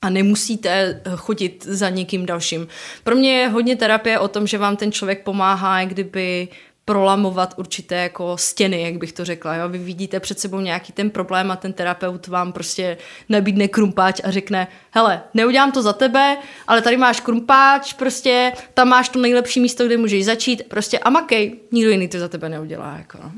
a 0.02 0.10
nemusíte 0.10 1.02
chodit 1.16 1.66
za 1.68 1.90
někým 1.90 2.26
dalším. 2.26 2.68
Pro 3.04 3.16
mě 3.16 3.38
je 3.38 3.48
hodně 3.48 3.76
terapie 3.76 4.18
o 4.18 4.28
tom, 4.28 4.46
že 4.46 4.58
vám 4.58 4.76
ten 4.76 4.92
člověk 4.92 5.22
pomáhá, 5.22 5.84
kdyby 5.84 6.48
prolamovat 6.84 7.54
určité 7.56 7.94
jako 7.94 8.36
stěny, 8.36 8.82
jak 8.82 8.96
bych 8.96 9.12
to 9.12 9.24
řekla. 9.24 9.54
Jo? 9.54 9.68
Vy 9.68 9.78
vidíte 9.78 10.20
před 10.20 10.40
sebou 10.40 10.60
nějaký 10.60 10.92
ten 10.92 11.10
problém 11.10 11.50
a 11.50 11.56
ten 11.56 11.72
terapeut 11.72 12.26
vám 12.26 12.52
prostě 12.52 12.96
nabídne 13.28 13.68
krumpáč 13.68 14.20
a 14.24 14.30
řekne, 14.30 14.68
hele, 14.90 15.22
neudělám 15.34 15.72
to 15.72 15.82
za 15.82 15.92
tebe, 15.92 16.36
ale 16.66 16.82
tady 16.82 16.96
máš 16.96 17.20
krumpáč, 17.20 17.92
prostě 17.92 18.52
tam 18.74 18.88
máš 18.88 19.08
to 19.08 19.18
nejlepší 19.18 19.60
místo, 19.60 19.86
kde 19.86 19.96
můžeš 19.96 20.24
začít, 20.24 20.62
prostě 20.68 20.98
a 20.98 21.10
makej, 21.10 21.56
nikdo 21.72 21.90
jiný 21.90 22.08
to 22.08 22.18
za 22.18 22.28
tebe 22.28 22.48
neudělá. 22.48 22.96
Jako, 22.98 23.18
no. 23.22 23.32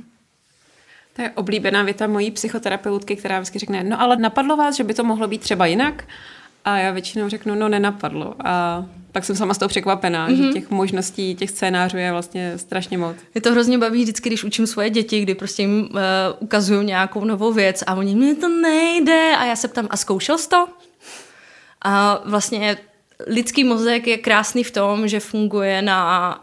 To 1.17 1.23
je 1.23 1.31
oblíbená 1.31 1.83
věta 1.83 2.07
mojí 2.07 2.31
psychoterapeutky, 2.31 3.17
která 3.17 3.39
vždycky 3.39 3.59
řekne, 3.59 3.85
no 3.85 4.01
ale 4.01 4.17
napadlo 4.17 4.57
vás, 4.57 4.77
že 4.77 4.85
by 4.85 4.95
to 4.95 5.05
mohlo 5.05 5.29
být 5.29 5.41
třeba 5.41 5.67
jinak? 5.67 6.05
A 6.67 6.79
já 6.79 6.93
většinou 6.93 7.29
řeknu, 7.29 7.55
no 7.55 7.69
nenapadlo. 7.69 8.35
A 8.45 8.85
pak 9.13 9.25
jsem 9.25 9.37
sama 9.37 9.55
z 9.55 9.59
toho 9.59 9.69
překvapená, 9.69 10.29
mm-hmm. 10.29 10.37
že 10.37 10.43
mhm. 10.43 10.53
těch 10.53 10.71
možností, 10.71 11.35
těch 11.35 11.51
scénářů 11.51 11.97
je 11.97 12.13
vlastně 12.13 12.59
strašně 12.59 12.99
moc. 12.99 13.17
Je 13.35 13.41
to 13.41 13.53
hrozně 13.53 13.79
baví 13.79 14.03
vždycky, 14.03 14.29
když 14.29 14.45
učím 14.45 14.67
svoje 14.67 14.91
děti, 14.91 15.21
kdy 15.21 15.35
prostě 15.35 15.63
jim 15.63 15.81
uh, 15.81 15.99
ukazuju 16.39 16.83
nějakou 16.83 17.25
novou 17.25 17.53
věc 17.53 17.85
a 17.87 17.95
oni, 17.95 18.15
mi 18.15 18.35
to 18.35 18.49
nejde. 18.49 19.33
A 19.39 19.45
já 19.45 19.57
se 19.57 19.69
ptám, 19.69 19.87
a 19.91 19.97
zkoušel 19.97 20.39
jsi 20.39 20.49
to? 20.49 20.69
A 21.83 22.23
vlastně 22.25 22.77
lidský 23.27 23.65
mozek 23.65 24.07
je 24.07 24.19
krásný 24.19 24.65
v 24.65 24.71
tom, 24.71 25.09
že 25.09 25.21
funguje 25.21 25.83
na 25.83 26.41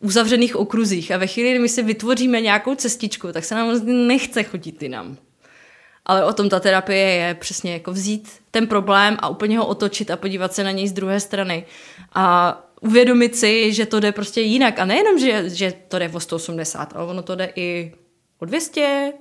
uh, 0.00 0.08
uzavřených 0.08 0.56
okruzích 0.56 1.12
a 1.12 1.16
ve 1.16 1.26
chvíli, 1.26 1.50
kdy 1.50 1.58
my 1.58 1.68
si 1.68 1.82
vytvoříme 1.82 2.40
nějakou 2.40 2.74
cestičku, 2.74 3.32
tak 3.32 3.44
se 3.44 3.54
nám 3.54 3.80
nechce 4.06 4.42
chodit 4.42 4.82
jinam. 4.82 5.16
Ale 6.08 6.24
o 6.24 6.32
tom 6.32 6.48
ta 6.48 6.60
terapie 6.60 7.08
je 7.08 7.34
přesně 7.34 7.72
jako 7.72 7.92
vzít 7.92 8.28
ten 8.50 8.66
problém 8.66 9.16
a 9.20 9.28
úplně 9.28 9.58
ho 9.58 9.66
otočit 9.66 10.10
a 10.10 10.16
podívat 10.16 10.54
se 10.54 10.64
na 10.64 10.70
něj 10.70 10.88
z 10.88 10.92
druhé 10.92 11.20
strany. 11.20 11.66
A 12.14 12.56
uvědomit 12.80 13.36
si, 13.36 13.72
že 13.72 13.86
to 13.86 14.00
jde 14.00 14.12
prostě 14.12 14.40
jinak. 14.40 14.78
A 14.78 14.84
nejenom, 14.84 15.18
že, 15.18 15.50
že 15.50 15.72
to 15.88 15.98
jde 15.98 16.08
o 16.08 16.20
180, 16.20 16.96
ale 16.96 17.06
ono 17.06 17.22
to 17.22 17.34
jde 17.34 17.52
i 17.56 17.92
o 18.38 18.44
200, 18.44 19.12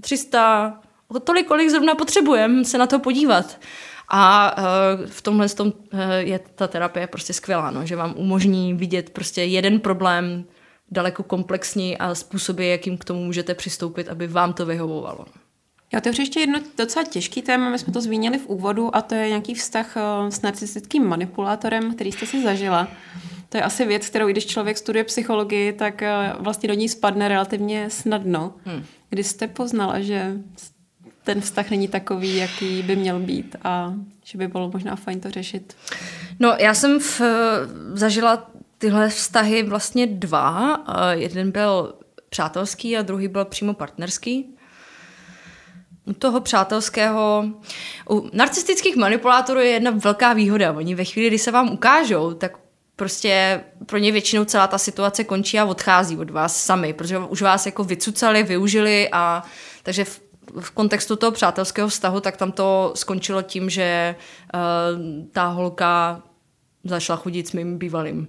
300, 0.00 0.80
o 1.08 1.20
tolik, 1.20 1.46
kolik 1.46 1.70
zrovna 1.70 1.94
potřebujeme 1.94 2.64
se 2.64 2.78
na 2.78 2.86
to 2.86 2.98
podívat. 2.98 3.60
A 4.08 4.54
uh, 4.58 5.06
v 5.06 5.22
tomhle 5.22 5.48
tom, 5.48 5.66
uh, 5.92 6.00
je 6.16 6.40
ta 6.54 6.68
terapie 6.68 7.06
prostě 7.06 7.32
skvělá, 7.32 7.70
no, 7.70 7.86
že 7.86 7.96
vám 7.96 8.14
umožní 8.16 8.74
vidět 8.74 9.10
prostě 9.10 9.42
jeden 9.42 9.80
problém 9.80 10.44
daleko 10.90 11.22
komplexní 11.22 11.98
a 11.98 12.14
způsoby, 12.14 12.70
jakým 12.70 12.98
k 12.98 13.04
tomu 13.04 13.24
můžete 13.24 13.54
přistoupit, 13.54 14.08
aby 14.08 14.26
vám 14.26 14.52
to 14.52 14.66
vyhovovalo. 14.66 15.26
Já 15.92 15.98
otevřu 15.98 16.22
ještě 16.22 16.40
jedno 16.40 16.60
docela 16.78 17.04
těžký 17.04 17.42
téma, 17.42 17.70
my 17.70 17.78
jsme 17.78 17.92
to 17.92 18.00
zmínili 18.00 18.38
v 18.38 18.46
úvodu, 18.46 18.96
a 18.96 19.02
to 19.02 19.14
je 19.14 19.28
nějaký 19.28 19.54
vztah 19.54 19.96
eh, 19.96 20.30
s 20.30 20.42
narcistickým 20.42 21.06
manipulátorem, 21.06 21.94
který 21.94 22.12
jste 22.12 22.26
si 22.26 22.42
zažila. 22.42 22.88
To 23.48 23.56
je 23.56 23.62
asi 23.62 23.84
věc, 23.84 24.08
kterou, 24.08 24.26
když 24.26 24.46
člověk 24.46 24.78
studuje 24.78 25.04
psychologii, 25.04 25.72
tak 25.72 26.02
eh, 26.02 26.32
vlastně 26.38 26.68
do 26.68 26.74
ní 26.74 26.88
spadne 26.88 27.28
relativně 27.28 27.90
snadno. 27.90 28.54
Hmm. 28.64 28.84
Kdy 29.10 29.24
jste 29.24 29.48
poznala, 29.48 30.00
že 30.00 30.32
ten 31.24 31.40
vztah 31.40 31.70
není 31.70 31.88
takový, 31.88 32.36
jaký 32.36 32.82
by 32.82 32.96
měl 32.96 33.20
být 33.20 33.56
a 33.64 33.94
že 34.24 34.38
by 34.38 34.48
bylo 34.48 34.70
možná 34.70 34.96
fajn 34.96 35.20
to 35.20 35.30
řešit? 35.30 35.76
No, 36.40 36.56
já 36.60 36.74
jsem 36.74 37.00
v, 37.00 37.20
zažila 37.92 38.50
tyhle 38.78 39.08
vztahy 39.08 39.62
vlastně 39.62 40.06
dva. 40.06 40.84
Jeden 41.10 41.50
byl 41.50 41.94
přátelský 42.28 42.96
a 42.96 43.02
druhý 43.02 43.28
byl 43.28 43.44
přímo 43.44 43.74
partnerský 43.74 44.53
toho 46.18 46.40
přátelského, 46.40 47.44
u 48.10 48.30
narcistických 48.32 48.96
manipulátorů 48.96 49.60
je 49.60 49.66
jedna 49.70 49.90
velká 49.90 50.32
výhoda. 50.32 50.72
Oni 50.72 50.94
ve 50.94 51.04
chvíli, 51.04 51.28
kdy 51.28 51.38
se 51.38 51.50
vám 51.50 51.72
ukážou, 51.72 52.34
tak 52.34 52.52
prostě 52.96 53.64
pro 53.86 53.98
ně 53.98 54.12
většinou 54.12 54.44
celá 54.44 54.66
ta 54.66 54.78
situace 54.78 55.24
končí 55.24 55.58
a 55.58 55.64
odchází 55.64 56.16
od 56.16 56.30
vás 56.30 56.64
sami, 56.64 56.92
protože 56.92 57.18
už 57.18 57.42
vás 57.42 57.66
jako 57.66 57.84
vycucali, 57.84 58.42
využili 58.42 59.08
a 59.12 59.42
takže 59.82 60.04
v, 60.04 60.20
v 60.60 60.70
kontextu 60.70 61.16
toho 61.16 61.32
přátelského 61.32 61.88
vztahu, 61.88 62.20
tak 62.20 62.36
tam 62.36 62.52
to 62.52 62.92
skončilo 62.96 63.42
tím, 63.42 63.70
že 63.70 64.14
uh, 64.54 64.60
ta 65.32 65.46
holka 65.46 66.22
začala 66.84 67.16
chodit 67.16 67.48
s 67.48 67.52
mým 67.52 67.78
bývalým. 67.78 68.28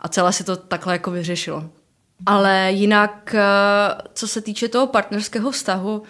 A 0.00 0.08
celé 0.08 0.32
se 0.32 0.44
to 0.44 0.56
takhle 0.56 0.92
jako 0.92 1.10
vyřešilo. 1.10 1.64
Ale 2.26 2.72
jinak, 2.72 3.34
uh, 3.34 4.00
co 4.12 4.28
se 4.28 4.40
týče 4.40 4.68
toho 4.68 4.86
partnerského 4.86 5.50
vztahu, 5.50 6.02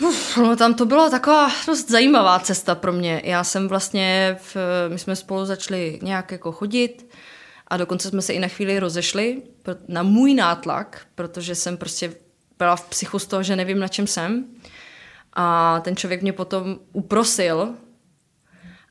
Uf, 0.00 0.36
no 0.36 0.56
tam 0.56 0.74
to 0.74 0.86
byla 0.86 1.10
taková 1.10 1.50
dost 1.66 1.90
zajímavá 1.90 2.38
cesta 2.38 2.74
pro 2.74 2.92
mě. 2.92 3.22
Já 3.24 3.44
jsem 3.44 3.68
vlastně, 3.68 4.36
v, 4.40 4.56
my 4.88 4.98
jsme 4.98 5.16
spolu 5.16 5.44
začali 5.44 5.98
nějak 6.02 6.32
jako 6.32 6.52
chodit 6.52 7.10
a 7.68 7.76
dokonce 7.76 8.08
jsme 8.08 8.22
se 8.22 8.32
i 8.32 8.38
na 8.38 8.48
chvíli 8.48 8.78
rozešli 8.78 9.42
na 9.88 10.02
můj 10.02 10.34
nátlak, 10.34 11.00
protože 11.14 11.54
jsem 11.54 11.76
prostě 11.76 12.14
byla 12.58 12.76
v 12.76 12.88
psychu 12.88 13.18
z 13.18 13.26
toho, 13.26 13.42
že 13.42 13.56
nevím, 13.56 13.78
na 13.78 13.88
čem 13.88 14.06
jsem. 14.06 14.44
A 15.32 15.80
ten 15.80 15.96
člověk 15.96 16.22
mě 16.22 16.32
potom 16.32 16.78
uprosil 16.92 17.74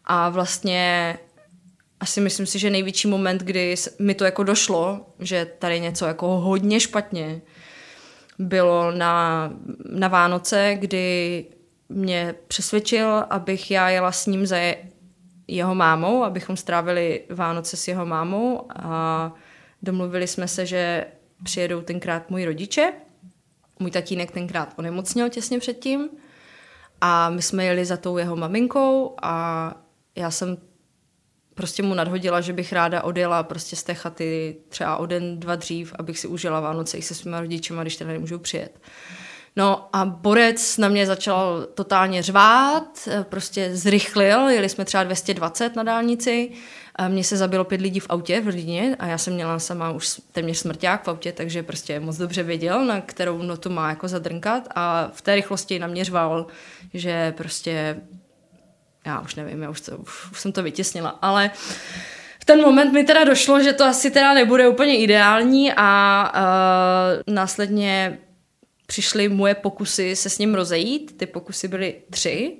a 0.06 0.30
vlastně 0.30 1.18
asi 2.00 2.22
myslím 2.22 2.46
si, 2.46 2.60
že 2.60 2.70
největší 2.70 3.08
moment, 3.08 3.42
kdy 3.42 3.76
mi 4.00 4.16
to 4.16 4.26
jako 4.26 4.44
došlo, 4.44 5.06
že 5.20 5.46
tady 5.60 5.80
něco 5.80 6.06
jako 6.06 6.28
hodně 6.28 6.80
špatně, 6.80 7.42
bylo 8.40 8.92
na, 8.92 9.50
na 9.90 10.08
Vánoce, 10.08 10.76
kdy 10.80 11.46
mě 11.90 12.36
přesvědčil, 12.48 13.26
abych 13.30 13.72
já 13.72 13.90
jela 13.90 14.12
s 14.12 14.26
ním 14.26 14.46
za 14.46 14.58
jeho 15.48 15.76
mámou, 15.76 16.24
abychom 16.24 16.58
strávili 16.58 17.24
Vánoce 17.30 17.78
s 17.78 17.88
jeho 17.88 18.06
mámou 18.06 18.66
a 18.76 19.34
domluvili 19.82 20.28
jsme 20.28 20.48
se, 20.48 20.66
že 20.66 21.06
přijedou 21.44 21.82
tenkrát 21.82 22.30
moji 22.30 22.46
rodiče. 22.46 22.94
Můj 23.80 23.92
tatínek 23.92 24.32
tenkrát 24.32 24.74
onemocněl 24.78 25.30
těsně 25.30 25.60
předtím 25.60 26.10
a 27.02 27.30
my 27.30 27.42
jsme 27.42 27.66
jeli 27.66 27.86
za 27.86 27.98
tou 27.98 28.18
jeho 28.18 28.36
maminkou 28.36 29.16
a 29.22 29.74
já 30.16 30.32
jsem 30.32 30.58
prostě 31.60 31.84
mu 31.84 31.94
nadhodila, 31.94 32.42
že 32.42 32.54
bych 32.54 32.74
ráda 32.74 33.04
odjela 33.04 33.44
prostě 33.44 33.76
z 33.76 33.84
té 33.84 33.94
chaty 33.94 34.56
třeba 34.70 34.98
o 34.98 35.06
den, 35.06 35.40
dva 35.40 35.56
dřív, 35.56 35.94
abych 36.00 36.20
si 36.20 36.28
užila 36.28 36.60
Vánoce 36.60 36.98
i 36.98 37.02
se 37.02 37.16
svýma 37.16 37.40
rodičema, 37.40 37.82
když 37.82 37.96
teda 37.96 38.12
nemůžu 38.12 38.40
přijet. 38.40 38.80
No 39.56 39.90
a 39.94 40.06
borec 40.06 40.78
na 40.78 40.88
mě 40.88 41.06
začal 41.06 41.68
totálně 41.74 42.24
řvát, 42.24 43.10
prostě 43.24 43.76
zrychlil, 43.76 44.50
jeli 44.50 44.70
jsme 44.70 44.86
třeba 44.86 45.04
220 45.04 45.76
na 45.76 45.84
dálnici, 45.84 46.52
a 46.96 47.08
mně 47.08 47.24
se 47.24 47.38
zabilo 47.38 47.64
pět 47.64 47.82
lidí 47.82 48.00
v 48.00 48.10
autě 48.10 48.42
v 48.42 48.46
rodině 48.46 48.96
a 49.00 49.08
já 49.08 49.18
jsem 49.18 49.34
měla 49.34 49.60
sama 49.60 49.92
už 49.92 50.22
téměř 50.32 50.58
smrťák 50.58 51.04
v 51.04 51.08
autě, 51.08 51.32
takže 51.32 51.64
prostě 51.64 52.00
moc 52.00 52.18
dobře 52.18 52.44
věděl, 52.44 52.86
na 52.86 53.02
kterou 53.02 53.42
notu 53.42 53.70
má 53.70 53.90
jako 53.90 54.08
zadrnkat 54.08 54.68
a 54.76 55.12
v 55.14 55.22
té 55.22 55.36
rychlosti 55.36 55.80
na 55.80 55.88
mě 55.88 56.06
řval, 56.06 56.48
že 56.94 57.34
prostě 57.38 58.02
já 59.06 59.20
už 59.20 59.36
nevím, 59.36 59.62
já 59.62 59.70
už, 59.70 59.82
to, 59.82 59.98
už, 59.98 60.32
už 60.32 60.40
jsem 60.40 60.52
to 60.52 60.64
vytěsnila, 60.64 61.10
ale 61.10 61.52
v 62.40 62.46
ten 62.46 62.62
moment 62.62 62.94
mi 62.94 63.04
teda 63.04 63.24
došlo, 63.24 63.64
že 63.64 63.74
to 63.74 63.86
asi 63.86 64.12
teda 64.12 64.34
nebude 64.34 64.68
úplně 64.68 64.98
ideální 64.98 65.74
a 65.78 66.32
uh, 66.36 67.34
následně 67.34 68.20
přišly 68.86 69.30
moje 69.30 69.56
pokusy 69.56 70.16
se 70.16 70.30
s 70.30 70.38
ním 70.38 70.56
rozejít. 70.56 71.18
Ty 71.18 71.26
pokusy 71.26 71.68
byly 71.68 71.96
tři, 72.10 72.58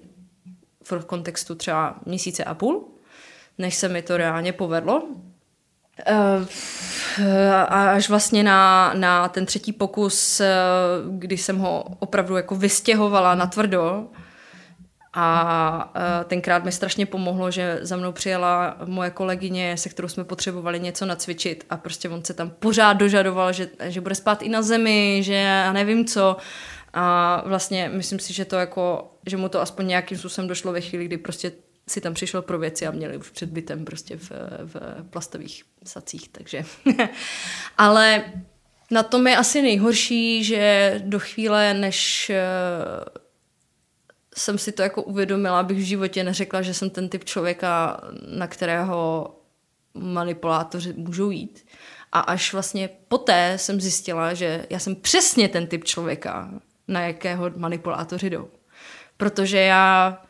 v 0.84 1.06
kontextu 1.06 1.56
třeba 1.56 1.96
měsíce 2.06 2.44
a 2.44 2.54
půl, 2.54 2.88
než 3.58 3.76
se 3.76 3.88
mi 3.88 4.02
to 4.02 4.18
reálně 4.18 4.54
povedlo. 4.54 5.04
Uh, 5.04 6.46
a 7.68 7.92
až 7.92 8.10
vlastně 8.10 8.44
na, 8.44 8.94
na 8.94 9.28
ten 9.28 9.46
třetí 9.46 9.74
pokus, 9.74 10.40
uh, 10.40 10.46
kdy 11.18 11.38
jsem 11.38 11.58
ho 11.58 11.84
opravdu 12.00 12.36
jako 12.36 12.56
vystěhovala 12.56 13.36
na 13.36 13.48
tvrdo, 13.48 14.08
a 15.14 15.94
uh, 15.96 16.30
tenkrát 16.30 16.66
mi 16.66 16.72
strašně 16.72 17.06
pomohlo, 17.06 17.52
že 17.52 17.80
za 17.82 17.96
mnou 17.98 18.12
přijela 18.12 18.78
moje 18.86 19.10
kolegyně, 19.10 19.78
se 19.78 19.90
kterou 19.90 20.08
jsme 20.08 20.24
potřebovali 20.24 20.80
něco 20.80 21.06
nacvičit 21.06 21.66
a 21.70 21.78
prostě 21.78 22.10
on 22.10 22.24
se 22.26 22.34
tam 22.34 22.50
pořád 22.50 22.94
dožadoval, 22.94 23.54
že, 23.54 23.70
že 23.84 24.02
bude 24.02 24.16
spát 24.16 24.42
i 24.42 24.50
na 24.50 24.62
zemi, 24.62 25.20
že 25.24 25.34
já 25.34 25.74
nevím 25.74 26.06
co. 26.06 26.38
A 26.94 27.44
vlastně 27.46 27.90
myslím 27.94 28.20
si, 28.20 28.34
že 28.34 28.46
to 28.46 28.56
jako, 28.56 29.14
že 29.26 29.38
mu 29.38 29.50
to 29.50 29.62
aspoň 29.62 29.88
nějakým 29.88 30.18
způsobem 30.18 30.48
došlo 30.48 30.72
ve 30.72 30.82
chvíli, 30.82 31.06
kdy 31.06 31.18
prostě 31.18 31.52
si 31.90 32.02
tam 32.02 32.14
přišel 32.14 32.42
pro 32.42 32.60
věci 32.60 32.88
a 32.88 32.92
měli 32.92 33.18
už 33.18 33.30
před 33.30 33.50
bytem 33.50 33.86
prostě 33.86 34.18
v, 34.18 34.32
v 34.64 34.76
plastových 35.10 35.64
sacích, 35.84 36.30
takže. 36.30 36.66
Ale 37.78 38.24
na 38.92 39.04
tom 39.04 39.28
je 39.28 39.38
asi 39.38 39.62
nejhorší, 39.62 40.44
že 40.44 40.94
do 41.06 41.20
chvíle, 41.20 41.74
než 41.74 42.32
jsem 44.40 44.58
si 44.58 44.72
to 44.72 44.82
jako 44.82 45.04
uvědomila, 45.04 45.60
abych 45.60 45.78
v 45.78 45.88
životě 45.88 46.24
neřekla, 46.24 46.62
že 46.62 46.74
jsem 46.74 46.90
ten 46.90 47.10
typ 47.10 47.26
člověka, 47.26 48.02
na 48.28 48.48
kterého 48.48 49.28
manipulátoři 49.94 50.94
můžou 50.94 51.30
jít. 51.30 51.66
A 52.12 52.20
až 52.20 52.54
vlastně 52.54 52.90
poté 53.08 53.54
jsem 53.58 53.82
zjistila, 53.82 54.34
že 54.34 54.66
já 54.70 54.80
jsem 54.80 54.96
přesně 54.96 55.48
ten 55.48 55.68
typ 55.68 55.84
člověka, 55.84 56.52
na 56.88 57.02
jakého 57.02 57.52
manipulátoři 57.56 58.30
jdou. 58.30 58.48
Protože 59.18 59.58
já 59.58 60.22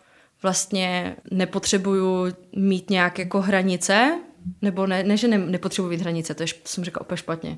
vlastně 0.44 1.16
nepotřebuju 1.32 2.34
mít 2.56 2.90
nějak 2.90 3.20
jako 3.20 3.42
hranice, 3.42 4.20
nebo 4.62 4.88
ne, 4.88 5.04
ne 5.04 5.18
že 5.18 5.28
ne, 5.28 5.38
nepotřebuji 5.38 5.90
mít 5.90 6.02
hranice, 6.02 6.34
to 6.34 6.44
je, 6.44 6.48
jsem 6.66 6.84
řekla 6.84 7.02
úplně 7.02 7.18
špatně. 7.18 7.58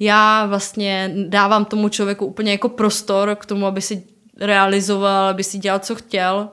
Já 0.00 0.46
vlastně 0.46 1.14
dávám 1.28 1.64
tomu 1.64 1.88
člověku 1.88 2.26
úplně 2.26 2.52
jako 2.52 2.68
prostor 2.68 3.36
k 3.40 3.46
tomu, 3.46 3.66
aby 3.66 3.80
si 3.80 4.17
realizoval, 4.40 5.28
aby 5.28 5.44
si 5.44 5.58
dělal, 5.58 5.78
co 5.78 5.94
chtěl. 5.94 6.48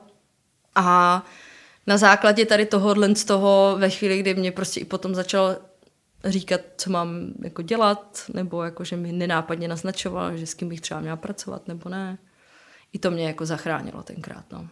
A 0.74 1.22
na 1.86 1.96
základě 1.96 2.46
tady 2.46 2.66
tohohle 2.66 3.14
z 3.14 3.24
toho, 3.24 3.76
ve 3.78 3.90
chvíli, 3.90 4.18
kdy 4.18 4.34
mě 4.34 4.52
prostě 4.52 4.80
i 4.80 4.84
potom 4.84 5.14
začal 5.14 5.56
říkat, 6.24 6.60
co 6.76 6.90
mám 6.90 7.08
jako 7.42 7.62
dělat, 7.62 8.24
nebo 8.34 8.62
jako, 8.62 8.84
že 8.84 8.96
mi 8.96 9.12
nenápadně 9.12 9.68
naznačoval, 9.68 10.36
že 10.36 10.46
s 10.46 10.54
kým 10.54 10.68
bych 10.68 10.80
třeba 10.80 11.00
měla 11.00 11.16
pracovat, 11.16 11.68
nebo 11.68 11.88
ne. 11.88 12.18
I 12.92 12.98
to 12.98 13.10
mě 13.10 13.26
jako 13.26 13.46
zachránilo 13.46 14.02
tenkrát, 14.02 14.44
no. 14.52 14.68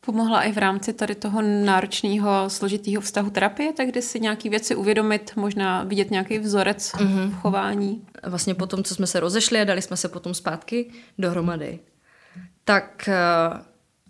Pomohla 0.00 0.42
i 0.42 0.52
v 0.52 0.58
rámci 0.58 0.92
tady 0.92 1.14
toho 1.14 1.42
náročného, 1.42 2.50
složitého 2.50 3.00
vztahu 3.00 3.30
terapie, 3.30 3.72
tak 3.72 3.88
kdy 3.88 4.02
si 4.02 4.20
nějaký 4.20 4.48
věci 4.48 4.74
uvědomit, 4.74 5.32
možná 5.36 5.84
vidět 5.84 6.10
nějaký 6.10 6.38
vzorec 6.38 6.92
mm-hmm. 6.92 7.30
v 7.30 7.34
chování? 7.34 8.06
Vlastně 8.22 8.54
po 8.54 8.66
tom, 8.66 8.84
co 8.84 8.94
jsme 8.94 9.06
se 9.06 9.20
rozešli 9.20 9.60
a 9.60 9.64
dali 9.64 9.82
jsme 9.82 9.96
se 9.96 10.08
potom 10.08 10.34
zpátky 10.34 10.90
dohromady, 11.18 11.78
tak 12.66 13.08
uh, 13.08 13.58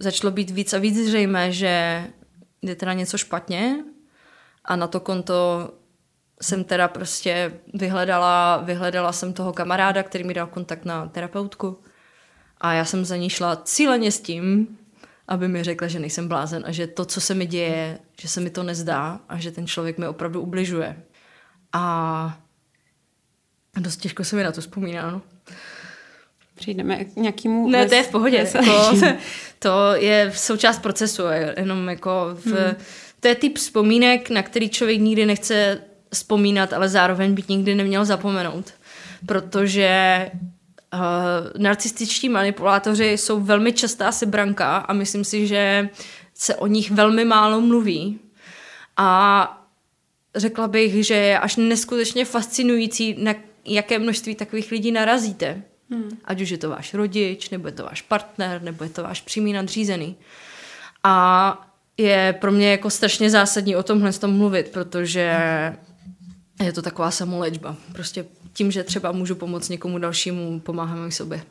začalo 0.01 0.31
být 0.31 0.51
víc 0.51 0.73
a 0.73 0.79
víc 0.79 0.97
zřejmé, 0.97 1.53
že 1.53 2.05
je 2.63 2.75
teda 2.75 2.93
něco 2.93 3.19
špatně 3.19 3.85
a 4.65 4.77
na 4.77 4.87
to 4.87 5.01
konto 5.01 5.71
jsem 6.43 6.65
teda 6.65 6.89
prostě 6.89 7.61
vyhledala, 7.75 8.57
vyhledala 8.57 9.13
jsem 9.13 9.33
toho 9.33 9.53
kamaráda, 9.53 10.03
který 10.03 10.25
mi 10.25 10.35
dal 10.35 10.47
kontakt 10.47 10.85
na 10.85 11.07
terapeutku 11.09 11.83
a 12.61 12.73
já 12.73 12.85
jsem 12.85 13.05
za 13.05 13.17
ní 13.17 13.31
šla 13.31 13.57
cíleně 13.57 14.13
s 14.13 14.21
tím, 14.21 14.79
aby 15.29 15.49
mi 15.49 15.63
řekla, 15.63 15.89
že 15.89 15.99
nejsem 15.99 16.29
blázen 16.29 16.63
a 16.67 16.73
že 16.73 16.87
to, 16.87 17.05
co 17.05 17.21
se 17.21 17.35
mi 17.35 17.47
děje, 17.47 17.99
že 18.21 18.29
se 18.29 18.41
mi 18.41 18.51
to 18.51 18.63
nezdá 18.63 19.21
a 19.29 19.39
že 19.39 19.51
ten 19.51 19.67
člověk 19.67 19.99
mi 19.99 20.09
opravdu 20.09 20.41
ubližuje. 20.41 21.03
A 21.73 22.39
dost 23.81 23.97
těžko 23.97 24.25
se 24.25 24.37
mi 24.37 24.43
na 24.43 24.53
to 24.53 24.61
vzpomíná, 24.61 25.11
no. 25.11 25.36
Přijdeme 26.57 27.05
k 27.05 27.17
nějakému... 27.17 27.69
Ne, 27.69 27.89
to 27.89 27.95
je 27.95 28.03
v 28.03 28.11
pohodě. 28.11 28.49
To, 28.53 28.59
to 29.59 29.95
je 29.95 30.33
součást 30.35 30.79
procesu, 30.79 31.23
jenom 31.57 31.89
jako 31.89 32.11
v, 32.35 32.47
hmm. 32.47 32.77
to 33.21 33.29
je 33.29 33.35
typ 33.35 33.59
vzpomínek, 33.59 34.31
na 34.31 34.43
který 34.43 34.69
člověk 34.69 35.01
nikdy 35.01 35.27
nechce 35.27 35.81
vzpomínat, 36.13 36.73
ale 36.73 36.89
zároveň 36.89 37.35
by 37.35 37.43
nikdy 37.49 37.75
neměl 37.75 38.05
zapomenout. 38.05 38.75
Protože 39.27 40.31
uh, 40.95 41.01
narcističtí 41.63 42.29
manipulátoři 42.29 43.07
jsou 43.07 43.41
velmi 43.41 43.73
častá 43.73 44.13
sebranka 44.13 44.77
a 44.77 44.93
myslím 44.93 45.25
si, 45.25 45.47
že 45.47 45.89
se 46.35 46.55
o 46.55 46.67
nich 46.67 46.91
velmi 46.91 47.25
málo 47.25 47.61
mluví. 47.61 48.19
A 48.97 49.63
řekla 50.37 50.69
bych, 50.69 51.07
že 51.07 51.15
je 51.15 51.39
až 51.39 51.57
neskutečně 51.57 52.25
fascinující, 52.25 53.17
na 53.19 53.35
jaké 53.65 53.99
množství 53.99 54.35
takových 54.35 54.71
lidí 54.71 54.93
narazíte. 54.93 55.63
Hmm. 55.91 56.19
Ať 56.25 56.41
už 56.41 56.51
je 56.51 56.59
to 56.59 56.71
váš 56.71 56.95
rodič, 56.95 57.51
nebo 57.51 57.69
je 57.69 57.73
to 57.73 57.85
váš 57.85 58.03
partner, 58.03 58.63
nebo 58.63 58.85
je 58.85 58.91
to 58.91 59.03
váš 59.03 59.21
přímý 59.21 59.53
nadřízený. 59.53 60.17
A 61.05 61.69
je 61.97 62.35
pro 62.41 62.53
mě 62.53 62.71
jako 62.71 62.91
strašně 62.91 63.31
zásadní 63.31 63.77
o 63.77 63.83
tomhle 63.83 64.13
s 64.13 64.19
tom 64.19 64.37
mluvit, 64.37 64.69
protože 64.69 65.33
je 66.65 66.73
to 66.73 66.83
taková 66.83 67.11
samolečba. 67.11 67.77
Prostě 67.93 68.25
tím, 68.53 68.71
že 68.71 68.85
třeba 68.85 69.13
můžu 69.13 69.35
pomoct 69.35 69.69
někomu 69.69 69.99
dalšímu, 69.99 70.61
pomáháme 70.61 71.11
sobě. 71.11 71.43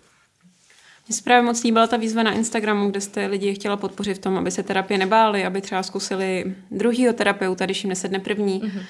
Mně 1.07 1.15
se 1.15 1.23
právě 1.23 1.41
moc 1.43 1.63
líbila 1.63 1.87
ta 1.87 1.97
výzva 1.97 2.23
na 2.23 2.31
Instagramu, 2.31 2.89
kde 2.89 3.01
jste 3.01 3.25
lidi 3.25 3.53
chtěla 3.53 3.77
podpořit 3.77 4.13
v 4.13 4.19
tom, 4.19 4.37
aby 4.37 4.51
se 4.51 4.63
terapie 4.63 4.97
nebáli, 4.97 5.45
aby 5.45 5.61
třeba 5.61 5.83
zkusili 5.83 6.55
druhýho 6.71 7.13
terapeuta, 7.13 7.65
když 7.65 7.83
jim 7.83 7.89
nesedne 7.89 8.19
první. 8.19 8.61
Mm-hmm. 8.61 8.83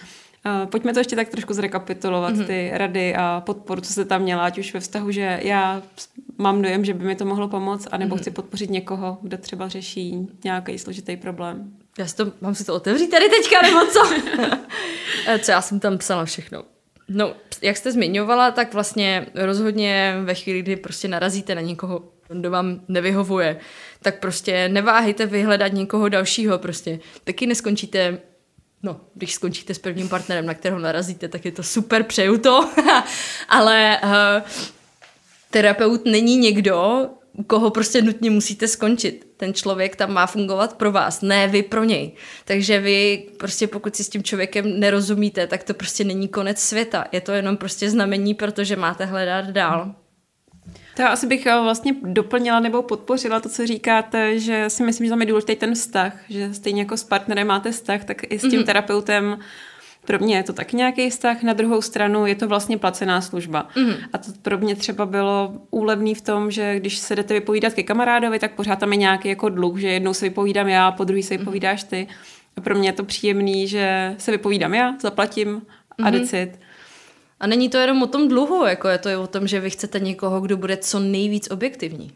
Uh, 0.46 0.70
pojďme 0.70 0.94
to 0.94 1.00
ještě 1.00 1.16
tak 1.16 1.30
trošku 1.30 1.54
zrekapitulovat, 1.54 2.34
mm-hmm. 2.34 2.46
ty 2.46 2.72
rady 2.74 3.16
a 3.16 3.44
podporu, 3.46 3.82
co 3.82 3.94
se 3.94 4.06
tam 4.06 4.22
měla, 4.22 4.44
ať 4.46 4.58
už 4.58 4.74
ve 4.74 4.80
vztahu, 4.80 5.12
že 5.12 5.40
já 5.44 5.82
mám 6.38 6.62
dojem, 6.62 6.86
že 6.86 6.94
by 6.94 7.06
mi 7.06 7.16
to 7.16 7.26
mohlo 7.26 7.48
pomoct, 7.48 7.88
anebo 7.92 8.16
mm-hmm. 8.16 8.20
chci 8.20 8.32
podpořit 8.32 8.70
někoho, 8.70 9.18
kdo 9.22 9.38
třeba 9.38 9.68
řeší 9.68 10.28
nějaký 10.44 10.80
složitý 10.80 11.18
problém. 11.18 11.72
Já 12.00 12.08
si 12.08 12.16
to, 12.16 12.32
mám 12.42 12.56
si 12.56 12.66
to 12.66 12.74
otevřít 12.74 13.08
tady 13.08 13.26
teďka, 13.30 13.62
nebo 13.62 13.86
co? 13.86 14.00
Eh, 15.28 15.40
co 15.40 15.52
já 15.52 15.62
jsem 15.62 15.80
tam 15.80 15.98
psala 15.98 16.26
všechno. 16.26 16.64
No, 17.10 17.34
jak 17.62 17.78
jste 17.78 17.92
zmiňovala, 17.92 18.52
tak 18.52 18.74
vlastně 18.74 19.26
rozhodně 19.36 20.16
ve 20.24 20.34
chvíli, 20.34 20.62
kdy 20.62 20.76
prostě 20.76 21.08
narazíte 21.08 21.56
na 21.56 21.62
někoho, 21.62 22.04
kdo 22.28 22.52
vám 22.52 22.82
nevyhovuje, 22.88 23.60
tak 24.02 24.20
prostě 24.20 24.70
neváhejte 24.70 25.26
vyhledat 25.26 25.74
někoho 25.74 26.10
dalšího 26.10 26.60
prostě. 26.60 27.00
Taky 27.24 27.48
neskončíte 27.48 28.20
No, 28.86 29.02
když 29.14 29.34
skončíte 29.34 29.74
s 29.74 29.80
prvním 29.80 30.10
partnerem, 30.10 30.46
na 30.46 30.54
kterého 30.54 30.80
narazíte, 30.80 31.28
tak 31.28 31.46
je 31.46 31.52
to 31.52 31.64
super, 31.64 32.04
přeju 32.04 32.38
to. 32.38 32.70
Ale 33.50 34.00
uh, 34.04 34.50
terapeut 35.50 36.06
není 36.06 36.38
někdo, 36.38 37.08
u 37.34 37.44
koho 37.44 37.70
prostě 37.70 38.02
nutně 38.02 38.30
musíte 38.30 38.68
skončit. 38.68 39.28
Ten 39.38 39.54
člověk 39.54 39.96
tam 39.96 40.14
má 40.14 40.28
fungovat 40.28 40.78
pro 40.78 40.92
vás, 40.92 41.22
ne 41.22 41.48
vy 41.48 41.64
pro 41.64 41.84
něj. 41.84 42.12
Takže 42.46 42.80
vy 42.80 43.28
prostě 43.38 43.68
pokud 43.68 43.96
si 43.96 44.04
s 44.04 44.10
tím 44.10 44.24
člověkem 44.24 44.80
nerozumíte, 44.80 45.48
tak 45.48 45.64
to 45.64 45.74
prostě 45.74 46.04
není 46.04 46.28
konec 46.28 46.60
světa. 46.60 47.06
Je 47.12 47.22
to 47.22 47.32
jenom 47.32 47.58
prostě 47.58 47.90
znamení, 47.90 48.34
protože 48.34 48.76
máte 48.76 49.06
hledat 49.06 49.46
dál. 49.46 49.96
To 50.96 51.02
já 51.02 51.08
asi 51.08 51.28
bych 51.28 51.46
eh, 51.46 51.62
vlastně 51.62 51.96
doplnila 52.04 52.60
nebo 52.60 52.82
podpořila 52.82 53.40
to, 53.40 53.50
co 53.50 53.68
říkáte, 53.68 54.40
že 54.40 54.70
si 54.70 54.84
myslím, 54.84 55.06
že 55.06 55.10
tam 55.10 55.22
je 55.22 55.28
důležitý 55.28 55.56
ten 55.56 55.74
vztah, 55.74 56.14
že 56.30 56.54
stejně 56.54 56.82
jako 56.82 56.98
s 56.98 57.04
partnerem 57.04 57.48
máte 57.48 57.72
vztah, 57.72 58.04
tak 58.04 58.18
i 58.30 58.40
s 58.40 58.42
tím 58.42 58.52
mm-hmm. 58.52 58.66
terapeutem 58.66 59.40
pro 60.06 60.20
mě 60.20 60.36
je 60.36 60.44
to 60.44 60.54
tak 60.54 60.74
nějaký 60.74 61.10
vztah, 61.10 61.44
na 61.44 61.54
druhou 61.54 61.82
stranu 61.82 62.26
je 62.26 62.36
to 62.36 62.48
vlastně 62.48 62.78
placená 62.78 63.22
služba. 63.22 63.68
Mm. 63.76 63.94
A 64.14 64.18
to 64.18 64.32
pro 64.42 64.58
mě 64.58 64.76
třeba 64.76 65.06
bylo 65.06 65.54
úlevný 65.72 66.16
v 66.16 66.22
tom, 66.22 66.52
že 66.52 66.80
když 66.80 66.98
se 66.98 67.16
jdete 67.16 67.34
vypovídat 67.34 67.74
ke 67.74 67.84
kamarádovi, 67.84 68.40
tak 68.40 68.52
pořád 68.52 68.80
tam 68.80 68.92
je 68.92 68.98
nějaký 68.98 69.30
jako 69.30 69.50
dluh, 69.50 69.78
že 69.78 69.88
jednou 69.88 70.14
se 70.14 70.26
vypovídám 70.26 70.68
já, 70.68 70.92
po 70.92 71.04
druhý 71.04 71.24
se 71.24 71.34
mhm. 71.34 71.40
vypovídáš 71.40 71.84
ty. 71.84 72.08
A 72.58 72.62
pro 72.62 72.76
mě 72.76 72.90
je 72.90 72.94
to 72.94 73.04
příjemný, 73.04 73.68
že 73.68 74.16
se 74.18 74.32
vypovídám 74.32 74.74
já, 74.74 74.96
zaplatím 75.02 75.62
a 76.04 76.10
mm. 76.10 76.12
decid. 76.12 76.60
A 77.40 77.48
není 77.48 77.70
to 77.70 77.78
jenom 77.78 78.04
o 78.04 78.08
tom 78.08 78.28
dluhu, 78.28 78.66
jako 78.66 78.88
je 78.88 78.98
to 78.98 79.10
i 79.10 79.16
o 79.16 79.28
tom, 79.28 79.48
že 79.48 79.60
vy 79.60 79.70
chcete 79.70 80.00
někoho, 80.00 80.42
kdo 80.42 80.58
bude 80.58 80.78
co 80.78 81.00
nejvíc 81.00 81.48
objektivní. 81.52 82.12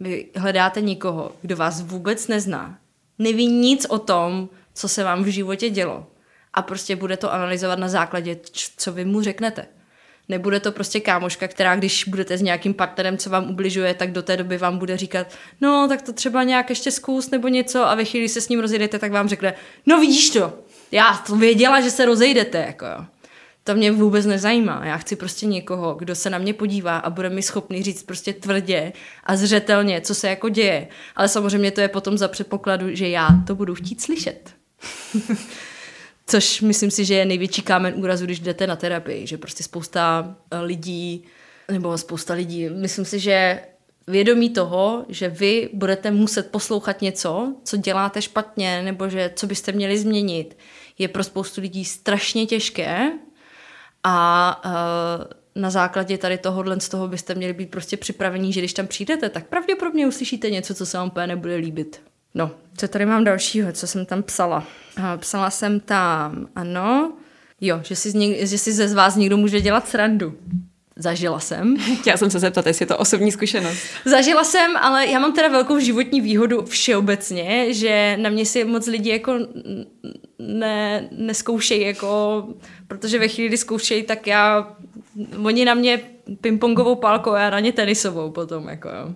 Vy 0.00 0.26
hledáte 0.36 0.80
někoho, 0.80 1.32
kdo 1.42 1.56
vás 1.56 1.80
vůbec 1.80 2.28
nezná, 2.28 2.78
neví 3.18 3.46
nic 3.46 3.86
o 3.88 3.98
tom, 3.98 4.48
co 4.74 4.88
se 4.88 5.04
vám 5.04 5.24
v 5.24 5.26
životě 5.26 5.70
dělo 5.70 6.06
a 6.54 6.62
prostě 6.62 6.96
bude 6.96 7.16
to 7.16 7.32
analyzovat 7.32 7.78
na 7.78 7.88
základě, 7.88 8.38
co 8.76 8.92
vy 8.92 9.04
mu 9.04 9.22
řeknete. 9.22 9.66
Nebude 10.28 10.60
to 10.60 10.72
prostě 10.72 11.00
kámoška, 11.00 11.48
která 11.48 11.76
když 11.76 12.04
budete 12.04 12.38
s 12.38 12.42
nějakým 12.42 12.74
partnerem, 12.74 13.18
co 13.18 13.30
vám 13.30 13.50
ubližuje, 13.50 13.94
tak 13.94 14.12
do 14.12 14.22
té 14.22 14.36
doby 14.36 14.58
vám 14.58 14.78
bude 14.78 14.96
říkat, 14.96 15.26
no 15.60 15.88
tak 15.88 16.02
to 16.02 16.12
třeba 16.12 16.42
nějak 16.42 16.70
ještě 16.70 16.90
zkus 16.90 17.30
nebo 17.30 17.48
něco 17.48 17.84
a 17.88 17.94
ve 17.94 18.04
chvíli 18.04 18.28
se 18.28 18.40
s 18.40 18.48
ním 18.48 18.60
rozjedete, 18.60 18.98
tak 18.98 19.12
vám 19.12 19.28
řekne, 19.28 19.54
no 19.86 20.00
vidíš 20.00 20.30
to, 20.30 20.58
já 20.92 21.22
to 21.26 21.36
věděla, 21.36 21.80
že 21.80 21.90
se 21.90 22.04
rozejdete, 22.04 22.58
jako 22.58 22.84
jo. 22.86 23.04
To 23.68 23.74
mě 23.74 23.92
vůbec 23.92 24.26
nezajímá. 24.26 24.80
Já 24.84 24.96
chci 24.96 25.16
prostě 25.16 25.46
někoho, 25.46 25.94
kdo 25.94 26.14
se 26.14 26.30
na 26.30 26.38
mě 26.38 26.54
podívá 26.54 26.98
a 26.98 27.10
bude 27.10 27.30
mi 27.30 27.42
schopný 27.42 27.82
říct 27.82 28.02
prostě 28.02 28.32
tvrdě 28.32 28.92
a 29.24 29.36
zřetelně, 29.36 30.00
co 30.00 30.14
se 30.14 30.28
jako 30.28 30.48
děje. 30.48 30.88
Ale 31.16 31.28
samozřejmě 31.28 31.70
to 31.70 31.80
je 31.80 31.88
potom 31.88 32.18
za 32.18 32.28
předpokladu, 32.28 32.94
že 32.94 33.08
já 33.08 33.28
to 33.46 33.54
budu 33.54 33.74
chtít 33.74 34.00
slyšet. 34.00 34.54
Což 36.26 36.60
myslím 36.60 36.90
si, 36.90 37.04
že 37.04 37.14
je 37.14 37.24
největší 37.24 37.62
kámen 37.62 37.94
úrazu, 37.96 38.24
když 38.24 38.40
jdete 38.40 38.66
na 38.66 38.76
terapii, 38.76 39.26
že 39.26 39.38
prostě 39.38 39.64
spousta 39.64 40.34
eh, 40.50 40.60
lidí, 40.60 41.24
nebo 41.70 41.98
spousta 41.98 42.34
lidí, 42.34 42.68
myslím 42.68 43.04
si, 43.04 43.18
že 43.18 43.60
vědomí 44.06 44.50
toho, 44.50 45.04
že 45.08 45.28
vy 45.28 45.68
budete 45.72 46.10
muset 46.10 46.50
poslouchat 46.50 47.02
něco, 47.02 47.54
co 47.64 47.76
děláte 47.76 48.22
špatně, 48.22 48.82
nebo 48.82 49.08
že 49.08 49.32
co 49.34 49.46
byste 49.46 49.72
měli 49.72 49.98
změnit, 49.98 50.56
je 50.98 51.08
pro 51.08 51.24
spoustu 51.24 51.60
lidí 51.60 51.84
strašně 51.84 52.46
těžké 52.46 53.12
a 54.10 54.60
uh, 54.64 55.62
na 55.62 55.70
základě 55.70 56.18
tady 56.18 56.38
tohohle 56.38 56.80
z 56.80 56.88
toho 56.88 57.08
byste 57.08 57.34
měli 57.34 57.52
být 57.52 57.70
prostě 57.70 57.96
připravení, 57.96 58.52
že 58.52 58.60
když 58.60 58.72
tam 58.72 58.86
přijdete, 58.86 59.28
tak 59.28 59.46
pravděpodobně 59.46 60.06
uslyšíte 60.06 60.50
něco, 60.50 60.74
co 60.74 60.86
se 60.86 60.98
vám 60.98 61.06
úplně 61.06 61.26
nebude 61.26 61.56
líbit. 61.56 62.02
No, 62.34 62.50
co 62.76 62.88
tady 62.88 63.06
mám 63.06 63.24
dalšího, 63.24 63.72
co 63.72 63.86
jsem 63.86 64.06
tam 64.06 64.22
psala? 64.22 64.64
Psala 65.16 65.50
jsem 65.50 65.80
tam, 65.80 66.48
ano, 66.56 67.12
Jo, 67.60 67.80
že 67.82 67.96
si, 67.96 68.10
něk- 68.10 68.46
že 68.46 68.58
si 68.58 68.72
ze 68.72 68.88
z 68.88 68.94
vás 68.94 69.16
někdo 69.16 69.36
může 69.36 69.60
dělat 69.60 69.88
srandu. 69.88 70.34
Zažila 70.98 71.40
jsem. 71.40 71.76
Chtěla 72.00 72.16
jsem 72.16 72.30
se 72.30 72.38
zeptat, 72.38 72.66
jestli 72.66 72.82
je 72.82 72.86
to 72.86 72.98
osobní 72.98 73.32
zkušenost. 73.32 73.78
Zažila 74.04 74.44
jsem, 74.44 74.76
ale 74.76 75.06
já 75.06 75.18
mám 75.18 75.32
teda 75.32 75.48
velkou 75.48 75.78
životní 75.78 76.20
výhodu 76.20 76.64
všeobecně, 76.64 77.74
že 77.74 78.16
na 78.20 78.30
mě 78.30 78.46
si 78.46 78.64
moc 78.64 78.86
lidi 78.86 79.10
jako 79.10 79.38
ne, 80.38 81.08
neskoušejí, 81.12 81.82
jako, 81.82 82.44
protože 82.88 83.18
ve 83.18 83.28
chvíli, 83.28 83.48
kdy 83.48 83.56
zkoušejí, 83.56 84.02
tak 84.02 84.26
já, 84.26 84.72
oni 85.44 85.64
na 85.64 85.74
mě 85.74 86.00
pingpongovou 86.40 86.94
pálkou 86.94 87.30
a 87.30 87.40
já 87.40 87.50
na 87.50 87.60
ně 87.60 87.72
tenisovou 87.72 88.30
potom, 88.30 88.68
jako 88.68 88.88
jo. 88.88 89.14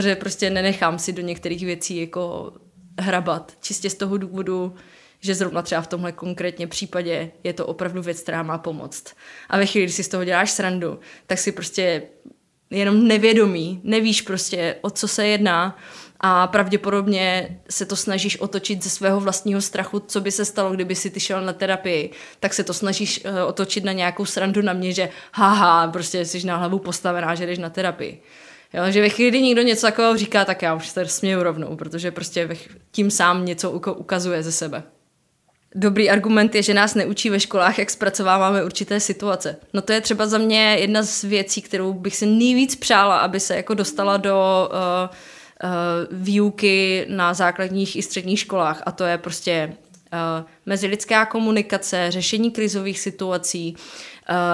Že 0.00 0.16
prostě 0.16 0.50
nenechám 0.50 0.98
si 0.98 1.12
do 1.12 1.22
některých 1.22 1.64
věcí 1.64 2.00
jako 2.00 2.52
hrabat, 3.00 3.52
čistě 3.60 3.90
z 3.90 3.94
toho 3.94 4.16
důvodu, 4.16 4.74
že 5.20 5.34
zrovna 5.34 5.62
třeba 5.62 5.80
v 5.80 5.86
tomhle 5.86 6.12
konkrétně 6.12 6.66
případě 6.66 7.30
je 7.44 7.52
to 7.52 7.66
opravdu 7.66 8.02
věc, 8.02 8.20
která 8.20 8.42
má 8.42 8.58
pomoct. 8.58 9.14
A 9.48 9.58
ve 9.58 9.66
chvíli, 9.66 9.86
kdy 9.86 9.92
si 9.92 10.04
z 10.04 10.08
toho 10.08 10.24
děláš 10.24 10.50
srandu, 10.50 11.00
tak 11.26 11.38
si 11.38 11.52
prostě 11.52 12.02
jenom 12.70 13.08
nevědomí, 13.08 13.80
nevíš 13.84 14.22
prostě, 14.22 14.76
o 14.80 14.90
co 14.90 15.08
se 15.08 15.26
jedná 15.26 15.78
a 16.20 16.46
pravděpodobně 16.46 17.58
se 17.70 17.86
to 17.86 17.96
snažíš 17.96 18.40
otočit 18.40 18.84
ze 18.84 18.90
svého 18.90 19.20
vlastního 19.20 19.60
strachu, 19.60 20.00
co 20.00 20.20
by 20.20 20.32
se 20.32 20.44
stalo, 20.44 20.72
kdyby 20.72 20.94
si 20.94 21.10
ty 21.10 21.20
šel 21.20 21.40
na 21.40 21.52
terapii, 21.52 22.10
tak 22.40 22.54
se 22.54 22.64
to 22.64 22.74
snažíš 22.74 23.24
uh, 23.24 23.48
otočit 23.48 23.84
na 23.84 23.92
nějakou 23.92 24.24
srandu 24.24 24.62
na 24.62 24.72
mě, 24.72 24.92
že 24.92 25.08
haha, 25.32 25.88
prostě 25.88 26.24
jsi 26.24 26.46
na 26.46 26.56
hlavu 26.56 26.78
postavená, 26.78 27.34
že 27.34 27.46
jdeš 27.46 27.58
na 27.58 27.70
terapii. 27.70 28.22
Jo, 28.72 28.82
že 28.88 29.00
ve 29.00 29.08
chvíli, 29.08 29.30
kdy 29.30 29.42
někdo 29.42 29.62
něco 29.62 29.86
takového 29.86 30.16
říká, 30.16 30.44
tak 30.44 30.62
já 30.62 30.74
už 30.74 30.88
se 30.88 31.06
směju 31.06 31.42
rovnou, 31.42 31.76
protože 31.76 32.10
prostě 32.10 32.56
tím 32.90 33.10
sám 33.10 33.44
něco 33.44 33.70
ukazuje 33.70 34.42
ze 34.42 34.52
sebe. 34.52 34.82
Dobrý 35.74 36.10
argument 36.10 36.54
je, 36.54 36.62
že 36.62 36.74
nás 36.74 36.94
neučí 36.94 37.30
ve 37.30 37.40
školách, 37.40 37.78
jak 37.78 37.90
zpracováváme 37.90 38.64
určité 38.64 39.00
situace. 39.00 39.56
No 39.74 39.82
to 39.82 39.92
je 39.92 40.00
třeba 40.00 40.26
za 40.26 40.38
mě 40.38 40.76
jedna 40.80 41.02
z 41.02 41.22
věcí, 41.24 41.62
kterou 41.62 41.92
bych 41.92 42.16
si 42.16 42.26
nejvíc 42.26 42.76
přála, 42.76 43.18
aby 43.18 43.40
se 43.40 43.56
jako 43.56 43.74
dostala 43.74 44.16
do 44.16 44.68
uh, 44.70 45.16
uh, 45.64 45.70
výuky 46.24 47.06
na 47.08 47.34
základních 47.34 47.96
i 47.96 48.02
středních 48.02 48.40
školách. 48.40 48.82
A 48.86 48.92
to 48.92 49.04
je 49.04 49.18
prostě 49.18 49.72
uh, 50.12 50.46
mezilidská 50.66 51.26
komunikace, 51.26 52.10
řešení 52.10 52.50
krizových 52.50 53.00
situací, 53.00 53.76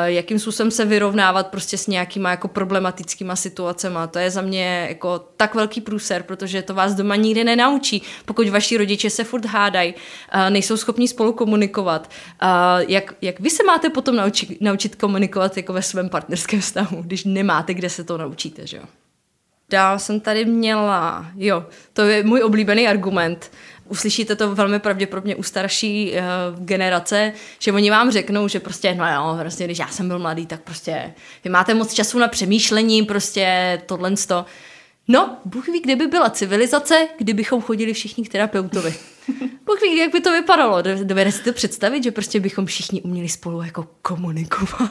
jakým 0.05 0.39
způsobem 0.39 0.71
se 0.71 0.85
vyrovnávat 0.85 1.47
prostě 1.47 1.79
s 1.79 1.87
nějakýma 1.87 2.31
jako 2.31 2.49
problematickýma 2.49 3.37
situacemi. 3.37 3.99
To 4.11 4.19
je 4.19 4.31
za 4.31 4.41
mě 4.41 4.87
jako 4.89 5.19
tak 5.37 5.55
velký 5.55 5.81
průser, 5.81 6.23
protože 6.23 6.63
to 6.63 6.75
vás 6.75 6.95
doma 6.95 7.17
nikdy 7.17 7.45
nenaučí. 7.45 8.03
Pokud 8.25 8.49
vaši 8.49 8.77
rodiče 8.77 9.11
se 9.11 9.25
furt 9.25 9.45
hádají, 9.45 9.95
uh, 9.95 10.51
nejsou 10.51 10.77
schopni 10.77 11.09
spolu 11.09 11.33
komunikovat, 11.33 12.11
uh, 12.43 12.49
jak, 12.89 13.15
jak 13.21 13.41
vy 13.41 13.51
se 13.51 13.65
máte 13.65 13.91
potom 13.91 14.17
naučit, 14.17 14.61
naučit 14.61 14.95
komunikovat 14.95 15.57
jako 15.57 15.73
ve 15.73 15.83
svém 15.83 16.09
partnerském 16.09 16.61
vztahu, 16.61 17.03
když 17.03 17.25
nemáte, 17.25 17.75
kde 17.75 17.91
se 17.91 18.05
to 18.05 18.19
naučíte, 18.19 18.67
že 18.67 18.77
jo? 18.77 18.85
Dál 19.71 19.99
jsem 19.99 20.21
tady 20.21 20.45
měla, 20.45 21.27
jo, 21.37 21.65
to 21.93 22.03
je 22.03 22.23
můj 22.23 22.43
oblíbený 22.43 22.89
argument, 22.89 23.51
uslyšíte 23.89 24.37
to 24.37 24.55
velmi 24.55 24.79
pravděpodobně 24.79 25.37
u 25.37 25.43
starší 25.43 26.13
uh, 26.13 26.65
generace, 26.65 27.33
že 27.59 27.73
oni 27.73 27.91
vám 27.91 28.11
řeknou, 28.11 28.49
že 28.49 28.61
prostě, 28.61 28.95
no 28.95 29.13
jo, 29.13 29.37
prostě, 29.41 29.65
když 29.65 29.79
já 29.79 29.89
jsem 29.89 30.09
byl 30.09 30.19
mladý, 30.19 30.47
tak 30.47 30.61
prostě 30.61 31.15
vy 31.45 31.51
máte 31.51 31.75
moc 31.75 31.95
času 31.95 32.19
na 32.19 32.29
přemýšlení, 32.29 33.03
prostě 33.03 33.83
tohle 33.87 34.11
to. 34.29 34.45
No, 35.09 35.37
Bůh 35.45 35.69
ví, 35.69 35.81
kde 35.81 35.97
by 35.97 36.07
byla 36.07 36.31
civilizace, 36.31 37.09
kdybychom 37.19 37.63
chodili 37.63 37.93
všichni 37.93 38.25
k 38.25 38.33
terapeutovi. 38.33 38.95
Bůh 39.67 39.83
ví, 39.83 39.97
jak 39.97 40.13
by 40.13 40.21
to 40.21 40.33
vypadalo. 40.33 40.83
Dovedete 40.83 41.33
si 41.33 41.43
to 41.43 41.53
představit, 41.53 42.05
že 42.05 42.11
prostě 42.11 42.41
bychom 42.41 42.67
všichni 42.67 43.03
uměli 43.03 43.29
spolu 43.29 43.63
jako 43.63 43.87
komunikovat? 44.03 44.91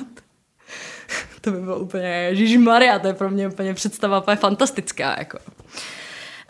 to 1.42 1.52
by 1.52 1.62
bylo 1.62 1.80
úplně, 1.80 2.36
Maria, 2.58 3.00
to 3.00 3.08
je 3.08 3.14
pro 3.14 3.30
mě 3.30 3.48
úplně 3.48 3.74
představa 3.74 4.22
úplně 4.22 4.38
fantastická. 4.38 5.16
Jako. 5.20 5.38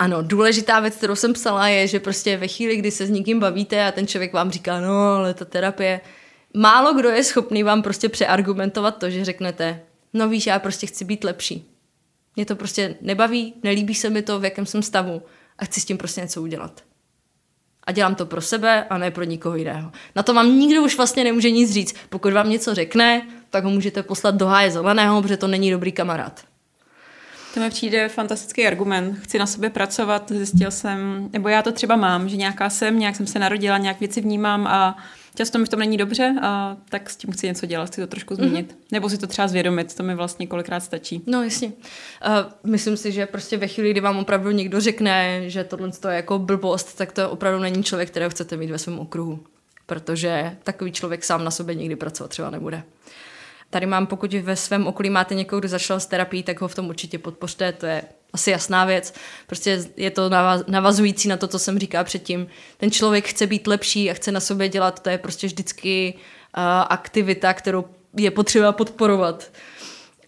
Ano, 0.04 0.22
důležitá 0.22 0.80
věc, 0.80 0.96
kterou 0.96 1.16
jsem 1.16 1.34
psala, 1.34 1.68
je, 1.68 1.88
že 1.88 2.00
prostě 2.00 2.38
ve 2.38 2.48
chvíli, 2.48 2.78
kdy 2.78 2.92
se 2.92 3.06
s 3.06 3.10
někým 3.10 3.40
bavíte 3.40 3.88
a 3.88 3.92
ten 3.92 4.08
člověk 4.08 4.34
vám 4.34 4.52
říká, 4.52 4.82
no, 4.82 5.14
ale 5.16 5.34
ta 5.34 5.46
terapie, 5.46 6.02
málo 6.54 6.94
kdo 6.94 7.10
je 7.10 7.24
schopný 7.24 7.64
vám 7.64 7.82
prostě 7.82 8.10
přeargumentovat 8.10 8.98
to, 8.98 9.10
že 9.10 9.26
řeknete, 9.26 9.82
no 10.14 10.30
víš, 10.30 10.48
já 10.48 10.60
prostě 10.60 10.88
chci 10.88 11.06
být 11.06 11.24
lepší. 11.24 11.72
Mě 12.36 12.46
to 12.46 12.56
prostě 12.56 12.96
nebaví, 13.02 13.54
nelíbí 13.64 13.96
se 13.96 14.10
mi 14.10 14.22
to, 14.22 14.40
v 14.40 14.44
jakém 14.44 14.66
jsem 14.66 14.84
stavu 14.84 15.22
a 15.60 15.66
chci 15.66 15.82
s 15.82 15.86
tím 15.86 15.98
prostě 15.98 16.22
něco 16.22 16.42
udělat. 16.42 16.84
A 17.84 17.92
dělám 17.92 18.16
to 18.16 18.26
pro 18.26 18.42
sebe 18.42 18.84
a 18.84 18.98
ne 18.98 19.12
pro 19.12 19.24
nikoho 19.24 19.56
jiného. 19.56 19.92
Na 20.16 20.24
to 20.24 20.34
vám 20.34 20.60
nikdo 20.60 20.82
už 20.82 20.98
vlastně 20.98 21.24
nemůže 21.24 21.52
nic 21.52 21.72
říct. 21.72 21.96
Pokud 22.10 22.34
vám 22.34 22.50
něco 22.50 22.74
řekne, 22.74 23.28
tak 23.50 23.64
ho 23.64 23.70
můžete 23.70 24.04
poslat 24.04 24.36
do 24.36 24.48
háje 24.48 24.72
zeleného, 24.72 25.22
protože 25.22 25.38
to 25.38 25.48
není 25.48 25.72
dobrý 25.72 25.92
kamarád. 25.92 26.53
To 27.54 27.60
mi 27.60 27.70
přijde 27.70 28.10
fantastický 28.10 28.68
argument. 28.68 29.20
Chci 29.20 29.40
na 29.40 29.46
sobě 29.46 29.70
pracovat, 29.70 30.32
zjistil 30.32 30.72
jsem, 30.72 31.30
nebo 31.34 31.50
já 31.50 31.62
to 31.62 31.72
třeba 31.72 31.96
mám, 31.96 32.30
že 32.30 32.38
nějaká 32.38 32.70
jsem, 32.70 33.00
nějak 33.00 33.16
jsem 33.16 33.28
se 33.28 33.40
narodila, 33.40 33.78
nějak 33.78 34.00
věci 34.00 34.22
vnímám 34.22 34.68
a 34.68 34.98
často 35.36 35.60
mi 35.60 35.66
v 35.66 35.70
tom 35.70 35.80
není 35.80 35.98
dobře 35.98 36.36
a 36.42 36.78
tak 36.90 37.10
s 37.10 37.16
tím 37.16 37.32
chci 37.32 37.48
něco 37.48 37.66
dělat, 37.66 37.86
chci 37.86 38.02
to 38.02 38.08
trošku 38.08 38.36
změnit. 38.36 38.72
Mm-hmm. 38.72 38.92
Nebo 38.92 39.10
si 39.10 39.18
to 39.18 39.28
třeba 39.28 39.48
zvědomit, 39.48 39.96
to 39.96 40.04
mi 40.04 40.16
vlastně 40.16 40.48
kolikrát 40.48 40.80
stačí. 40.80 41.24
No 41.28 41.44
jasně. 41.44 41.68
Uh, 41.68 42.72
myslím 42.72 42.98
si, 42.98 43.12
že 43.12 43.26
prostě 43.26 43.58
ve 43.58 43.68
chvíli, 43.68 43.92
kdy 43.92 44.00
vám 44.00 44.18
opravdu 44.18 44.52
někdo 44.52 44.82
řekne, 44.82 45.42
že 45.50 45.64
tohle 45.64 45.90
je 46.10 46.16
jako 46.16 46.40
blbost, 46.40 46.98
tak 46.98 47.12
to 47.12 47.30
opravdu 47.30 47.60
není 47.60 47.84
člověk, 47.84 48.10
kterého 48.10 48.30
chcete 48.30 48.58
mít 48.58 48.72
ve 48.72 48.78
svém 48.78 49.00
okruhu. 49.00 49.40
Protože 49.86 50.58
takový 50.64 50.92
člověk 50.92 51.24
sám 51.24 51.44
na 51.44 51.52
sobě 51.52 51.76
nikdy 51.76 51.96
pracovat 51.96 52.30
třeba 52.30 52.50
nebude. 52.50 52.84
Tady 53.74 53.86
mám, 53.86 54.08
pokud 54.08 54.34
ve 54.34 54.56
svém 54.56 54.88
okolí 54.88 55.10
máte 55.10 55.36
někoho, 55.36 55.60
kdo 55.60 55.68
začal 55.70 56.00
s 56.00 56.06
terapií, 56.06 56.44
tak 56.44 56.62
ho 56.62 56.68
v 56.68 56.76
tom 56.76 56.90
určitě 56.90 57.20
podpořte, 57.20 57.72
to 57.72 57.86
je 57.86 58.04
asi 58.34 58.52
jasná 58.52 58.86
věc. 58.86 59.14
Prostě 59.48 59.86
je 59.98 60.12
to 60.12 60.30
navazující 60.68 61.28
na 61.28 61.38
to, 61.38 61.48
co 61.48 61.60
jsem 61.60 61.80
říkala 61.80 62.04
předtím. 62.04 62.48
Ten 62.78 62.92
člověk 62.92 63.28
chce 63.28 63.48
být 63.48 63.68
lepší 63.68 64.12
a 64.12 64.14
chce 64.14 64.32
na 64.32 64.40
sobě 64.40 64.70
dělat, 64.70 65.00
to 65.00 65.10
je 65.10 65.18
prostě 65.18 65.48
vždycky 65.48 66.14
uh, 66.14 66.64
aktivita, 66.90 67.54
kterou 67.54 67.86
je 68.18 68.32
potřeba 68.32 68.72
podporovat. 68.72 69.52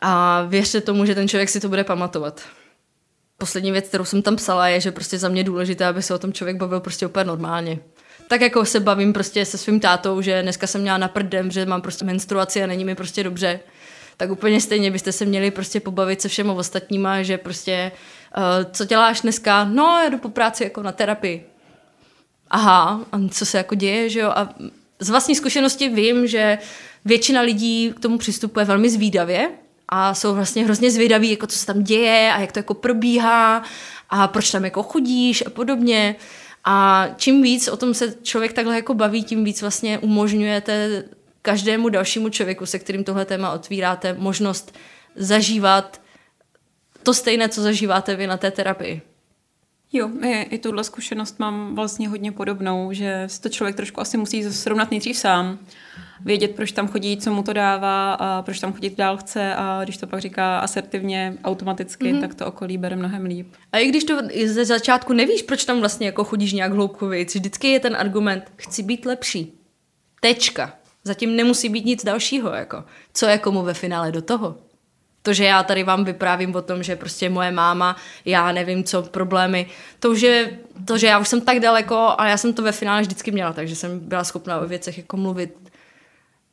A 0.01 0.41
věřte 0.41 0.81
tomu, 0.81 1.05
že 1.05 1.15
ten 1.15 1.27
člověk 1.27 1.49
si 1.49 1.59
to 1.59 1.69
bude 1.69 1.83
pamatovat. 1.83 2.41
Poslední 3.37 3.71
věc, 3.71 3.87
kterou 3.87 4.05
jsem 4.05 4.21
tam 4.21 4.35
psala, 4.35 4.67
je, 4.67 4.79
že 4.81 4.91
prostě 4.91 5.17
za 5.17 5.29
mě 5.29 5.43
důležité, 5.43 5.85
aby 5.85 6.01
se 6.01 6.13
o 6.13 6.19
tom 6.19 6.33
člověk 6.33 6.57
bavil 6.57 6.79
prostě 6.79 7.05
úplně 7.05 7.25
normálně 7.25 7.79
tak 8.27 8.41
jako 8.41 8.65
se 8.65 8.79
bavím 8.79 9.13
prostě 9.13 9.45
se 9.45 9.57
svým 9.57 9.79
tátou, 9.79 10.21
že 10.21 10.41
dneska 10.41 10.67
jsem 10.67 10.81
měla 10.81 10.97
na 10.97 11.07
prdem, 11.07 11.51
že 11.51 11.65
mám 11.65 11.81
prostě 11.81 12.05
menstruaci 12.05 12.63
a 12.63 12.67
není 12.67 12.85
mi 12.85 12.95
prostě 12.95 13.23
dobře, 13.23 13.59
tak 14.17 14.31
úplně 14.31 14.61
stejně 14.61 14.91
byste 14.91 15.11
se 15.11 15.25
měli 15.25 15.51
prostě 15.51 15.79
pobavit 15.79 16.21
se 16.21 16.29
všema 16.29 16.53
ostatníma, 16.53 17.23
že 17.23 17.37
prostě 17.37 17.91
uh, 18.37 18.71
co 18.71 18.85
děláš 18.85 19.21
dneska? 19.21 19.63
No, 19.63 20.01
jdu 20.09 20.17
po 20.17 20.29
práci 20.29 20.63
jako 20.63 20.83
na 20.83 20.91
terapii. 20.91 21.45
Aha, 22.49 23.01
a 23.11 23.17
co 23.31 23.45
se 23.45 23.57
jako 23.57 23.75
děje, 23.75 24.09
že 24.09 24.19
jo? 24.19 24.29
A 24.29 24.49
z 24.99 25.09
vlastní 25.09 25.35
zkušenosti 25.35 25.89
vím, 25.89 26.27
že 26.27 26.57
většina 27.05 27.41
lidí 27.41 27.93
k 27.95 27.99
tomu 27.99 28.17
přistupuje 28.17 28.65
velmi 28.65 28.89
zvídavě 28.89 29.49
a 29.89 30.13
jsou 30.13 30.35
vlastně 30.35 30.63
hrozně 30.63 30.91
zvědaví, 30.91 31.31
jako 31.31 31.47
co 31.47 31.57
se 31.57 31.65
tam 31.65 31.83
děje 31.83 32.33
a 32.33 32.39
jak 32.39 32.51
to 32.51 32.59
jako 32.59 32.73
probíhá 32.73 33.63
a 34.09 34.27
proč 34.27 34.51
tam 34.51 34.65
jako 34.65 34.83
chodíš 34.83 35.43
a 35.47 35.49
podobně. 35.49 36.15
A 36.65 37.07
čím 37.17 37.41
víc 37.41 37.67
o 37.67 37.77
tom 37.77 37.93
se 37.93 38.15
člověk 38.23 38.53
takhle 38.53 38.75
jako 38.75 38.93
baví, 38.93 39.23
tím 39.23 39.43
víc 39.43 39.61
vlastně 39.61 39.99
umožňujete 39.99 41.03
každému 41.41 41.89
dalšímu 41.89 42.29
člověku, 42.29 42.65
se 42.65 42.79
kterým 42.79 43.03
tohle 43.03 43.25
téma 43.25 43.51
otvíráte, 43.51 44.13
možnost 44.13 44.77
zažívat 45.15 46.01
to 47.03 47.13
stejné, 47.13 47.49
co 47.49 47.61
zažíváte 47.61 48.15
vy 48.15 48.27
na 48.27 48.37
té 48.37 48.51
terapii. 48.51 49.01
Jo, 49.93 50.09
i, 50.23 50.41
i 50.41 50.59
tuhle 50.59 50.83
zkušenost 50.83 51.39
mám 51.39 51.75
vlastně 51.75 52.09
hodně 52.09 52.31
podobnou, 52.31 52.93
že 52.93 53.23
si 53.27 53.41
to 53.41 53.49
člověk 53.49 53.75
trošku 53.75 54.01
asi 54.01 54.17
musí 54.17 54.43
srovnat 54.43 54.91
nejdřív 54.91 55.17
sám 55.17 55.59
vědět, 56.21 56.55
proč 56.55 56.71
tam 56.71 56.87
chodí, 56.87 57.17
co 57.17 57.33
mu 57.33 57.43
to 57.43 57.53
dává 57.53 58.13
a 58.13 58.41
proč 58.41 58.59
tam 58.59 58.73
chodit 58.73 58.97
dál 58.97 59.17
chce 59.17 59.55
a 59.55 59.83
když 59.83 59.97
to 59.97 60.07
pak 60.07 60.21
říká 60.21 60.59
asertivně, 60.59 61.37
automaticky, 61.43 62.13
mm-hmm. 62.13 62.21
tak 62.21 62.35
to 62.35 62.45
okolí 62.45 62.77
bere 62.77 62.95
mnohem 62.95 63.25
líp. 63.25 63.53
A 63.71 63.77
i 63.77 63.87
když 63.87 64.03
to 64.03 64.17
ze 64.45 64.65
začátku 64.65 65.13
nevíš, 65.13 65.41
proč 65.41 65.65
tam 65.65 65.79
vlastně 65.79 66.05
jako 66.05 66.23
chodíš 66.23 66.53
nějak 66.53 66.73
hloubkově, 66.73 67.25
vždycky 67.25 67.67
je 67.67 67.79
ten 67.79 67.95
argument, 67.95 68.51
chci 68.55 68.83
být 68.83 69.05
lepší. 69.05 69.53
Tečka. 70.19 70.73
Zatím 71.03 71.35
nemusí 71.35 71.69
být 71.69 71.85
nic 71.85 72.03
dalšího, 72.03 72.49
jako. 72.49 72.83
Co 73.13 73.25
je 73.25 73.37
komu 73.37 73.61
ve 73.61 73.73
finále 73.73 74.11
do 74.11 74.21
toho? 74.21 74.57
To, 75.25 75.33
že 75.33 75.43
já 75.43 75.63
tady 75.63 75.83
vám 75.83 76.05
vyprávím 76.05 76.55
o 76.55 76.61
tom, 76.61 76.83
že 76.83 76.95
prostě 76.95 77.29
moje 77.29 77.51
máma, 77.51 77.95
já 78.25 78.51
nevím 78.51 78.83
co, 78.83 79.01
problémy, 79.03 79.67
to, 79.99 80.15
že, 80.15 80.49
to, 80.85 80.97
že 80.97 81.07
já 81.07 81.19
už 81.19 81.27
jsem 81.27 81.41
tak 81.41 81.59
daleko 81.59 82.15
a 82.17 82.27
já 82.27 82.37
jsem 82.37 82.53
to 82.53 82.61
ve 82.61 82.71
finále 82.71 83.01
vždycky 83.01 83.31
měla, 83.31 83.53
takže 83.53 83.75
jsem 83.75 83.99
byla 83.99 84.23
schopná 84.23 84.59
o 84.59 84.67
věcech 84.67 84.97
jako 84.97 85.17
mluvit 85.17 85.71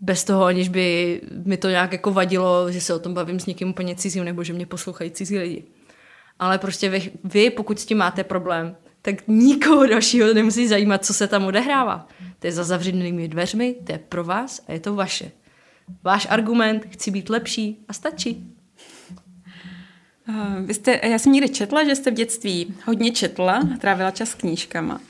bez 0.00 0.24
toho, 0.24 0.44
aniž 0.44 0.68
by 0.68 1.20
mi 1.44 1.56
to 1.56 1.68
nějak 1.68 1.92
jako 1.92 2.12
vadilo, 2.12 2.72
že 2.72 2.80
se 2.80 2.94
o 2.94 2.98
tom 2.98 3.14
bavím 3.14 3.40
s 3.40 3.46
někým 3.46 3.68
úplně 3.68 3.96
cizím, 3.96 4.24
nebo 4.24 4.44
že 4.44 4.52
mě 4.52 4.66
poslouchají 4.66 5.10
cizí 5.10 5.38
lidi. 5.38 5.64
Ale 6.38 6.58
prostě 6.58 6.88
vy, 6.88 7.10
vy, 7.24 7.50
pokud 7.50 7.80
s 7.80 7.86
tím 7.86 7.98
máte 7.98 8.24
problém, 8.24 8.76
tak 9.02 9.14
nikoho 9.28 9.86
dalšího 9.86 10.34
nemusí 10.34 10.68
zajímat, 10.68 11.04
co 11.04 11.14
se 11.14 11.26
tam 11.26 11.44
odehrává. 11.44 12.08
To 12.38 12.46
je 12.46 12.52
za 12.52 12.64
zavřenými 12.64 13.28
dveřmi, 13.28 13.74
to 13.86 13.92
je 13.92 13.98
pro 13.98 14.24
vás 14.24 14.60
a 14.68 14.72
je 14.72 14.80
to 14.80 14.94
vaše. 14.94 15.30
Váš 16.02 16.26
argument, 16.30 16.86
chci 16.90 17.10
být 17.10 17.30
lepší 17.30 17.84
a 17.88 17.92
stačí. 17.92 18.51
Uh, 20.28 20.66
vy 20.66 20.74
jste, 20.74 21.00
já 21.02 21.18
jsem 21.18 21.32
někdy 21.32 21.48
četla, 21.48 21.84
že 21.84 21.96
jste 21.96 22.10
v 22.10 22.14
dětství 22.14 22.74
hodně 22.86 23.10
četla, 23.10 23.60
trávila 23.80 24.10
čas 24.10 24.28
s 24.28 24.34
knížkama. 24.34 25.00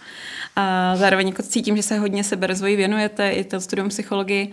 A 0.57 0.97
zároveň 0.97 1.29
jako 1.29 1.43
cítím, 1.43 1.77
že 1.77 1.83
se 1.83 1.99
hodně 1.99 2.25
seberozvoji 2.25 2.77
věnujete, 2.77 3.31
i 3.31 3.45
to 3.45 3.61
studium 3.61 3.89
psychologii. 3.89 4.53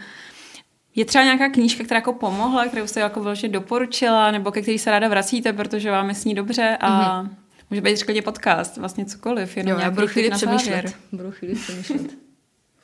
Je 0.95 1.05
třeba 1.05 1.23
nějaká 1.23 1.49
knížka, 1.49 1.83
která 1.83 1.97
jako 1.97 2.13
pomohla, 2.13 2.65
kterou 2.65 2.87
jste 2.87 2.99
jako 2.99 3.23
vložit 3.23 3.51
doporučila, 3.51 4.31
nebo 4.31 4.51
ke 4.51 4.61
který 4.61 4.79
se 4.79 4.91
ráda 4.91 5.07
vracíte, 5.07 5.53
protože 5.53 5.91
vám 5.91 6.09
je 6.09 6.15
s 6.15 6.25
ní 6.25 6.35
dobře 6.35 6.77
a 6.79 6.89
mm-hmm. 7.23 7.29
může 7.69 7.81
být 7.81 7.97
řekl 7.97 8.21
podcast, 8.21 8.77
vlastně 8.77 9.05
cokoliv, 9.05 9.57
jenom 9.57 9.73
jo, 9.73 9.79
já 9.83 9.91
budu 9.91 10.07
chvíli 10.07 10.31
přemýšlet. 10.31 10.95
Budu 11.11 11.31
chvíli 11.31 11.55
přemýšlet. 11.55 12.01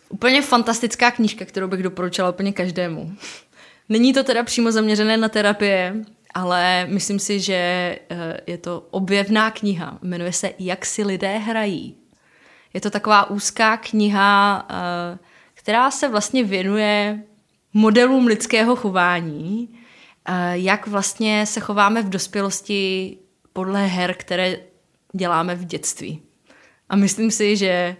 úplně 0.09 0.41
fantastická 0.41 1.11
knížka, 1.11 1.45
kterou 1.45 1.67
bych 1.67 1.84
doporučila 1.84 2.30
úplně 2.30 2.53
každému. 2.53 3.15
Není 3.89 4.13
to 4.13 4.23
teda 4.23 4.43
přímo 4.43 4.71
zaměřené 4.71 5.17
na 5.17 5.30
terapie, 5.30 5.95
ale 6.36 6.88
myslím 6.90 7.20
si, 7.20 7.40
že 7.40 7.56
eh, 7.56 8.38
je 8.48 8.58
to 8.58 8.88
objevná 8.92 9.52
kniha. 9.52 10.00
Jmenuje 10.02 10.34
se 10.34 10.52
Jak 10.60 10.86
si 10.86 11.04
lidé 11.04 11.38
hrají. 11.38 11.96
Je 12.74 12.82
to 12.82 12.90
taková 12.90 13.30
úzká 13.30 13.78
kniha, 13.78 14.68
eh, 14.70 15.18
která 15.54 15.92
se 15.92 16.08
vlastně 16.08 16.44
věnuje 16.44 17.24
modelům 17.74 18.28
lidského 18.28 18.76
chování, 18.76 19.70
eh, 20.26 20.58
jak 20.58 20.88
vlastně 20.88 21.46
se 21.46 21.60
chováme 21.60 22.02
v 22.02 22.10
dospělosti 22.10 23.18
podle 23.54 23.86
her, 23.86 24.14
které 24.14 24.58
děláme 25.14 25.56
v 25.56 25.66
dětství. 25.66 26.22
A 26.90 26.96
myslím 26.96 27.32
si, 27.32 27.58
že 27.58 27.96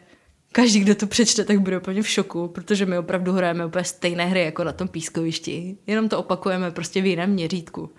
každý, 0.56 0.80
kdo 0.80 0.95
to 0.95 1.08
přečte, 1.08 1.43
tak 1.43 1.60
bude 1.60 1.78
úplně 1.78 2.01
v 2.01 2.08
šoku, 2.08 2.47
protože 2.47 2.86
my 2.86 2.97
opravdu 2.97 3.32
hrajeme 3.32 3.66
úplně 3.66 3.84
stejné 3.84 4.26
hry 4.26 4.43
jako 4.43 4.64
na 4.64 4.72
tom 4.72 4.88
pískovišti, 4.88 5.78
jenom 5.88 6.10
to 6.10 6.20
opakujeme 6.20 6.72
prostě 6.72 7.01
v 7.01 7.06
jiném 7.06 7.30
měřítku. 7.30 7.89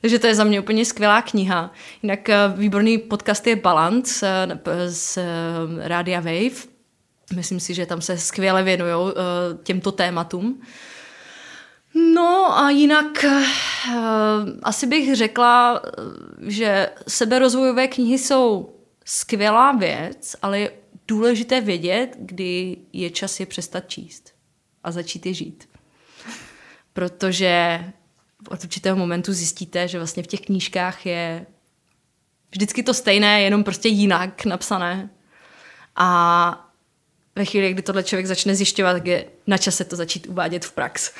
Takže 0.00 0.18
to 0.18 0.26
je 0.26 0.34
za 0.34 0.44
mě 0.44 0.60
úplně 0.60 0.84
skvělá 0.84 1.22
kniha. 1.22 1.72
Jinak 2.02 2.28
eh, 2.28 2.36
výborný 2.56 2.98
podcast 2.98 3.46
je 3.46 3.56
Balance 3.56 4.26
eh, 4.26 4.90
z 4.90 5.16
eh, 5.16 5.24
Rádia 5.88 6.20
Wave. 6.20 6.66
Myslím 7.34 7.60
si, 7.60 7.74
že 7.74 7.86
tam 7.86 8.00
se 8.00 8.18
skvěle 8.18 8.62
věnují 8.62 9.12
těmto 9.62 9.92
tématům. 9.92 10.60
No 12.14 12.58
a 12.58 12.70
jinak 12.70 13.24
asi 14.62 14.86
bych 14.86 15.16
řekla, 15.16 15.82
že 16.46 16.88
seberozvojové 17.08 17.88
knihy 17.88 18.18
jsou 18.18 18.74
skvělá 19.04 19.72
věc, 19.72 20.36
ale 20.42 20.60
je 20.60 20.70
důležité 21.08 21.60
vědět, 21.60 22.16
kdy 22.18 22.76
je 22.92 23.10
čas 23.10 23.40
je 23.40 23.46
přestat 23.46 23.88
číst 23.88 24.34
a 24.84 24.92
začít 24.92 25.26
je 25.26 25.34
žít. 25.34 25.68
Protože 26.92 27.84
od 28.48 28.64
určitého 28.64 28.96
momentu 28.96 29.32
zjistíte, 29.32 29.88
že 29.88 29.98
vlastně 29.98 30.22
v 30.22 30.26
těch 30.26 30.40
knížkách 30.40 31.06
je 31.06 31.46
vždycky 32.50 32.82
to 32.82 32.94
stejné, 32.94 33.42
jenom 33.42 33.64
prostě 33.64 33.88
jinak 33.88 34.44
napsané. 34.44 35.10
A 35.96 36.70
ve 37.36 37.44
chvíli, 37.44 37.72
kdy 37.72 37.82
tohle 37.82 38.02
člověk 38.02 38.26
začne 38.26 38.54
zjišťovat, 38.54 39.06
je 39.06 39.24
na 39.46 39.58
čase 39.58 39.84
to 39.84 39.96
začít 39.96 40.26
uvádět 40.26 40.64
v 40.64 40.72
prax. 40.72 41.14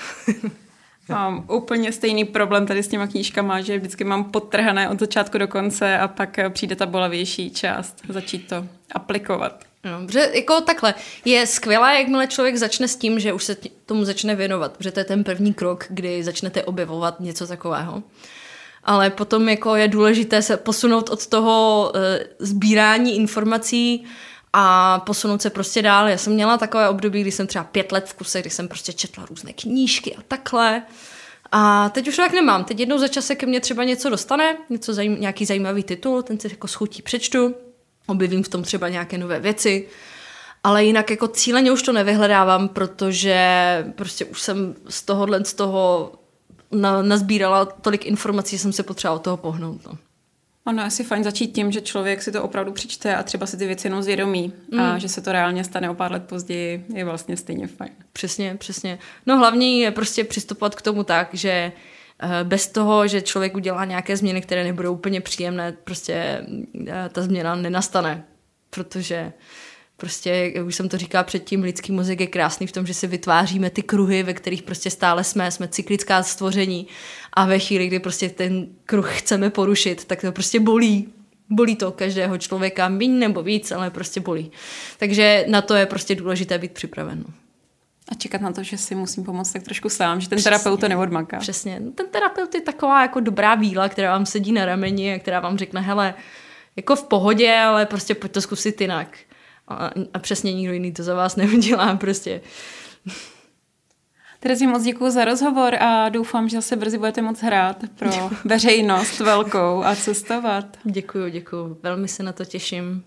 Mám 1.09 1.45
úplně 1.51 1.93
stejný 1.93 2.25
problém 2.25 2.67
tady 2.67 2.83
s 2.83 2.89
těma 2.89 3.07
knížkama, 3.07 3.61
že 3.61 3.79
vždycky 3.79 4.05
mám 4.05 4.25
podtrhané 4.25 4.89
od 4.89 5.01
začátku 5.01 5.39
do 5.39 5.49
konce 5.49 5.99
a 5.99 6.09
pak 6.09 6.39
přijde 6.51 6.77
ta 6.77 6.87
bolavější 6.87 7.51
část, 7.51 8.03
začít 8.09 8.49
to 8.49 8.67
aplikovat. 8.95 9.68
No, 9.85 10.07
protože 10.07 10.31
jako 10.35 10.61
takhle, 10.61 10.95
je 11.25 11.47
skvělé, 11.47 11.99
jakmile 11.99 12.27
člověk 12.27 12.57
začne 12.57 12.89
s 12.89 12.97
tím, 12.97 13.21
že 13.21 13.33
už 13.33 13.45
se 13.45 13.57
tomu 13.87 14.05
začne 14.05 14.35
věnovat, 14.35 14.77
protože 14.77 14.91
to 14.91 15.01
je 15.01 15.05
ten 15.05 15.25
první 15.25 15.55
krok, 15.55 15.87
kdy 15.89 16.25
začnete 16.25 16.65
objevovat 16.65 17.21
něco 17.21 17.47
takového. 17.47 18.03
Ale 18.85 19.11
potom 19.11 19.49
jako 19.49 19.77
je 19.77 19.89
důležité 19.89 20.43
se 20.43 20.57
posunout 20.57 21.09
od 21.09 21.27
toho 21.27 21.93
e, 21.95 22.27
sbírání 22.39 23.17
informací 23.17 24.05
a 24.53 24.99
posunout 24.99 25.43
se 25.43 25.51
prostě 25.51 25.83
dál. 25.83 26.09
Já 26.09 26.17
jsem 26.17 26.33
měla 26.33 26.59
takové 26.59 26.89
období, 26.89 27.21
kdy 27.21 27.33
jsem 27.33 27.47
třeba 27.47 27.65
pět 27.65 27.93
let 27.93 28.09
v 28.09 28.15
kuse, 28.15 28.41
kdy 28.41 28.51
jsem 28.51 28.69
prostě 28.69 28.93
četla 28.93 29.27
různé 29.27 29.53
knížky 29.53 30.17
a 30.17 30.23
takhle. 30.29 30.83
A 31.53 31.89
teď 31.89 32.09
už 32.09 32.17
tak 32.17 32.33
nemám. 32.33 32.65
Teď 32.65 32.81
jednou 32.81 32.99
za 32.99 33.09
čas 33.09 33.27
se 33.27 33.35
ke 33.35 33.47
mně 33.47 33.61
třeba 33.61 33.85
něco 33.85 34.11
dostane, 34.11 34.57
něco 34.71 34.95
zajím, 34.95 35.21
nějaký 35.21 35.45
zajímavý 35.45 35.83
titul, 35.83 36.23
ten 36.23 36.41
si 36.41 36.49
jako 36.51 36.69
schutí 36.69 37.03
přečtu 37.03 37.55
objevím 38.09 38.43
v 38.43 38.49
tom 38.49 38.63
třeba 38.63 38.89
nějaké 38.89 39.19
nové 39.19 39.41
věci, 39.41 39.87
ale 40.65 40.85
jinak 40.85 41.11
jako 41.11 41.29
cíleně 41.29 41.73
už 41.73 41.83
to 41.83 41.93
nevyhledávám, 41.93 42.69
protože 42.69 43.39
prostě 43.97 44.25
už 44.25 44.41
jsem 44.41 44.75
z 44.89 45.03
tohohle, 45.03 45.45
z 45.45 45.55
toho 45.55 46.13
na, 46.73 47.03
nazbírala 47.03 47.65
tolik 47.65 48.07
informací, 48.07 48.57
že 48.57 48.63
jsem 48.63 48.73
se 48.73 48.83
potřebovala 48.83 49.17
od 49.21 49.23
toho 49.23 49.37
pohnout. 49.37 49.87
No. 49.87 49.99
Ono 50.67 50.83
je 50.83 50.87
asi 50.87 51.05
fajn 51.05 51.25
začít 51.25 51.47
tím, 51.47 51.73
že 51.73 51.81
člověk 51.81 52.23
si 52.23 52.33
to 52.33 52.43
opravdu 52.43 52.73
přečte 52.73 53.17
a 53.17 53.23
třeba 53.23 53.47
si 53.47 53.57
ty 53.57 53.67
věci 53.67 53.87
jenom 53.87 54.03
zvědomí 54.03 54.53
mm. 54.73 54.81
a 54.81 54.99
že 54.99 55.09
se 55.09 55.21
to 55.21 55.33
reálně 55.33 55.65
stane 55.65 55.91
o 55.91 55.95
pár 55.95 56.13
let 56.13 56.23
později, 56.23 56.87
je 56.95 57.05
vlastně 57.05 57.37
stejně 57.37 57.67
fajn. 57.67 57.91
Přesně, 58.13 58.57
přesně. 58.59 58.99
No 59.27 59.39
hlavně 59.39 59.83
je 59.85 59.91
prostě 59.91 60.25
přistupovat 60.25 60.75
k 60.75 60.83
tomu 60.83 61.05
tak, 61.05 61.29
že 61.33 61.73
Eh, 61.73 61.73
bez 62.45 62.67
toho, 62.67 63.09
že 63.09 63.23
člověk 63.23 63.57
udělá 63.57 63.85
nějaké 63.85 64.17
změny, 64.17 64.41
které 64.41 64.65
nebudou 64.65 64.93
úplně 64.93 65.21
příjemné, 65.21 65.73
prostě 65.85 66.47
eh, 66.87 67.09
ta 67.13 67.23
změna 67.23 67.55
nenastane, 67.55 68.25
protože 68.71 69.33
prostě, 69.97 70.53
jak 70.55 70.67
už 70.67 70.75
jsem 70.75 70.89
to 70.89 70.99
říkala 70.99 71.25
předtím, 71.25 71.63
lidský 71.63 71.93
mozek 71.93 72.21
je 72.21 72.27
krásný 72.27 72.67
v 72.67 72.73
tom, 72.73 72.87
že 72.87 72.95
si 72.95 73.07
vytváříme 73.07 73.71
ty 73.71 73.83
kruhy, 73.83 74.23
ve 74.23 74.35
kterých 74.35 74.63
prostě 74.63 74.91
stále 74.91 75.25
jsme, 75.25 75.51
jsme 75.51 75.69
cyklická 75.69 76.23
stvoření 76.23 76.87
a 77.33 77.47
ve 77.47 77.59
chvíli, 77.59 77.87
kdy 77.87 77.99
prostě 77.99 78.29
ten 78.29 78.67
kruh 78.85 79.19
chceme 79.19 79.51
porušit, 79.51 80.05
tak 80.05 80.21
to 80.21 80.33
prostě 80.33 80.61
bolí. 80.61 81.09
Bolí 81.51 81.77
to 81.77 81.93
každého 81.93 82.39
člověka, 82.39 82.89
méně 82.89 83.19
nebo 83.29 83.43
víc, 83.43 83.73
ale 83.73 83.91
prostě 83.91 84.21
bolí. 84.21 84.51
Takže 84.99 85.45
na 85.49 85.63
to 85.63 85.75
je 85.75 85.87
prostě 85.87 86.15
důležité 86.15 86.59
být 86.59 86.73
připraven. 86.73 87.25
No. 88.11 88.13
A 88.13 88.15
čekat 88.15 88.41
na 88.41 88.53
to, 88.53 88.63
že 88.63 88.79
si 88.79 88.95
musím 88.95 89.25
pomoct 89.25 89.53
tak 89.53 89.63
trošku 89.63 89.89
sám, 89.89 90.21
že 90.21 90.29
ten 90.29 90.37
Přesně. 90.37 90.51
terapeut 90.51 90.81
to 90.81 90.89
neodmaká. 90.89 91.39
Přesně. 91.39 91.83
Ten 91.95 92.07
terapeut 92.09 92.55
je 92.55 92.61
taková 92.61 93.03
jako 93.03 93.21
dobrá 93.21 93.55
víla, 93.55 93.89
která 93.89 94.13
vám 94.13 94.27
sedí 94.27 94.53
na 94.53 94.65
rameni 94.65 95.15
a 95.15 95.19
která 95.19 95.41
vám 95.41 95.59
řekne, 95.59 95.81
hele, 95.81 96.15
jako 96.77 96.97
v 96.97 97.03
pohodě, 97.03 97.57
ale 97.57 97.87
prostě 97.87 98.15
pojď 98.15 98.33
to 98.33 98.41
zkusit 98.41 98.81
jinak. 98.81 99.19
A, 99.69 99.91
a 100.15 100.19
přesně 100.19 100.53
nikdo 100.53 100.73
jiný 100.73 100.93
to 100.93 101.03
za 101.03 101.15
vás 101.15 101.37
neudělá 101.43 101.97
prostě. 101.97 102.41
Terezi, 104.41 104.67
moc 104.67 104.83
děkuji 104.83 105.11
za 105.11 105.25
rozhovor 105.25 105.75
a 105.75 106.09
doufám, 106.09 106.49
že 106.49 106.57
zase 106.57 106.77
brzy 106.77 106.99
budete 106.99 107.23
moc 107.23 107.41
hrát 107.41 107.77
pro 107.95 108.11
veřejnost 108.45 109.21
velkou 109.21 109.85
a 109.85 109.97
cestovat. 109.97 110.65
Děkuji, 110.85 111.31
děkuji. 111.31 111.79
Velmi 111.83 112.09
se 112.09 112.23
na 112.23 112.33
to 112.33 112.45
těším. 112.45 113.05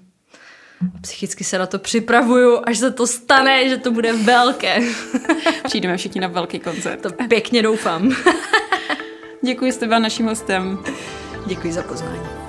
Psychicky 1.01 1.43
se 1.43 1.57
na 1.57 1.65
to 1.65 1.79
připravuju, 1.79 2.61
až 2.63 2.77
se 2.77 2.91
to 2.91 3.07
stane, 3.07 3.69
že 3.69 3.77
to 3.77 3.91
bude 3.91 4.13
velké. 4.13 4.79
Přijdeme 5.63 5.97
všichni 5.97 6.21
na 6.21 6.27
velký 6.27 6.59
koncert. 6.59 7.01
To 7.01 7.09
pěkně 7.27 7.61
doufám. 7.61 8.11
Děkuji, 9.43 9.71
jste 9.71 9.87
byla 9.87 9.99
naším 9.99 10.25
hostem. 10.25 10.79
Děkuji 11.47 11.73
za 11.73 11.83
pozvání. 11.83 12.40